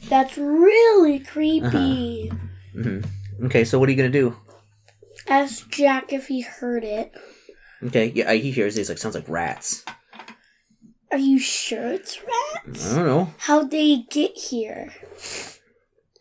That's 0.08 0.38
really 0.38 1.18
creepy. 1.18 2.30
hmm 2.72 3.00
Okay, 3.44 3.64
so 3.64 3.78
what 3.78 3.88
are 3.88 3.92
you 3.92 3.96
gonna 3.98 4.10
do? 4.10 4.36
Ask 5.26 5.70
Jack 5.70 6.12
if 6.12 6.28
he 6.28 6.42
heard 6.42 6.84
it. 6.84 7.12
Okay, 7.82 8.12
yeah, 8.14 8.32
he 8.32 8.50
hears 8.52 8.76
these 8.76 8.88
like 8.88 8.98
sounds 8.98 9.14
like 9.16 9.28
rats. 9.28 9.84
Are 11.12 11.18
you 11.18 11.38
sure 11.38 11.92
it's 11.92 12.20
rats? 12.22 12.92
I 12.92 12.96
don't 12.96 13.06
know. 13.06 13.34
How'd 13.38 13.70
they 13.70 14.04
get 14.10 14.36
here? 14.36 14.92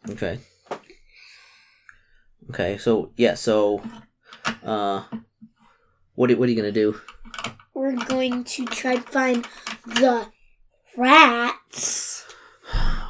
Okay. 0.10 0.40
Okay, 2.50 2.78
so 2.80 3.12
yeah, 3.16 3.36
so, 3.36 3.82
uh, 4.64 5.04
what 6.16 6.32
are, 6.32 6.38
what 6.38 6.50
are 6.50 6.52
you 6.52 6.56
gonna 6.58 6.72
do? 6.72 7.00
We're 7.76 7.96
going 7.96 8.44
to 8.44 8.66
try 8.66 8.96
to 8.96 9.02
find 9.02 9.48
the 9.86 10.28
rats. 10.98 12.26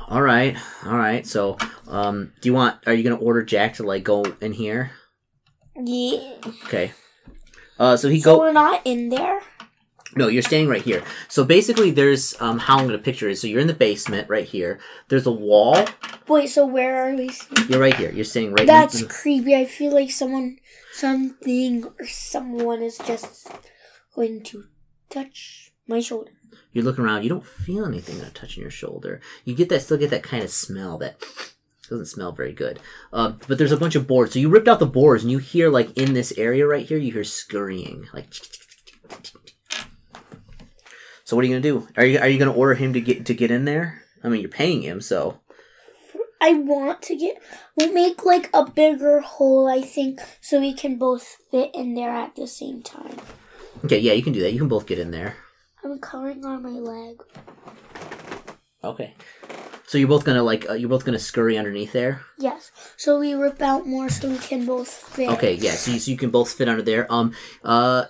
All 0.10 0.22
right, 0.22 0.58
all 0.86 0.98
right. 0.98 1.26
So, 1.26 1.58
um, 1.88 2.34
do 2.42 2.50
you 2.50 2.54
want? 2.54 2.86
Are 2.88 2.94
you 2.94 3.04
gonna 3.04 3.16
order 3.22 3.44
Jack 3.44 3.76
to 3.76 3.84
like 3.84 4.04
go 4.04 4.24
in 4.42 4.52
here? 4.52 4.92
Yeah. 5.76 6.34
Okay. 6.66 6.92
Uh, 7.80 7.96
so 7.96 8.10
he 8.10 8.20
So 8.20 8.34
go. 8.36 8.40
we're 8.40 8.52
not 8.52 8.82
in 8.84 9.08
there? 9.10 9.42
No, 10.16 10.28
you're 10.28 10.42
staying 10.42 10.68
right 10.68 10.82
here. 10.82 11.04
So 11.28 11.44
basically, 11.44 11.92
there's 11.92 12.40
um 12.42 12.58
how 12.58 12.80
I'm 12.80 12.86
gonna 12.86 12.98
picture 12.98 13.30
it. 13.30 13.38
So 13.38 13.48
you're 13.48 13.62
in 13.62 13.68
the 13.68 13.74
basement 13.74 14.30
right 14.30 14.46
here. 14.48 14.80
There's 15.08 15.28
a 15.28 15.32
wall. 15.32 15.86
Wait, 16.28 16.48
so 16.48 16.66
where 16.66 17.04
are 17.04 17.16
we? 17.16 17.32
You're 17.68 17.80
right 17.80 17.96
here. 17.96 18.12
You're 18.12 18.26
sitting 18.26 18.54
right. 18.54 18.66
That's 18.68 19.02
in- 19.02 19.08
creepy. 19.08 19.56
I 19.56 19.66
feel 19.66 19.94
like 19.94 20.12
someone, 20.12 20.58
something, 20.94 21.86
or 21.86 22.06
someone 22.06 22.82
is 22.82 22.98
just 23.00 23.52
going 24.16 24.44
to 24.46 24.66
touch 25.10 25.72
my 25.88 26.00
shoulder. 26.00 26.32
You're 26.72 26.84
looking 26.84 27.04
around. 27.04 27.24
You 27.24 27.30
don't 27.30 27.46
feel 27.46 27.86
anything 27.86 28.22
touching 28.34 28.62
your 28.62 28.72
shoulder. 28.72 29.22
You 29.44 29.56
get 29.56 29.70
that. 29.70 29.82
Still 29.82 29.98
get 29.98 30.10
that 30.12 30.24
kind 30.24 30.44
of 30.44 30.50
smell 30.50 30.98
that 31.00 31.20
doesn't 31.90 32.06
smell 32.08 32.32
very 32.32 32.54
good. 32.54 32.80
Uh, 33.12 33.34
but 33.48 33.58
there's 33.58 33.72
a 33.72 33.78
bunch 33.78 33.96
of 33.96 34.08
boards. 34.08 34.34
So 34.34 34.40
you 34.40 34.50
ripped 34.50 34.68
out 34.68 34.80
the 34.80 34.86
boards, 34.86 35.24
and 35.24 35.32
you 35.32 35.38
hear 35.38 35.70
like 35.70 35.96
in 35.98 36.14
this 36.14 36.32
area 36.38 36.68
right 36.68 36.86
here, 36.86 36.98
you 36.98 37.12
hear 37.12 37.24
scurrying 37.24 38.08
like. 38.14 38.34
So 41.30 41.36
what 41.36 41.46
are 41.46 41.48
you 41.48 41.54
gonna 41.54 41.62
do? 41.62 41.88
Are 41.96 42.04
you 42.04 42.18
are 42.18 42.28
you 42.28 42.40
gonna 42.40 42.58
order 42.58 42.74
him 42.74 42.94
to 42.94 43.00
get 43.00 43.28
to 43.28 43.36
get 43.36 43.52
in 43.52 43.66
there? 43.66 44.02
I 44.24 44.30
mean, 44.30 44.42
you're 44.42 44.50
paying 44.50 44.82
him, 44.82 45.00
so 45.00 45.40
I 46.42 46.54
want 46.54 47.04
to 47.04 47.16
get. 47.16 47.38
We'll 47.78 47.94
make 47.94 48.26
like 48.26 48.50
a 48.52 48.66
bigger 48.66 49.20
hole, 49.20 49.68
I 49.68 49.82
think, 49.82 50.22
so 50.42 50.60
we 50.60 50.74
can 50.74 50.98
both 50.98 51.38
fit 51.52 51.70
in 51.76 51.94
there 51.94 52.10
at 52.10 52.36
the 52.36 52.48
same 52.48 52.82
time. 52.82 53.20
okay, 53.86 54.00
yeah, 54.00 54.14
you 54.14 54.24
can 54.24 54.34
do 54.34 54.42
that. 54.42 54.54
You 54.54 54.58
can 54.58 54.70
both 54.70 54.88
get 54.88 54.98
in 54.98 55.12
there. 55.12 55.36
I'm 55.84 56.00
coloring 56.00 56.44
on 56.46 56.64
my 56.64 56.80
leg. 56.80 57.22
Okay. 58.84 59.14
So 59.86 60.00
you're 60.00 60.08
both 60.08 60.26
gonna 60.26 60.42
like 60.42 60.68
uh, 60.68 60.74
you're 60.74 60.90
both 60.90 61.06
gonna 61.06 61.20
scurry 61.20 61.60
underneath 61.60 61.92
there. 61.92 62.22
Yes. 62.40 62.72
So 62.98 63.20
we 63.20 63.36
rip 63.36 63.62
out 63.62 63.86
more 63.86 64.10
so 64.10 64.32
we 64.32 64.40
can 64.40 64.66
both 64.66 64.90
fit. 64.90 65.30
Okay, 65.30 65.54
yeah. 65.54 65.74
So 65.74 65.92
you, 65.92 66.00
so 66.00 66.10
you 66.10 66.18
can 66.18 66.32
both 66.32 66.54
fit 66.54 66.68
under 66.68 66.82
there. 66.82 67.06
Um, 67.14 67.36
uh, 67.64 68.06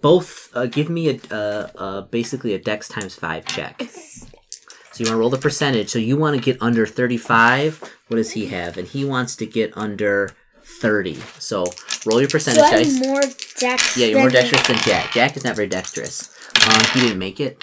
both 0.00 0.50
uh, 0.54 0.66
give 0.66 0.90
me 0.90 1.08
a 1.08 1.20
uh, 1.34 1.68
uh 1.76 2.00
basically 2.02 2.54
a 2.54 2.58
Dex 2.58 2.88
times 2.88 3.14
five 3.14 3.44
check. 3.46 3.82
So 3.82 5.04
you 5.04 5.06
want 5.06 5.14
to 5.14 5.16
roll 5.16 5.30
the 5.30 5.38
percentage. 5.38 5.88
So 5.88 5.98
you 5.98 6.16
want 6.16 6.36
to 6.36 6.42
get 6.42 6.60
under 6.60 6.86
thirty 6.86 7.16
five. 7.16 7.80
What 8.08 8.16
does 8.16 8.32
he 8.32 8.46
have? 8.46 8.76
And 8.76 8.86
he 8.88 9.04
wants 9.04 9.36
to 9.36 9.46
get 9.46 9.76
under 9.76 10.34
thirty. 10.80 11.14
So 11.38 11.64
roll 12.06 12.20
your 12.20 12.28
percentage 12.28 12.64
So 12.64 12.70
dice. 12.70 13.00
more 13.06 13.22
dex. 13.58 13.96
Yeah, 13.96 14.06
you're 14.08 14.20
more 14.20 14.30
dexterous 14.30 14.66
than 14.66 14.76
Jack. 14.78 15.12
Jack 15.12 15.36
is 15.36 15.44
not 15.44 15.56
very 15.56 15.68
dexterous. 15.68 16.28
Um, 16.68 16.82
he 16.92 17.00
didn't 17.00 17.18
make 17.18 17.40
it. 17.40 17.62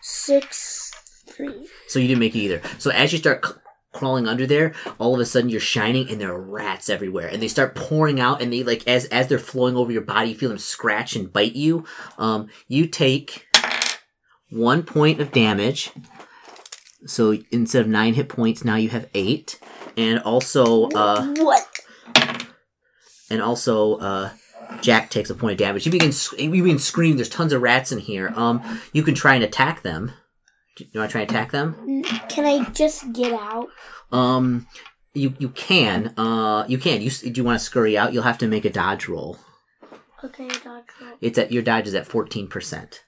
Six, 0.00 0.92
three. 1.26 1.68
So 1.88 1.98
you 1.98 2.08
didn't 2.08 2.20
make 2.20 2.34
it 2.34 2.38
either. 2.38 2.62
So 2.78 2.90
as 2.90 3.12
you 3.12 3.18
start 3.18 3.44
c- 3.44 3.52
crawling 3.92 4.28
under 4.28 4.46
there, 4.46 4.74
all 4.98 5.14
of 5.14 5.20
a 5.20 5.26
sudden 5.26 5.50
you're 5.50 5.60
shining 5.60 6.08
and 6.10 6.20
there 6.20 6.32
are 6.32 6.40
rats 6.40 6.88
everywhere, 6.88 7.28
and 7.28 7.42
they 7.42 7.48
start 7.48 7.74
pouring 7.74 8.20
out, 8.20 8.42
and 8.42 8.52
they 8.52 8.62
like 8.62 8.86
as 8.86 9.06
as 9.06 9.28
they're 9.28 9.38
flowing 9.38 9.76
over 9.76 9.92
your 9.92 10.02
body, 10.02 10.30
you 10.30 10.34
feel 10.36 10.48
them 10.48 10.58
scratch 10.58 11.16
and 11.16 11.32
bite 11.32 11.54
you. 11.54 11.84
Um, 12.18 12.48
you 12.68 12.86
take 12.86 13.46
one 14.50 14.82
point 14.82 15.20
of 15.20 15.32
damage. 15.32 15.92
So 17.06 17.38
instead 17.50 17.80
of 17.80 17.88
nine 17.88 18.12
hit 18.14 18.28
points, 18.28 18.62
now 18.64 18.76
you 18.76 18.90
have 18.90 19.08
eight, 19.14 19.58
and 19.96 20.18
also 20.20 20.88
uh, 20.90 21.26
what? 21.38 21.66
and 23.30 23.40
also 23.40 23.96
uh, 23.96 24.30
Jack 24.82 25.10
takes 25.10 25.30
a 25.30 25.34
point 25.34 25.52
of 25.52 25.58
damage. 25.58 25.86
You 25.86 25.92
begin 25.92 26.12
you 26.36 26.50
begin 26.50 26.78
screaming. 26.78 27.16
There's 27.16 27.28
tons 27.28 27.52
of 27.52 27.62
rats 27.62 27.92
in 27.92 27.98
here. 28.00 28.32
Um, 28.36 28.80
you 28.92 29.02
can 29.02 29.14
try 29.14 29.34
and 29.34 29.44
attack 29.44 29.82
them. 29.82 30.12
Do 30.84 30.90
you 30.92 31.00
want 31.00 31.10
to 31.10 31.12
try 31.12 31.20
and 31.22 31.30
attack 31.30 31.50
them? 31.52 32.02
Can 32.28 32.44
I 32.46 32.64
just 32.70 33.12
get 33.12 33.32
out? 33.32 33.68
Um, 34.12 34.66
you 35.14 35.34
you 35.38 35.48
can. 35.50 36.14
Uh, 36.16 36.64
you 36.68 36.78
can. 36.78 37.02
You 37.02 37.10
do 37.10 37.30
you 37.32 37.44
want 37.44 37.58
to 37.58 37.64
scurry 37.64 37.96
out? 37.98 38.12
You'll 38.12 38.22
have 38.22 38.38
to 38.38 38.46
make 38.48 38.64
a 38.64 38.70
dodge 38.70 39.08
roll. 39.08 39.38
Okay, 40.24 40.48
dodge 40.48 40.84
roll. 41.00 41.12
It's 41.20 41.38
at 41.38 41.50
your 41.52 41.62
dodge 41.62 41.86
is 41.86 41.94
at 41.94 42.06
fourteen 42.06 42.48
percent. 42.48 43.02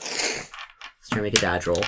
Let's 0.00 0.50
try 1.10 1.18
to 1.18 1.22
make 1.22 1.36
a 1.38 1.40
dodge 1.40 1.66
roll. 1.66 1.82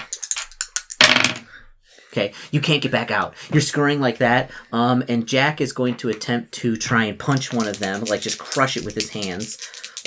Okay, 2.12 2.32
you 2.50 2.60
can't 2.62 2.80
get 2.82 2.92
back 2.92 3.10
out. 3.10 3.34
You're 3.52 3.60
scurrying 3.60 4.00
like 4.00 4.18
that. 4.18 4.50
Um, 4.72 5.04
and 5.06 5.26
Jack 5.28 5.60
is 5.60 5.72
going 5.74 5.96
to 5.98 6.08
attempt 6.08 6.52
to 6.54 6.74
try 6.76 7.04
and 7.04 7.18
punch 7.18 7.52
one 7.52 7.68
of 7.68 7.78
them, 7.78 8.04
like 8.04 8.22
just 8.22 8.38
crush 8.38 8.76
it 8.78 8.84
with 8.86 8.94
his 8.94 9.10
hands. 9.10 9.58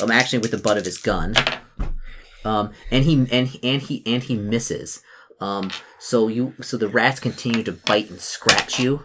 Um, 0.01 0.09
actually 0.09 0.39
with 0.39 0.49
the 0.51 0.57
butt 0.57 0.77
of 0.77 0.85
his 0.85 0.97
gun. 0.97 1.35
Um, 2.45 2.71
and 2.89 3.03
he 3.03 3.13
and 3.31 3.47
he- 3.49 3.59
and 3.63 3.81
he 3.81 4.01
and 4.07 4.23
he 4.23 4.35
misses. 4.35 5.03
Um, 5.41 5.71
so 5.99 6.27
you 6.27 6.53
so 6.61 6.77
the 6.77 6.89
rats 6.89 7.19
continue 7.19 7.63
to 7.63 7.71
bite 7.71 8.09
and 8.09 8.19
scratch 8.19 8.79
you 8.79 9.03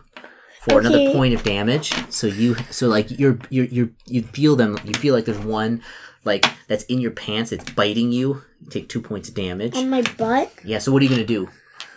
for 0.68 0.80
another 0.80 1.12
point 1.12 1.34
of 1.34 1.42
damage. 1.42 1.92
So 2.10 2.26
you 2.26 2.56
so 2.70 2.88
like 2.88 3.10
you're 3.18 3.38
you're 3.50 3.66
you're 3.66 3.90
you 4.06 4.22
feel 4.22 4.56
them. 4.56 4.78
You 4.84 4.94
feel 4.94 5.14
like 5.14 5.26
there's 5.26 5.38
one 5.38 5.82
like 6.24 6.44
that's 6.68 6.84
in 6.84 7.00
your 7.00 7.10
pants. 7.10 7.52
It's 7.52 7.70
biting 7.70 8.12
you. 8.12 8.42
You 8.62 8.70
take 8.70 8.88
two 8.88 9.00
points 9.00 9.28
of 9.28 9.34
damage. 9.34 9.76
On 9.76 9.90
my 9.90 10.02
butt. 10.02 10.52
Yeah. 10.64 10.78
So 10.78 10.92
what 10.92 11.02
are 11.02 11.04
you 11.04 11.10
gonna 11.10 11.24
do? 11.24 11.48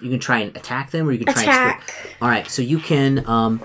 You 0.02 0.10
can 0.10 0.20
try 0.20 0.40
and 0.40 0.56
attack 0.56 0.92
them, 0.92 1.08
or 1.08 1.12
you 1.12 1.26
can 1.26 1.34
try 1.34 1.44
and. 1.44 1.52
Attack. 1.52 2.16
All 2.22 2.30
right. 2.30 2.48
So 2.48 2.62
you 2.62 2.80
can. 2.80 3.28
Um, 3.28 3.64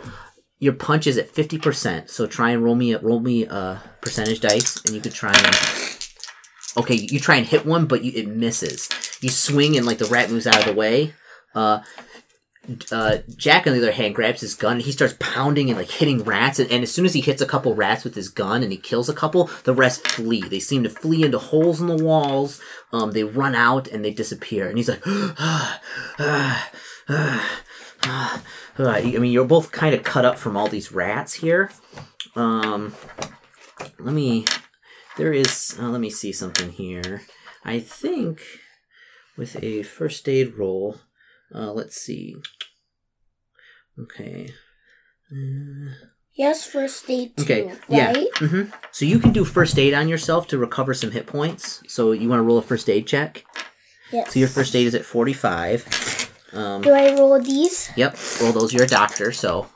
your 0.58 0.72
punch 0.72 1.06
is 1.06 1.18
at 1.18 1.28
fifty 1.28 1.58
percent. 1.58 2.08
So 2.08 2.26
try 2.26 2.50
and 2.50 2.62
roll 2.62 2.76
me 2.76 2.92
a 2.92 2.98
roll 3.00 3.20
me 3.20 3.44
a 3.44 3.82
percentage 4.00 4.40
dice, 4.40 4.82
and 4.84 4.94
you 4.94 5.00
could 5.00 5.12
try 5.12 5.32
and. 5.34 5.91
Okay, 6.76 6.94
you 6.94 7.20
try 7.20 7.36
and 7.36 7.46
hit 7.46 7.66
one, 7.66 7.86
but 7.86 8.02
you, 8.02 8.12
it 8.14 8.28
misses. 8.28 8.88
You 9.20 9.28
swing, 9.28 9.76
and 9.76 9.86
like 9.86 9.98
the 9.98 10.06
rat 10.06 10.30
moves 10.30 10.46
out 10.46 10.58
of 10.58 10.64
the 10.64 10.72
way. 10.72 11.14
Uh, 11.54 11.82
uh, 12.92 13.18
Jack, 13.36 13.66
on 13.66 13.72
the 13.72 13.80
other 13.80 13.92
hand, 13.92 14.14
grabs 14.14 14.40
his 14.40 14.54
gun 14.54 14.74
and 14.74 14.82
he 14.82 14.92
starts 14.92 15.16
pounding 15.18 15.68
and 15.68 15.78
like 15.78 15.90
hitting 15.90 16.22
rats. 16.22 16.58
And, 16.58 16.70
and 16.70 16.82
as 16.82 16.92
soon 16.92 17.04
as 17.04 17.14
he 17.14 17.20
hits 17.20 17.42
a 17.42 17.46
couple 17.46 17.74
rats 17.74 18.04
with 18.04 18.14
his 18.14 18.28
gun 18.28 18.62
and 18.62 18.70
he 18.70 18.78
kills 18.78 19.08
a 19.08 19.14
couple, 19.14 19.50
the 19.64 19.74
rest 19.74 20.06
flee. 20.06 20.42
They 20.42 20.60
seem 20.60 20.84
to 20.84 20.90
flee 20.90 21.24
into 21.24 21.38
holes 21.38 21.80
in 21.80 21.88
the 21.88 22.02
walls. 22.02 22.60
Um, 22.92 23.12
they 23.12 23.24
run 23.24 23.54
out 23.54 23.88
and 23.88 24.04
they 24.04 24.12
disappear. 24.12 24.68
And 24.68 24.76
he's 24.76 24.88
like, 24.88 25.02
ah, 25.06 25.80
ah, 26.18 26.70
ah, 27.08 27.62
ah. 28.04 28.42
I 28.78 29.02
mean, 29.02 29.32
you're 29.32 29.44
both 29.44 29.72
kind 29.72 29.94
of 29.94 30.04
cut 30.04 30.24
up 30.24 30.38
from 30.38 30.56
all 30.56 30.68
these 30.68 30.92
rats 30.92 31.34
here. 31.34 31.70
Um, 32.36 32.94
let 33.98 34.14
me. 34.14 34.46
There 35.16 35.32
is. 35.32 35.76
Uh, 35.78 35.88
let 35.90 36.00
me 36.00 36.10
see 36.10 36.32
something 36.32 36.70
here. 36.70 37.22
I 37.64 37.80
think 37.80 38.42
with 39.36 39.62
a 39.62 39.82
first 39.82 40.28
aid 40.28 40.54
roll. 40.56 40.98
Uh, 41.54 41.72
let's 41.72 41.96
see. 41.96 42.36
Okay. 43.98 44.50
Uh, 45.30 45.92
Yes, 46.34 46.64
first 46.66 47.10
aid 47.10 47.36
too. 47.36 47.42
okay. 47.42 47.64
Right? 47.90 48.26
Yeah. 48.40 48.46
hmm 48.48 48.62
So 48.90 49.04
you 49.04 49.18
can 49.18 49.32
do 49.32 49.44
first 49.44 49.78
aid 49.78 49.92
on 49.92 50.08
yourself 50.08 50.48
to 50.48 50.56
recover 50.56 50.94
some 50.94 51.10
hit 51.10 51.26
points. 51.26 51.82
So 51.86 52.12
you 52.12 52.26
want 52.30 52.38
to 52.38 52.42
roll 52.42 52.56
a 52.56 52.62
first 52.62 52.88
aid 52.88 53.06
check. 53.06 53.44
Yes. 54.10 54.32
So 54.32 54.38
your 54.40 54.48
first 54.48 54.74
aid 54.74 54.86
is 54.86 54.94
at 54.94 55.04
forty-five. 55.04 56.30
Um, 56.54 56.80
Do 56.80 56.92
I 56.94 57.14
roll 57.14 57.38
these? 57.38 57.90
Yep. 57.96 58.16
Roll 58.40 58.52
those. 58.52 58.72
You're 58.72 58.84
a 58.84 58.88
doctor, 58.88 59.30
so. 59.30 59.66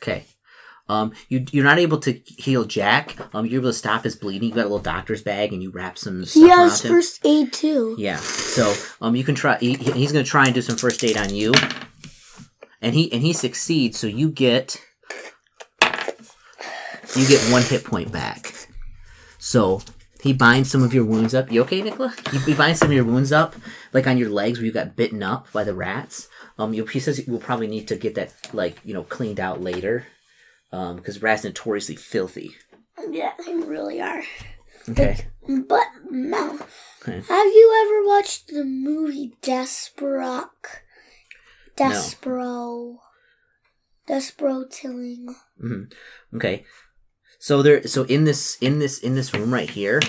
Okay. 0.00 0.24
Um, 0.88 1.12
you 1.30 1.46
you're 1.50 1.64
not 1.64 1.78
able 1.78 1.98
to 2.00 2.12
heal 2.26 2.64
Jack. 2.64 3.16
Um, 3.34 3.46
you're 3.46 3.60
able 3.62 3.70
to 3.70 3.74
stop 3.74 4.04
his 4.04 4.16
bleeding. 4.16 4.50
You 4.50 4.54
got 4.54 4.62
a 4.62 4.68
little 4.68 4.78
doctor's 4.78 5.22
bag, 5.22 5.52
and 5.52 5.62
you 5.62 5.70
wrap 5.70 5.96
some 5.96 6.24
stuff 6.26 6.42
He 6.42 6.48
has 6.50 6.84
him. 6.84 6.90
first 6.90 7.24
aid 7.24 7.52
too. 7.52 7.94
Yeah. 7.98 8.16
So 8.16 8.74
um, 9.00 9.16
you 9.16 9.24
can 9.24 9.34
try. 9.34 9.56
He, 9.58 9.74
he's 9.74 10.12
going 10.12 10.24
to 10.24 10.30
try 10.30 10.44
and 10.44 10.54
do 10.54 10.60
some 10.62 10.76
first 10.76 11.02
aid 11.02 11.16
on 11.16 11.34
you, 11.34 11.52
and 12.82 12.94
he 12.94 13.10
and 13.12 13.22
he 13.22 13.32
succeeds. 13.32 13.98
So 13.98 14.06
you 14.06 14.30
get 14.30 14.78
you 17.16 17.26
get 17.28 17.40
one 17.50 17.62
hit 17.62 17.84
point 17.84 18.12
back. 18.12 18.52
So 19.38 19.80
he 20.20 20.32
binds 20.32 20.70
some 20.70 20.82
of 20.82 20.92
your 20.94 21.04
wounds 21.04 21.34
up. 21.34 21.50
You 21.50 21.62
okay, 21.62 21.82
Nicola? 21.82 22.14
He, 22.30 22.38
he 22.38 22.54
binds 22.54 22.78
some 22.80 22.88
of 22.88 22.94
your 22.94 23.04
wounds 23.04 23.30
up, 23.32 23.54
like 23.92 24.06
on 24.06 24.18
your 24.18 24.30
legs 24.30 24.58
where 24.58 24.66
you 24.66 24.72
got 24.72 24.96
bitten 24.96 25.22
up 25.22 25.50
by 25.52 25.64
the 25.64 25.74
rats. 25.74 26.28
Um, 26.58 26.72
you, 26.72 26.84
he 26.86 27.00
says 27.00 27.22
we'll 27.26 27.40
probably 27.40 27.66
need 27.66 27.88
to 27.88 27.96
get 27.96 28.14
that 28.16 28.32
like 28.52 28.78
you 28.84 28.94
know 28.94 29.02
cleaned 29.02 29.40
out 29.40 29.60
later, 29.60 30.06
um, 30.74 30.96
because 30.96 31.22
rats 31.22 31.44
notoriously 31.44 31.96
filthy. 31.96 32.56
Yeah, 33.10 33.32
they 33.44 33.54
really 33.54 34.00
are. 34.00 34.22
Okay. 34.88 35.26
But 35.48 35.86
Mel, 36.10 36.58
Okay. 37.02 37.20
have 37.20 37.46
you 37.46 37.84
ever 37.86 38.06
watched 38.06 38.48
the 38.48 38.64
movie 38.64 39.36
Desperock? 39.42 40.82
Despereaux. 41.76 42.98
Despereaux 44.08 44.70
Tilling. 44.70 45.34
Okay. 46.34 46.64
So 47.38 47.62
there 47.62 47.86
so 47.86 48.04
in 48.04 48.24
this 48.24 48.56
in 48.60 48.78
this 48.78 48.98
in 48.98 49.14
this 49.14 49.32
room 49.34 49.52
right 49.52 49.68
here, 49.68 50.00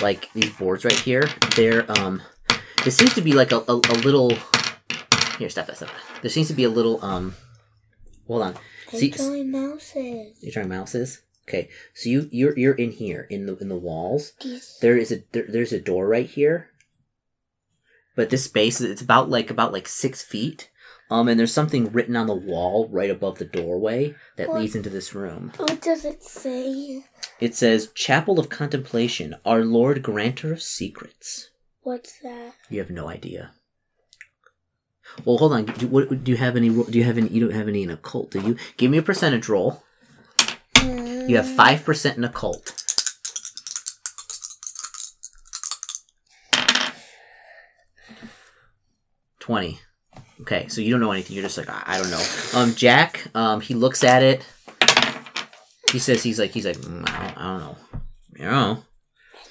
like 0.00 0.32
these 0.32 0.50
boards 0.50 0.84
right 0.84 0.98
here, 0.98 1.28
there 1.56 1.84
um 1.98 2.22
there 2.82 2.90
seems 2.92 3.14
to 3.14 3.20
be 3.20 3.32
like 3.32 3.52
a, 3.52 3.58
a, 3.68 3.74
a 3.74 3.96
little 4.04 4.30
here, 5.38 5.48
stop 5.48 5.66
that, 5.66 5.76
stop 5.76 5.88
that. 5.88 6.22
There 6.22 6.30
seems 6.30 6.48
to 6.48 6.54
be 6.54 6.64
a 6.64 6.70
little 6.70 7.04
um 7.04 7.34
hold 8.26 8.42
on. 8.42 8.54
See, 8.90 9.10
Take 9.10 9.20
my 9.20 9.42
mouses. 9.42 10.38
you're 10.40 10.52
trying 10.52 10.68
mouses? 10.68 11.22
Okay. 11.48 11.68
So 11.94 12.08
you 12.08 12.28
you're 12.32 12.58
you're 12.58 12.74
in 12.74 12.90
here 12.92 13.26
in 13.30 13.46
the 13.46 13.56
in 13.58 13.68
the 13.68 13.76
walls. 13.76 14.32
There 14.80 14.96
is 14.96 15.12
a 15.12 15.22
there, 15.32 15.46
there's 15.48 15.72
a 15.72 15.80
door 15.80 16.06
right 16.08 16.26
here. 16.28 16.70
But 18.16 18.30
this 18.30 18.44
space 18.44 18.80
it's 18.80 19.02
about 19.02 19.28
like 19.30 19.50
about 19.50 19.72
like 19.72 19.88
six 19.88 20.22
feet. 20.22 20.70
Um 21.10 21.28
and 21.28 21.38
there's 21.38 21.52
something 21.52 21.92
written 21.92 22.16
on 22.16 22.26
the 22.26 22.34
wall 22.34 22.88
right 22.90 23.10
above 23.10 23.38
the 23.38 23.44
doorway 23.44 24.14
that 24.36 24.48
What? 24.48 24.60
leads 24.60 24.74
into 24.74 24.88
this 24.90 25.14
room. 25.14 25.52
What 25.58 25.82
does 25.82 26.04
it 26.04 26.22
say? 26.22 27.04
It 27.40 27.54
says, 27.54 27.90
Chapel 27.94 28.38
of 28.38 28.48
Contemplation, 28.48 29.34
our 29.44 29.64
Lord 29.64 30.02
Granter 30.02 30.52
of 30.52 30.62
Secrets. 30.62 31.50
What's 31.82 32.18
that? 32.20 32.54
You 32.70 32.78
have 32.78 32.90
no 32.90 33.08
idea. 33.08 33.52
Well, 35.24 35.38
hold 35.38 35.52
on. 35.52 35.66
Do, 35.66 35.86
what, 35.86 36.24
do 36.24 36.30
you 36.30 36.36
have 36.36 36.56
any? 36.56 36.68
Do 36.68 36.98
you 36.98 37.04
have 37.04 37.18
any? 37.18 37.28
You 37.28 37.40
don't 37.40 37.56
have 37.56 37.68
any 37.68 37.82
in 37.82 37.90
occult, 37.90 38.30
do 38.30 38.40
you? 38.40 38.56
Give 38.76 38.90
me 38.90 38.98
a 38.98 39.02
percentage 39.02 39.48
roll. 39.48 39.82
You 40.82 41.36
have 41.36 41.48
five 41.48 41.84
percent 41.84 42.18
in 42.18 42.24
occult. 42.24 42.74
Twenty. 49.38 49.80
Okay, 50.40 50.68
so 50.68 50.80
you 50.80 50.90
don't 50.90 51.00
know 51.00 51.12
anything. 51.12 51.36
You're 51.36 51.44
just 51.44 51.56
like 51.56 51.70
I, 51.70 51.82
I 51.86 51.98
don't 51.98 52.10
know. 52.10 52.24
Um, 52.54 52.74
Jack. 52.74 53.26
Um, 53.34 53.60
he 53.60 53.74
looks 53.74 54.02
at 54.02 54.22
it. 54.22 54.44
He 55.92 55.98
says 55.98 56.22
he's 56.22 56.38
like 56.38 56.50
he's 56.50 56.66
like 56.66 56.76
"Mm, 56.76 57.08
I, 57.08 57.26
don't, 57.26 57.38
I 57.38 57.44
don't 57.50 57.60
know. 57.60 57.76
You 58.36 58.44
know. 58.44 58.84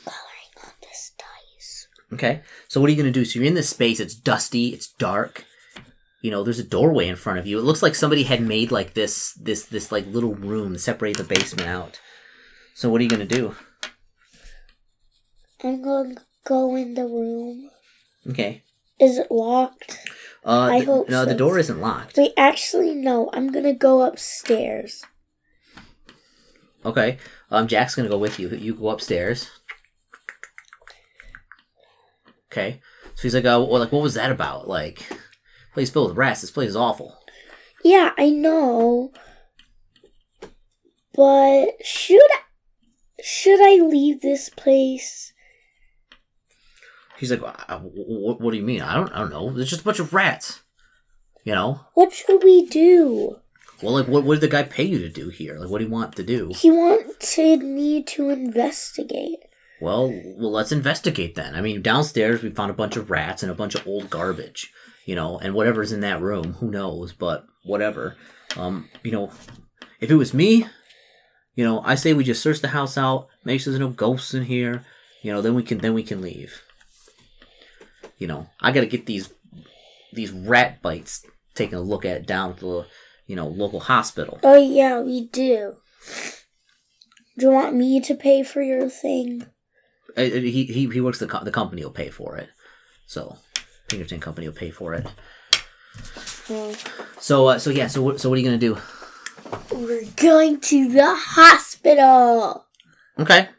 Coloring 0.03 0.51
on 0.63 0.71
this 0.81 1.13
dice. 1.17 1.87
Okay. 2.11 2.41
So 2.67 2.81
what 2.81 2.89
are 2.89 2.91
you 2.91 2.97
gonna 2.97 3.11
do? 3.11 3.23
So 3.23 3.39
you're 3.39 3.47
in 3.47 3.53
this 3.53 3.69
space. 3.69 3.99
It's 3.99 4.13
dusty. 4.13 4.69
It's 4.69 4.87
dark. 4.87 5.45
You 6.23 6.31
know, 6.31 6.41
there's 6.41 6.57
a 6.57 6.63
doorway 6.63 7.07
in 7.07 7.15
front 7.15 7.37
of 7.37 7.45
you. 7.45 7.59
It 7.59 7.63
looks 7.63 7.83
like 7.83 7.93
somebody 7.93 8.23
had 8.23 8.41
made 8.41 8.71
like 8.71 8.95
this, 8.95 9.33
this, 9.33 9.65
this 9.65 9.91
like 9.91 10.07
little 10.07 10.33
room 10.33 10.77
separate 10.79 11.17
the 11.17 11.23
basement 11.23 11.67
out. 11.67 11.99
So 12.73 12.89
what 12.89 12.99
are 12.99 13.03
you 13.03 13.09
gonna 13.09 13.25
do? 13.25 13.55
I'm 15.63 15.83
going 15.83 16.15
to 16.15 16.21
go 16.45 16.75
in 16.75 16.95
the 16.95 17.05
room. 17.05 17.69
Okay. 18.29 18.63
Is 18.99 19.17
it 19.17 19.29
locked? 19.29 19.99
Uh, 20.45 20.69
I 20.71 20.75
th- 20.77 20.85
hope 20.85 21.09
no, 21.09 21.25
the 21.25 21.35
door 21.35 21.59
isn't 21.59 21.79
locked. 21.79 22.17
Wait, 22.17 22.33
actually, 22.35 22.95
no. 22.95 23.29
I'm 23.33 23.51
going 23.51 23.65
to 23.65 23.73
go 23.73 24.01
upstairs. 24.01 25.03
Okay. 26.85 27.17
Um, 27.49 27.67
Jack's 27.67 27.95
gonna 27.95 28.09
go 28.09 28.17
with 28.17 28.39
you. 28.39 28.49
You 28.49 28.73
go 28.73 28.89
upstairs. 28.89 29.49
Okay. 32.51 32.81
So 33.15 33.21
he's 33.21 33.35
like, 33.35 33.45
uh, 33.45 33.63
well, 33.67 33.79
like, 33.79 33.91
what 33.91 34.01
was 34.01 34.15
that 34.15 34.31
about? 34.31 34.67
Like, 34.67 35.07
place 35.73 35.89
filled 35.89 36.09
with 36.09 36.17
rats. 36.17 36.41
This 36.41 36.51
place 36.51 36.69
is 36.69 36.75
awful. 36.75 37.17
Yeah, 37.83 38.11
I 38.17 38.29
know. 38.29 39.11
But 41.13 41.85
should 41.85 42.21
I, 42.21 42.39
should 43.23 43.61
I 43.61 43.85
leave 43.85 44.21
this 44.21 44.49
place? 44.49 45.33
He's 47.17 47.31
like, 47.31 47.41
uh, 47.43 47.79
what, 47.79 48.41
what 48.41 48.51
do 48.51 48.57
you 48.57 48.63
mean? 48.63 48.81
I 48.81 48.95
don't, 48.95 49.11
I 49.11 49.19
don't 49.19 49.29
know. 49.29 49.51
There's 49.51 49.69
just 49.69 49.81
a 49.81 49.85
bunch 49.85 49.99
of 49.99 50.13
rats. 50.13 50.61
You 51.43 51.53
know. 51.55 51.81
What 51.93 52.13
should 52.13 52.43
we 52.43 52.65
do? 52.65 53.37
Well, 53.81 53.93
like, 53.93 54.07
what, 54.07 54.23
what 54.23 54.35
did 54.35 54.41
the 54.41 54.47
guy 54.47 54.63
pay 54.63 54.83
you 54.83 54.99
to 54.99 55.09
do 55.09 55.29
here? 55.29 55.57
Like, 55.57 55.69
what 55.69 55.79
do 55.79 55.85
you 55.85 55.91
want 55.91 56.15
to 56.15 56.23
do? 56.23 56.51
He 56.55 56.71
wanted 56.71 57.61
me 57.63 58.01
to 58.03 58.29
investigate. 58.29 59.39
Well, 59.81 60.09
well, 60.37 60.51
let's 60.51 60.71
investigate 60.71 61.35
then. 61.35 61.55
I 61.55 61.61
mean, 61.61 61.81
downstairs 61.81 62.41
we 62.41 62.49
found 62.51 62.71
a 62.71 62.75
bunch 62.75 62.95
of 62.95 63.11
rats 63.11 63.43
and 63.43 63.51
a 63.51 63.55
bunch 63.55 63.75
of 63.75 63.85
old 63.85 64.09
garbage, 64.09 64.71
you 65.05 65.15
know, 65.15 65.39
and 65.39 65.53
whatever's 65.53 65.91
in 65.91 66.01
that 66.01 66.21
room, 66.21 66.53
who 66.53 66.69
knows? 66.69 67.13
But 67.13 67.45
whatever. 67.63 68.15
Um, 68.55 68.89
you 69.03 69.11
know, 69.11 69.31
if 69.99 70.11
it 70.11 70.15
was 70.15 70.33
me, 70.33 70.65
you 71.55 71.63
know, 71.63 71.81
I 71.85 71.95
say 71.95 72.13
we 72.13 72.23
just 72.23 72.41
search 72.41 72.61
the 72.61 72.69
house 72.69 72.97
out, 72.97 73.27
make 73.43 73.61
sure 73.61 73.71
there's 73.71 73.79
no 73.79 73.89
ghosts 73.89 74.33
in 74.33 74.43
here, 74.43 74.85
you 75.21 75.31
know, 75.31 75.41
then 75.41 75.55
we 75.55 75.63
can 75.63 75.79
then 75.79 75.93
we 75.93 76.03
can 76.03 76.21
leave. 76.21 76.61
You 78.17 78.27
know, 78.27 78.49
I 78.61 78.71
got 78.71 78.81
to 78.81 78.87
get 78.87 79.05
these 79.05 79.33
these 80.13 80.31
rat 80.31 80.81
bites 80.81 81.25
taken 81.55 81.77
a 81.77 81.81
look 81.81 82.05
at 82.05 82.25
down 82.25 82.51
at 82.51 82.57
the 82.57 82.85
you 83.27 83.35
know 83.35 83.47
local 83.47 83.79
hospital. 83.79 84.39
Oh, 84.43 84.57
yeah, 84.57 84.99
we 85.01 85.27
do. 85.27 85.75
Do 87.37 87.47
you 87.47 87.51
want 87.51 87.75
me 87.75 87.99
to 88.01 88.13
pay 88.13 88.43
for 88.43 88.61
your 88.61 88.89
thing? 88.89 89.47
Uh, 90.15 90.21
uh, 90.21 90.29
he 90.29 90.65
he 90.65 90.87
he 90.87 91.01
works 91.01 91.19
the 91.19 91.27
co- 91.27 91.43
the 91.43 91.51
company 91.51 91.83
will 91.83 91.91
pay 91.91 92.09
for 92.09 92.37
it. 92.37 92.49
So 93.07 93.37
Pinkerton 93.93 94.19
company 94.19 94.47
will 94.47 94.55
pay 94.55 94.71
for 94.71 94.95
it. 94.95 95.05
Well, 96.49 96.73
So 97.19 97.47
uh, 97.47 97.59
so 97.59 97.69
yeah. 97.69 97.85
So 97.87 98.01
what 98.01 98.19
so 98.19 98.27
what 98.27 98.35
are 98.35 98.41
you 98.41 98.45
gonna 98.45 98.57
do? 98.57 98.77
we're 99.71 100.05
going 100.15 100.59
to 100.61 100.89
the 100.89 101.13
hospital. 101.13 102.65
Okay. 103.19 103.49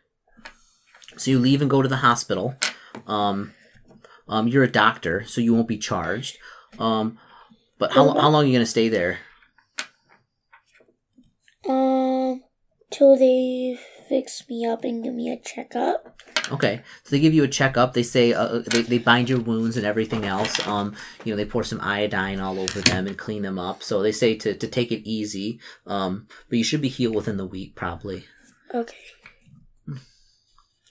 So 1.17 1.31
you 1.31 1.39
leave 1.39 1.63
and 1.63 1.71
go 1.71 1.83
to 1.83 1.89
the 1.89 1.99
hospital. 1.99 2.57
Um, 3.07 3.53
um, 4.29 4.49
you're 4.49 4.65
a 4.65 4.71
doctor, 4.71 5.25
so 5.25 5.41
you 5.41 5.55
won't 5.55 5.69
be 5.69 5.79
charged. 5.79 6.39
Um, 6.81 7.19
but 7.79 7.93
how, 7.93 8.09
how 8.19 8.29
long 8.29 8.43
are 8.43 8.47
you 8.47 8.53
going 8.53 8.65
to 8.65 8.71
stay 8.71 8.89
there? 8.89 9.19
Um, 11.69 12.43
till 12.91 13.17
they 13.17 13.79
fix 14.09 14.49
me 14.49 14.67
up 14.67 14.85
and 14.85 15.03
give 15.03 15.15
me 15.15 15.31
a 15.31 15.37
checkup. 15.37 16.21
Okay, 16.53 16.83
so 17.03 17.11
they 17.11 17.21
give 17.21 17.33
you 17.33 17.45
a 17.45 17.49
checkup. 17.49 17.95
They 17.95 18.03
say 18.03 18.33
uh, 18.33 18.63
they, 18.67 18.83
they 18.83 18.99
bind 18.99 19.31
your 19.31 19.41
wounds 19.41 19.77
and 19.77 19.87
everything 19.87 20.25
else. 20.25 20.67
Um, 20.67 20.95
you 21.25 21.33
know, 21.33 21.37
they 21.37 21.47
pour 21.47 21.65
some 21.65 21.81
iodine 21.81 22.41
all 22.41 22.59
over 22.59 22.81
them 22.81 23.07
and 23.07 23.17
clean 23.17 23.43
them 23.43 23.59
up. 23.59 23.83
So 23.83 24.03
they 24.03 24.13
say 24.13 24.35
to, 24.37 24.55
to 24.55 24.69
take 24.69 24.93
it 24.93 25.09
easy. 25.09 25.59
Um, 25.87 26.29
but 26.49 26.59
you 26.59 26.65
should 26.65 26.83
be 26.83 26.89
healed 26.89 27.15
within 27.15 27.39
the 27.39 27.47
week, 27.47 27.75
probably. 27.75 28.25
Okay. 28.75 28.97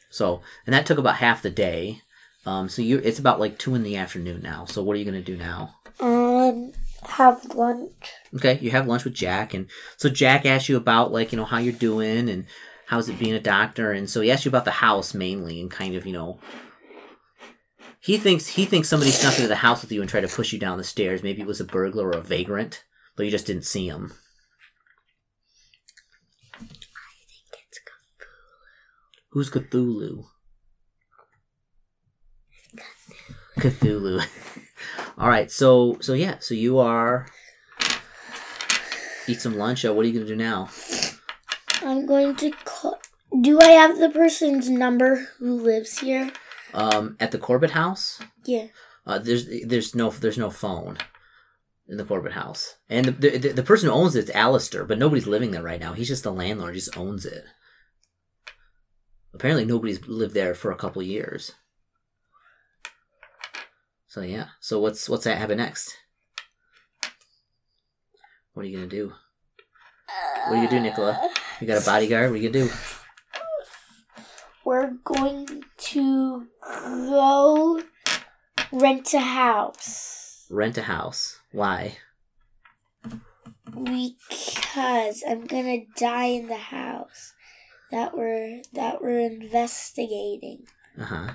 So, 0.09 0.41
and 0.66 0.74
that 0.74 0.86
took 0.86 0.97
about 0.97 1.16
half 1.16 1.41
the 1.41 1.49
day. 1.49 2.01
Um, 2.45 2.68
so 2.68 2.82
you 2.82 2.99
it's 2.99 3.20
about 3.20 3.39
like 3.39 3.57
two 3.57 3.74
in 3.76 3.84
the 3.84 3.97
afternoon 3.97 4.41
now. 4.41 4.66
So 4.66 4.84
what 4.84 4.95
are 4.95 4.99
you 4.99 5.05
gonna 5.05 5.22
do 5.22 5.38
now? 5.38 5.76
Um, 5.99 6.74
have 7.07 7.45
lunch. 7.55 8.11
Okay, 8.36 8.59
you 8.61 8.72
have 8.72 8.88
lunch 8.88 9.05
with 9.05 9.14
Jack, 9.14 9.53
and 9.53 9.68
so 9.97 10.09
Jack 10.09 10.45
asks 10.45 10.70
you 10.70 10.78
about 10.78 11.11
like 11.11 11.32
you 11.32 11.38
know 11.38 11.45
how 11.45 11.59
you're 11.59 11.74
doing 11.74 12.30
and 12.30 12.45
how's 12.93 13.09
it 13.09 13.17
being 13.17 13.33
a 13.33 13.39
doctor, 13.39 13.91
and 13.91 14.07
so 14.07 14.21
he 14.21 14.29
asks 14.29 14.45
you 14.45 14.49
about 14.49 14.65
the 14.65 14.71
house 14.71 15.15
mainly, 15.15 15.59
and 15.59 15.71
kind 15.71 15.95
of 15.95 16.05
you 16.05 16.13
know 16.13 16.39
he 17.99 18.17
thinks 18.17 18.49
he 18.49 18.65
thinks 18.65 18.87
somebody 18.87 19.09
snuck 19.09 19.35
into 19.35 19.47
the 19.47 19.55
house 19.55 19.81
with 19.81 19.91
you 19.91 19.99
and 19.99 20.07
tried 20.07 20.21
to 20.21 20.27
push 20.27 20.53
you 20.53 20.59
down 20.59 20.77
the 20.77 20.83
stairs. 20.83 21.23
Maybe 21.23 21.41
it 21.41 21.47
was 21.47 21.59
a 21.59 21.65
burglar 21.65 22.09
or 22.09 22.11
a 22.11 22.21
vagrant, 22.21 22.83
but 23.15 23.23
you 23.23 23.31
just 23.31 23.47
didn't 23.47 23.65
see 23.65 23.87
him. 23.87 24.13
I 26.53 26.59
think 26.59 27.63
it's 27.67 27.79
Cthulhu. 27.89 28.27
Who's 29.31 29.49
Cthulhu? 29.49 30.25
Cthulhu. 33.57 34.23
All 35.17 35.29
right, 35.29 35.49
so 35.49 35.97
so 35.99 36.13
yeah, 36.13 36.35
so 36.39 36.53
you 36.53 36.77
are 36.77 37.25
eat 39.27 39.41
some 39.41 39.57
lunch. 39.57 39.83
Uh, 39.83 39.95
what 39.95 40.05
are 40.05 40.09
you 40.09 40.13
gonna 40.13 40.27
do 40.27 40.35
now? 40.35 40.69
I'm 41.86 42.05
going 42.05 42.36
to 42.38 42.51
call. 42.65 42.99
Do 43.41 43.59
I 43.59 43.69
have 43.69 43.99
the 43.99 44.09
person's 44.09 44.69
number 44.69 45.27
who 45.39 45.59
lives 45.59 45.99
here? 45.99 46.31
Um, 46.73 47.17
at 47.19 47.31
the 47.31 47.39
Corbitt 47.39 47.71
house. 47.71 48.21
Yeah. 48.45 48.67
Uh, 49.05 49.19
there's 49.19 49.47
there's 49.65 49.93
no 49.93 50.09
there's 50.09 50.38
no 50.38 50.49
phone 50.49 50.97
in 51.88 51.97
the 51.97 52.05
Corbitt 52.05 52.31
house, 52.31 52.77
and 52.89 53.05
the, 53.05 53.38
the 53.38 53.49
the 53.49 53.63
person 53.63 53.89
who 53.89 53.95
owns 53.95 54.15
it's 54.15 54.31
Alistair, 54.31 54.86
but 54.86 54.97
nobody's 54.97 55.27
living 55.27 55.51
there 55.51 55.61
right 55.61 55.79
now. 55.79 55.93
He's 55.93 56.07
just 56.07 56.23
the 56.23 56.31
landlord, 56.31 56.73
he 56.73 56.79
just 56.79 56.97
owns 56.97 57.25
it. 57.25 57.43
Apparently, 59.34 59.65
nobody's 59.65 60.07
lived 60.07 60.34
there 60.34 60.55
for 60.55 60.71
a 60.71 60.77
couple 60.77 61.01
years. 61.01 61.51
So 64.07 64.21
yeah. 64.21 64.49
So 64.61 64.79
what's 64.79 65.09
what's 65.09 65.25
that 65.25 65.38
happen 65.38 65.57
next? 65.57 65.97
What 68.53 68.63
are 68.63 68.69
you 68.69 68.77
gonna 68.77 68.88
do? 68.88 69.13
What 70.47 70.59
are 70.59 70.63
you 70.63 70.69
do, 70.69 70.79
Nicola? 70.79 71.29
You 71.60 71.68
got 71.68 71.82
a 71.82 71.86
bodyguard? 71.86 72.32
What 72.32 72.39
are 72.39 72.41
you 72.41 72.49
gonna 72.49 72.66
do? 72.66 72.74
We're 74.66 74.91
going 75.04 75.64
to 75.78 76.47
go 76.62 77.82
rent 78.72 79.14
a 79.14 79.20
house 79.20 80.24
Rent 80.49 80.78
a 80.78 80.84
house. 80.84 81.39
Why? 81.51 81.97
because 83.66 85.24
I'm 85.28 85.45
gonna 85.45 85.80
die 85.97 86.26
in 86.26 86.47
the 86.47 86.56
house 86.56 87.34
that 87.91 88.16
we're 88.16 88.62
that 88.74 89.01
we're 89.01 89.20
investigating. 89.20 90.66
Uh 90.99 91.06
huh. 91.06 91.34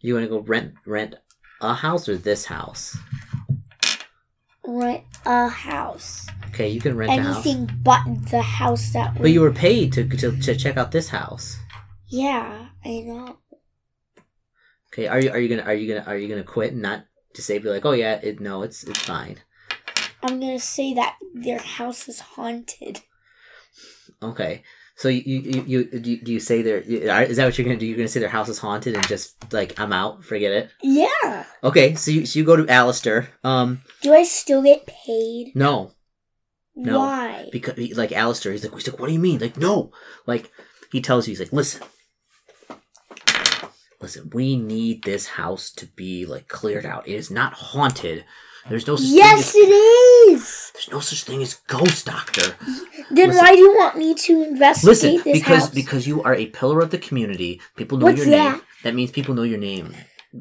You 0.00 0.14
want 0.14 0.24
to 0.24 0.30
go 0.30 0.40
rent 0.40 0.74
rent 0.84 1.14
a 1.60 1.74
house 1.74 2.08
or 2.08 2.16
this 2.16 2.44
house? 2.44 2.98
Rent 4.66 5.04
a 5.24 5.48
house. 5.48 6.26
Okay, 6.50 6.68
you 6.68 6.80
can 6.80 6.96
rent. 6.96 7.12
Anything 7.12 7.70
but 7.82 8.02
the 8.30 8.42
house 8.42 8.92
that. 8.92 9.14
But 9.18 9.30
you 9.30 9.40
were 9.40 9.52
paid 9.52 9.92
to, 9.94 10.04
to 10.04 10.36
to 10.36 10.56
check 10.56 10.76
out 10.76 10.90
this 10.92 11.08
house. 11.08 11.58
Yeah, 12.08 12.66
I 12.84 13.00
know. 13.00 13.38
Okay, 14.92 15.06
are 15.06 15.20
you 15.20 15.30
are 15.30 15.38
you 15.38 15.48
gonna 15.48 15.62
are 15.62 15.74
you 15.74 15.86
gonna 15.94 16.04
are 16.06 16.16
you 16.16 16.28
gonna 16.28 16.42
quit 16.42 16.72
and 16.72 16.82
not 16.82 17.04
to 17.34 17.42
say 17.42 17.58
be 17.58 17.68
like, 17.68 17.86
oh 17.86 17.92
yeah, 17.92 18.14
it 18.22 18.40
no, 18.40 18.62
it's 18.62 18.82
it's 18.82 18.98
fine. 18.98 19.38
I'm 20.22 20.40
gonna 20.40 20.58
say 20.58 20.92
that 20.94 21.16
their 21.34 21.60
house 21.60 22.08
is 22.08 22.20
haunted. 22.20 23.00
Okay, 24.20 24.64
so 24.96 25.08
you 25.08 25.22
you 25.24 25.64
you 25.66 25.84
do 25.84 26.10
you, 26.10 26.20
do 26.20 26.32
you 26.32 26.40
say 26.40 26.62
there 26.62 26.78
is 26.80 27.36
that 27.36 27.44
what 27.44 27.56
you're 27.56 27.64
gonna 27.64 27.78
do? 27.78 27.86
You're 27.86 27.96
gonna 27.96 28.08
say 28.08 28.20
their 28.20 28.28
house 28.28 28.48
is 28.48 28.58
haunted 28.58 28.96
and 28.96 29.06
just 29.06 29.52
like 29.52 29.78
I'm 29.78 29.92
out, 29.92 30.24
forget 30.24 30.52
it. 30.52 30.70
Yeah. 30.82 31.44
Okay, 31.62 31.94
so 31.94 32.10
you 32.10 32.26
so 32.26 32.38
you 32.38 32.44
go 32.44 32.56
to 32.56 32.68
Alistair. 32.68 33.28
Um, 33.44 33.82
Do 34.02 34.12
I 34.12 34.24
still 34.24 34.62
get 34.62 34.86
paid? 34.86 35.52
no, 35.54 35.92
No. 36.76 36.98
Why? 37.00 37.48
because 37.52 37.76
he, 37.76 37.94
like 37.94 38.12
Alistair, 38.12 38.52
he's 38.52 38.64
like, 38.64 38.72
he's 38.72 38.88
like, 38.88 38.98
what 38.98 39.08
do 39.08 39.12
you 39.12 39.18
mean? 39.18 39.40
Like, 39.40 39.56
no, 39.56 39.92
like 40.26 40.50
he 40.92 41.00
tells 41.00 41.26
you, 41.26 41.32
he's 41.32 41.40
like, 41.40 41.52
listen, 41.52 41.82
listen, 44.00 44.30
we 44.32 44.56
need 44.56 45.04
this 45.04 45.26
house 45.28 45.70
to 45.72 45.86
be 45.86 46.24
like 46.26 46.48
cleared 46.48 46.86
out. 46.86 47.06
It 47.06 47.14
is 47.14 47.30
not 47.30 47.52
haunted. 47.54 48.24
There's 48.68 48.86
no 48.86 48.96
such 48.96 49.08
yes, 49.08 49.52
thing 49.52 49.62
as, 49.62 49.68
it 49.68 49.72
is. 49.72 50.70
there's 50.74 50.90
no 50.90 51.00
such 51.00 51.24
thing 51.24 51.42
as 51.42 51.54
ghost 51.66 52.06
doctor. 52.06 52.54
Then 53.10 53.28
Listen. 53.28 53.44
why 53.44 53.52
do 53.54 53.58
you 53.58 53.74
want 53.74 53.96
me 53.96 54.14
to 54.14 54.42
investigate 54.42 54.88
Listen, 54.88 55.14
this 55.24 55.38
because 55.40 55.62
house? 55.62 55.70
because 55.70 56.06
you 56.06 56.22
are 56.22 56.34
a 56.34 56.46
pillar 56.46 56.80
of 56.80 56.90
the 56.90 56.98
community. 56.98 57.60
People 57.76 57.98
know 57.98 58.06
What's 58.06 58.18
your 58.18 58.26
name. 58.26 58.52
that? 58.52 58.62
That 58.84 58.94
means 58.94 59.10
people 59.10 59.34
know 59.34 59.42
your 59.42 59.58
name 59.58 59.94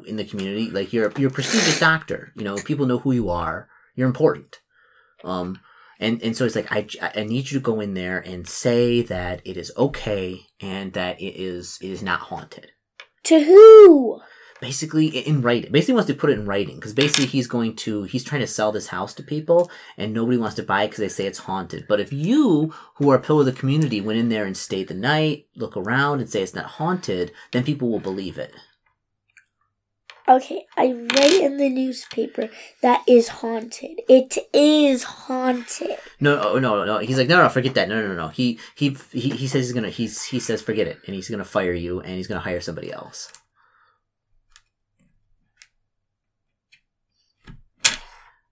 in 0.06 0.18
the 0.18 0.26
community. 0.26 0.70
Like 0.70 0.92
you're 0.94 1.12
you're 1.18 1.30
a 1.30 1.34
prestigious 1.34 1.80
doctor. 1.80 2.32
You 2.36 2.44
know, 2.44 2.56
people 2.58 2.86
know 2.86 3.00
who 3.00 3.14
you 3.14 3.30
are. 3.30 3.70
You're 3.96 4.08
important. 4.08 4.60
Um, 5.24 5.60
and 6.00 6.22
and 6.24 6.36
so 6.36 6.46
it's 6.46 6.56
like 6.56 6.72
I 6.72 6.88
I 7.16 7.24
need 7.24 7.52
you 7.52 7.60
to 7.60 7.64
go 7.64 7.80
in 7.80 7.94
there 7.94 8.20
and 8.20 8.48
say 8.48 9.02
that 9.04 9.42
it 9.46 9.58
is 9.58 9.72
okay 9.78 10.42
and 10.62 10.94
that 10.94 11.20
it 11.22 11.40
is 11.40 11.78
it 11.82 11.90
is 11.90 12.02
not 12.02 12.20
haunted. 12.22 12.72
to 13.26 13.44
who? 13.44 14.22
Basically, 14.62 15.08
in 15.08 15.42
writing. 15.42 15.72
Basically, 15.72 15.94
wants 15.94 16.08
to 16.08 16.14
put 16.14 16.32
it 16.32 16.38
in 16.38 16.46
writing 16.46 16.76
because 16.76 16.94
basically 16.94 17.28
he's 17.28 17.48
going 17.48 17.78
to 17.78 18.04
he's 18.04 18.26
trying 18.26 18.42
to 18.42 18.48
sell 18.48 18.74
this 18.74 18.88
house 18.88 19.14
to 19.14 19.24
people 19.24 19.72
and 19.98 20.14
nobody 20.14 20.38
wants 20.38 20.58
to 20.58 20.64
buy 20.64 20.84
it 20.84 20.88
because 20.88 21.00
they 21.00 21.08
say 21.08 21.26
it's 21.26 21.40
haunted. 21.40 21.86
But 21.88 22.02
if 22.02 22.12
you, 22.12 22.74
who 22.96 23.10
are 23.10 23.16
a 23.16 23.22
pillar 23.22 23.42
of 23.42 23.46
the 23.46 23.54
community, 23.54 24.02
went 24.02 24.20
in 24.20 24.28
there 24.28 24.46
and 24.46 24.58
stayed 24.58 24.90
the 24.90 24.94
night, 24.94 25.48
look 25.56 25.78
around 25.78 26.20
and 26.20 26.30
say 26.30 26.42
it's 26.42 26.54
not 26.54 26.66
haunted, 26.66 27.32
then 27.52 27.64
people 27.64 27.90
will 27.90 28.02
believe 28.02 28.38
it. 28.38 28.54
Okay, 30.30 30.66
I 30.78 30.92
write 30.92 31.42
in 31.42 31.58
the 31.58 31.70
newspaper 31.70 32.50
that 32.84 33.04
is 33.08 33.28
haunted. 33.30 34.02
It 34.08 34.38
is 34.54 35.04
haunted. 35.04 35.98
No, 36.20 36.40
oh, 36.40 36.60
no, 36.60 36.76
no, 36.76 36.86
no. 36.86 36.98
He's 37.00 37.18
like, 37.18 37.28
no, 37.28 37.42
no, 37.42 37.50
forget 37.50 37.74
that. 37.74 37.90
No, 37.90 38.06
no, 38.06 38.14
no. 38.14 38.28
He 38.28 38.60
he 38.76 38.96
he, 39.12 39.30
he 39.32 39.48
says 39.48 39.66
he's 39.66 39.74
gonna 39.74 39.90
he's 39.90 40.26
he 40.26 40.40
says 40.40 40.62
forget 40.62 40.88
it 40.88 41.00
and 41.08 41.16
he's 41.16 41.30
gonna 41.30 41.44
fire 41.44 41.74
you 41.74 42.00
and 42.02 42.14
he's 42.14 42.28
gonna 42.28 42.42
hire 42.42 42.62
somebody 42.62 42.92
else. 42.92 43.32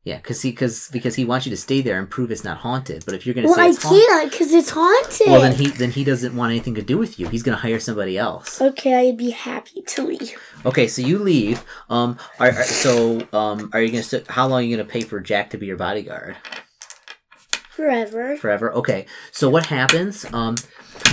Yeah, 0.07 0.15
because 0.15 0.41
he 0.41 0.51
because 0.51 0.88
because 0.93 1.15
he 1.15 1.25
wants 1.25 1.45
you 1.45 1.49
to 1.49 1.57
stay 1.57 1.82
there 1.82 1.99
and 1.99 2.09
prove 2.09 2.32
it's 2.32 2.45
not 2.45 2.59
haunted. 2.59 3.03
But 3.05 3.13
if 3.13 3.25
you're 3.25 3.36
gonna 3.36 3.47
Well, 3.47 3.57
say 3.57 3.63
I 3.63 3.67
it's 3.67 3.84
haunted, 3.84 4.07
can't 4.07 4.32
because 4.32 4.53
it's 4.53 4.69
haunted. 4.69 5.28
well 5.28 5.41
then 5.41 5.55
he 5.55 5.67
then 5.67 5.91
he 5.91 6.05
doesn't 6.05 6.34
want 6.34 6.51
anything 6.51 6.75
to 6.75 6.82
do 6.82 6.97
with 6.97 7.19
you. 7.19 7.28
He's 7.28 7.43
gonna 7.43 7.57
hire 7.57 7.78
somebody 7.78 8.17
else. 8.17 8.61
Okay, 8.61 9.09
I'd 9.09 9.17
be 9.17 9.32
happy 9.32 9.82
to 9.82 10.03
leave. 10.03 10.39
Okay, 10.68 10.88
so 10.88 11.01
you 11.01 11.18
leave. 11.18 11.63
Um, 11.89 12.18
are, 12.39 12.49
are 12.49 12.63
so 12.63 13.26
um, 13.32 13.70
are 13.74 13.82
you 13.82 13.89
gonna 13.89 14.03
st- 14.03 14.28
how 14.28 14.47
long 14.47 14.59
are 14.59 14.65
you 14.65 14.76
gonna 14.76 14.88
pay 14.88 14.99
for 15.01 15.20
Jack 15.22 15.49
to 15.51 15.57
be 15.57 15.65
your 15.65 15.78
bodyguard? 15.78 16.36
Forever. 17.70 18.36
Forever. 18.38 18.74
Okay. 18.74 19.05
So 19.32 19.49
what 19.49 19.68
happens? 19.68 20.26
Um, 20.34 20.55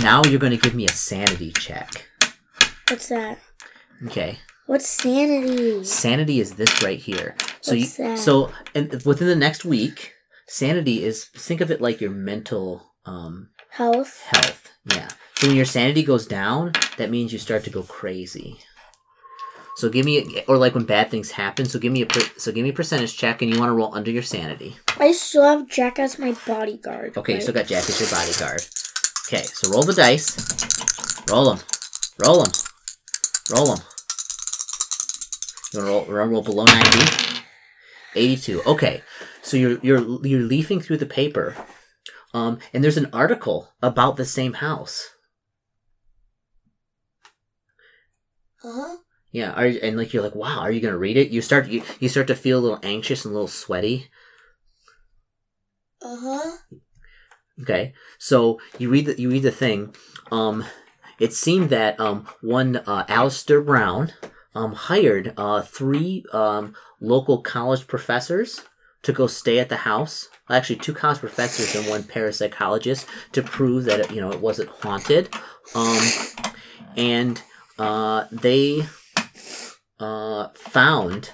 now 0.01 0.23
you're 0.25 0.39
gonna 0.39 0.57
give 0.57 0.75
me 0.75 0.85
a 0.85 0.91
sanity 0.91 1.51
check. 1.53 2.05
What's 2.89 3.07
that? 3.09 3.39
Okay. 4.07 4.39
What's 4.65 4.89
sanity? 4.89 5.83
Sanity 5.85 6.39
is 6.41 6.55
this 6.55 6.83
right 6.83 6.99
here. 6.99 7.35
So 7.61 7.75
What's 7.75 7.97
you 7.97 8.05
that? 8.05 8.19
so 8.19 8.51
and 8.73 8.91
within 9.05 9.27
the 9.27 9.35
next 9.37 9.63
week, 9.63 10.13
sanity 10.47 11.03
is 11.03 11.25
think 11.25 11.61
of 11.61 11.71
it 11.71 11.79
like 11.79 12.01
your 12.01 12.11
mental 12.11 12.91
um 13.05 13.49
Health. 13.69 14.21
health. 14.23 14.71
Yeah. 14.91 15.07
So 15.35 15.47
when 15.47 15.55
your 15.55 15.65
sanity 15.65 16.03
goes 16.03 16.25
down, 16.27 16.73
that 16.97 17.09
means 17.09 17.31
you 17.31 17.39
start 17.39 17.63
to 17.65 17.69
go 17.69 17.83
crazy. 17.83 18.59
So 19.75 19.89
give 19.89 20.05
me, 20.05 20.19
a, 20.37 20.45
or 20.47 20.57
like 20.57 20.73
when 20.73 20.85
bad 20.85 21.11
things 21.11 21.31
happen. 21.31 21.65
So 21.65 21.79
give 21.79 21.91
me 21.91 22.01
a, 22.01 22.05
per, 22.05 22.21
so 22.37 22.51
give 22.51 22.63
me 22.63 22.69
a 22.69 22.73
percentage 22.73 23.17
check, 23.17 23.41
and 23.41 23.53
you 23.53 23.59
want 23.59 23.69
to 23.69 23.73
roll 23.73 23.93
under 23.93 24.09
your 24.09 24.23
sanity. 24.23 24.77
I 24.97 25.11
still 25.11 25.43
have 25.43 25.67
Jack 25.67 25.99
as 25.99 26.17
my 26.17 26.33
bodyguard. 26.47 27.17
Okay, 27.17 27.35
right? 27.35 27.43
so 27.43 27.51
got 27.51 27.67
Jack 27.67 27.89
as 27.89 27.99
your 27.99 28.09
bodyguard. 28.09 28.61
Okay, 29.27 29.43
so 29.43 29.69
roll 29.69 29.83
the 29.83 29.93
dice. 29.93 30.37
Roll 31.29 31.45
them. 31.45 31.59
Roll 32.23 32.43
them. 32.43 32.51
Roll 33.51 33.75
them. 33.75 33.85
You 35.73 35.79
want 35.79 35.87
to 35.87 35.91
roll, 35.91 36.05
roll, 36.05 36.27
roll 36.27 36.41
below 36.41 36.65
90? 36.65 37.41
82. 38.15 38.61
Okay, 38.65 39.01
so 39.41 39.57
you're, 39.57 39.77
you're, 39.81 40.25
you're 40.25 40.41
leafing 40.41 40.79
through 40.79 40.97
the 40.97 41.05
paper, 41.05 41.53
um, 42.33 42.59
and 42.73 42.81
there's 42.81 42.95
an 42.95 43.09
article 43.11 43.73
about 43.81 44.15
the 44.15 44.23
same 44.23 44.53
house. 44.53 45.09
Uh 48.63 48.71
huh. 48.73 48.97
Yeah, 49.35 49.51
are, 49.51 49.65
and 49.65 49.97
like 49.97 50.13
you're 50.13 50.23
like, 50.23 50.33
wow, 50.33 50.59
are 50.59 50.71
you 50.71 50.79
gonna 50.79 50.97
read 50.97 51.17
it? 51.17 51.27
You 51.27 51.41
start 51.41 51.67
you, 51.67 51.83
you 51.99 52.07
start 52.07 52.27
to 52.27 52.35
feel 52.35 52.57
a 52.57 52.61
little 52.61 52.79
anxious 52.83 53.25
and 53.25 53.33
a 53.33 53.35
little 53.35 53.49
sweaty. 53.49 54.07
Uh 56.01 56.15
huh. 56.17 56.51
Okay, 57.61 57.93
so 58.17 58.61
you 58.79 58.89
read 58.89 59.07
the 59.07 59.19
you 59.19 59.29
read 59.29 59.43
the 59.43 59.51
thing. 59.51 59.93
Um, 60.31 60.63
it 61.19 61.33
seemed 61.33 61.69
that 61.71 61.99
um 61.99 62.29
one 62.39 62.77
uh, 62.77 63.03
Alistair 63.09 63.59
Brown 63.59 64.13
um 64.53 64.71
hired 64.71 65.33
uh 65.35 65.63
three 65.63 66.23
um 66.31 66.73
local 67.01 67.41
college 67.41 67.87
professors 67.87 68.61
to 69.01 69.11
go 69.11 69.27
stay 69.27 69.59
at 69.59 69.67
the 69.67 69.83
house. 69.83 70.29
Actually, 70.49 70.77
two 70.77 70.93
college 70.93 71.19
professors 71.19 71.75
and 71.75 71.89
one 71.89 72.03
parapsychologist 72.03 73.05
to 73.33 73.43
prove 73.43 73.83
that 73.83 73.99
it, 73.99 74.11
you 74.11 74.21
know 74.21 74.31
it 74.31 74.39
wasn't 74.39 74.69
haunted. 74.69 75.27
Um, 75.75 76.07
and 76.95 77.41
uh 77.77 78.27
they 78.31 78.85
uh 80.05 80.49
found 80.53 81.29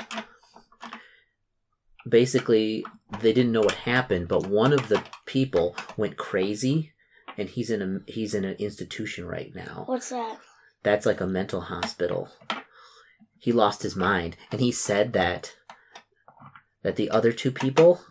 basically 2.07 2.86
they 3.19 3.34
didn't 3.34 3.51
know 3.51 3.61
what 3.61 3.76
happened, 3.76 4.28
but 4.28 4.47
one 4.47 4.74
of 4.74 4.88
the 4.88 5.03
people 5.26 5.76
went 5.97 6.17
crazy, 6.17 6.93
and 7.38 7.49
he's 7.49 7.69
in 7.69 7.82
a 7.82 8.11
he's 8.11 8.34
in 8.34 8.45
an 8.45 8.55
institution 8.59 9.26
right 9.26 9.53
now. 9.53 9.84
What's 9.86 10.09
that? 10.09 10.39
That's 10.84 11.05
like 11.05 11.22
a 11.22 11.28
mental 11.28 11.61
hospital. 11.61 12.30
He 13.38 13.51
lost 13.51 13.84
his 13.84 13.95
mind, 13.95 14.38
and 14.51 14.61
he 14.61 14.72
said 14.72 15.13
that 15.13 15.55
that 16.84 16.95
the 16.95 17.09
other 17.09 17.32
two 17.32 17.51
people 17.51 18.01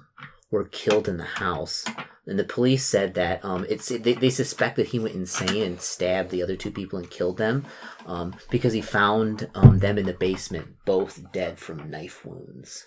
were 0.51 0.65
killed 0.65 1.09
in 1.09 1.17
the 1.17 1.25
house, 1.25 1.85
and 2.27 2.39
the 2.39 2.45
police 2.45 2.85
said 2.85 3.15
that 3.15 3.45
um 3.45 3.65
it's 3.69 3.89
they, 3.89 4.15
they 4.15 4.31
suspect 4.31 4.77
that 4.77 4.89
he 4.89 4.99
went 4.99 5.15
insane 5.15 5.63
and 5.63 5.81
stabbed 5.81 6.31
the 6.31 6.43
other 6.43 6.57
two 6.57 6.71
people 6.71 6.99
and 6.99 7.11
killed 7.11 7.39
them, 7.39 7.65
um 8.07 8.35
because 8.51 8.73
he 8.73 8.81
found 8.81 9.49
um 9.55 9.79
them 9.79 9.99
in 9.99 10.07
the 10.07 10.13
basement, 10.13 10.77
both 10.85 11.33
dead 11.33 11.59
from 11.59 11.91
knife 11.91 12.25
wounds. 12.25 12.87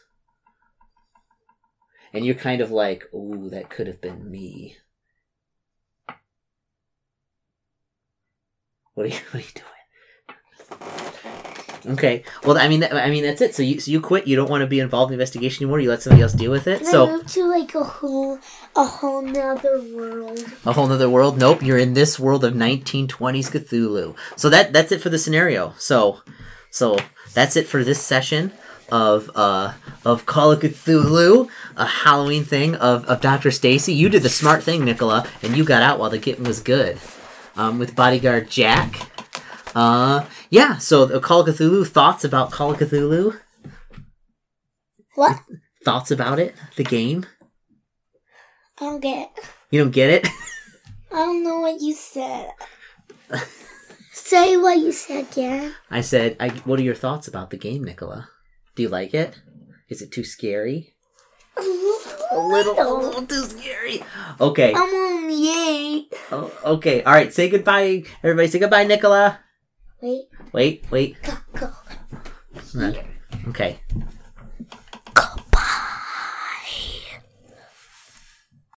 And 2.13 2.23
you're 2.25 2.35
kind 2.35 2.61
of 2.61 2.69
like, 2.69 3.11
ooh, 3.13 3.49
that 3.49 3.71
could 3.71 3.87
have 3.87 3.99
been 3.99 4.29
me. 4.29 4.77
What 8.93 9.07
are 9.07 9.09
you, 9.09 9.15
what 9.31 9.35
are 9.35 9.37
you 9.39 9.53
doing? 9.55 11.12
Okay. 11.85 12.23
Well, 12.43 12.57
I 12.57 12.67
mean, 12.67 12.79
that, 12.81 12.93
I 12.93 13.09
mean, 13.09 13.23
that's 13.23 13.41
it. 13.41 13.53
So 13.55 13.61
you, 13.63 13.79
so 13.79 13.91
you 13.91 13.99
quit. 13.99 14.25
You 14.27 14.35
don't 14.35 14.49
want 14.49 14.61
to 14.61 14.67
be 14.67 14.79
involved 14.79 15.11
in 15.11 15.17
the 15.17 15.21
investigation 15.21 15.63
anymore. 15.63 15.79
You 15.79 15.89
let 15.89 16.01
somebody 16.01 16.21
else 16.21 16.33
deal 16.33 16.51
with 16.51 16.67
it. 16.67 16.79
Can 16.79 16.87
I 16.87 16.91
So 16.91 17.07
move 17.07 17.27
to 17.27 17.43
like 17.45 17.75
a 17.75 17.83
whole, 17.83 18.39
a 18.75 18.85
whole 18.85 19.21
nother 19.21 19.81
world? 19.93 20.39
a 20.65 20.73
whole 20.73 20.87
nother 20.87 21.09
world. 21.09 21.37
Nope, 21.37 21.61
you're 21.61 21.77
in 21.77 21.93
this 21.93 22.19
world 22.19 22.43
of 22.45 22.53
1920s 22.53 23.49
Cthulhu. 23.51 24.15
So 24.35 24.49
that 24.49 24.71
that's 24.73 24.91
it 24.91 25.01
for 25.01 25.09
the 25.09 25.19
scenario. 25.19 25.73
So, 25.77 26.21
so 26.69 26.97
that's 27.33 27.55
it 27.55 27.67
for 27.67 27.83
this 27.83 28.01
session 28.01 28.51
of 28.91 29.31
uh 29.35 29.73
of 30.05 30.25
Call 30.25 30.51
of 30.51 30.59
Cthulhu, 30.59 31.49
a 31.75 31.85
Halloween 31.85 32.43
thing 32.43 32.75
of 32.75 33.05
of 33.05 33.21
Dr. 33.21 33.51
Stacy. 33.51 33.93
You 33.93 34.07
did 34.09 34.23
the 34.23 34.29
smart 34.29 34.63
thing, 34.63 34.85
Nicola, 34.85 35.27
and 35.41 35.57
you 35.57 35.63
got 35.65 35.81
out 35.81 35.99
while 35.99 36.09
the 36.09 36.17
getting 36.19 36.43
was 36.45 36.59
good. 36.61 36.97
Um, 37.55 37.77
with 37.79 37.95
bodyguard 37.95 38.49
Jack. 38.49 39.09
Uh, 39.75 40.25
yeah. 40.53 40.77
So 40.77 41.05
the 41.05 41.19
Call 41.19 41.41
of 41.41 41.47
Cthulhu 41.55 41.85
thoughts 41.87 42.23
about 42.23 42.51
Call 42.51 42.71
of 42.71 42.77
Cthulhu. 42.79 43.39
What? 45.15 45.39
Thoughts 45.83 46.11
about 46.11 46.39
it, 46.39 46.55
the 46.75 46.83
game. 46.83 47.25
I 48.79 48.85
don't 48.85 48.99
get. 49.01 49.31
it. 49.35 49.43
You 49.71 49.81
don't 49.81 49.91
get 49.91 50.09
it. 50.09 50.27
I 51.11 51.15
don't 51.15 51.43
know 51.43 51.59
what 51.59 51.81
you 51.81 51.93
said. 51.93 52.51
Say 54.11 54.57
what 54.57 54.77
you 54.77 54.91
said 54.91 55.25
again. 55.31 55.73
I 55.91 56.01
said, 56.01 56.37
I, 56.39 56.49
"What 56.65 56.79
are 56.79 56.83
your 56.83 56.95
thoughts 56.95 57.27
about 57.27 57.49
the 57.49 57.57
game, 57.57 57.83
Nicola? 57.83 58.29
Do 58.75 58.83
you 58.83 58.89
like 58.89 59.13
it? 59.13 59.41
Is 59.89 60.01
it 60.01 60.11
too 60.11 60.23
scary? 60.23 60.93
A 61.57 61.61
A 61.61 62.39
little, 62.39 62.73
a 62.73 62.87
little 62.97 63.25
too 63.25 63.43
scary. 63.45 64.01
Okay, 64.39 64.73
I'm 64.73 64.93
only 64.93 65.49
eight. 65.49 66.13
oh, 66.31 66.51
okay, 66.77 67.03
all 67.03 67.13
right. 67.13 67.33
Say 67.33 67.49
goodbye, 67.49 68.03
everybody. 68.23 68.47
Say 68.47 68.59
goodbye, 68.59 68.85
Nicola. 68.85 69.42
Wait. 70.03 70.27
Wait, 70.51 70.85
wait. 70.91 71.15
Go, 71.23 71.33
go. 71.55 71.69
Okay. 73.47 73.79
Go. 75.13 75.23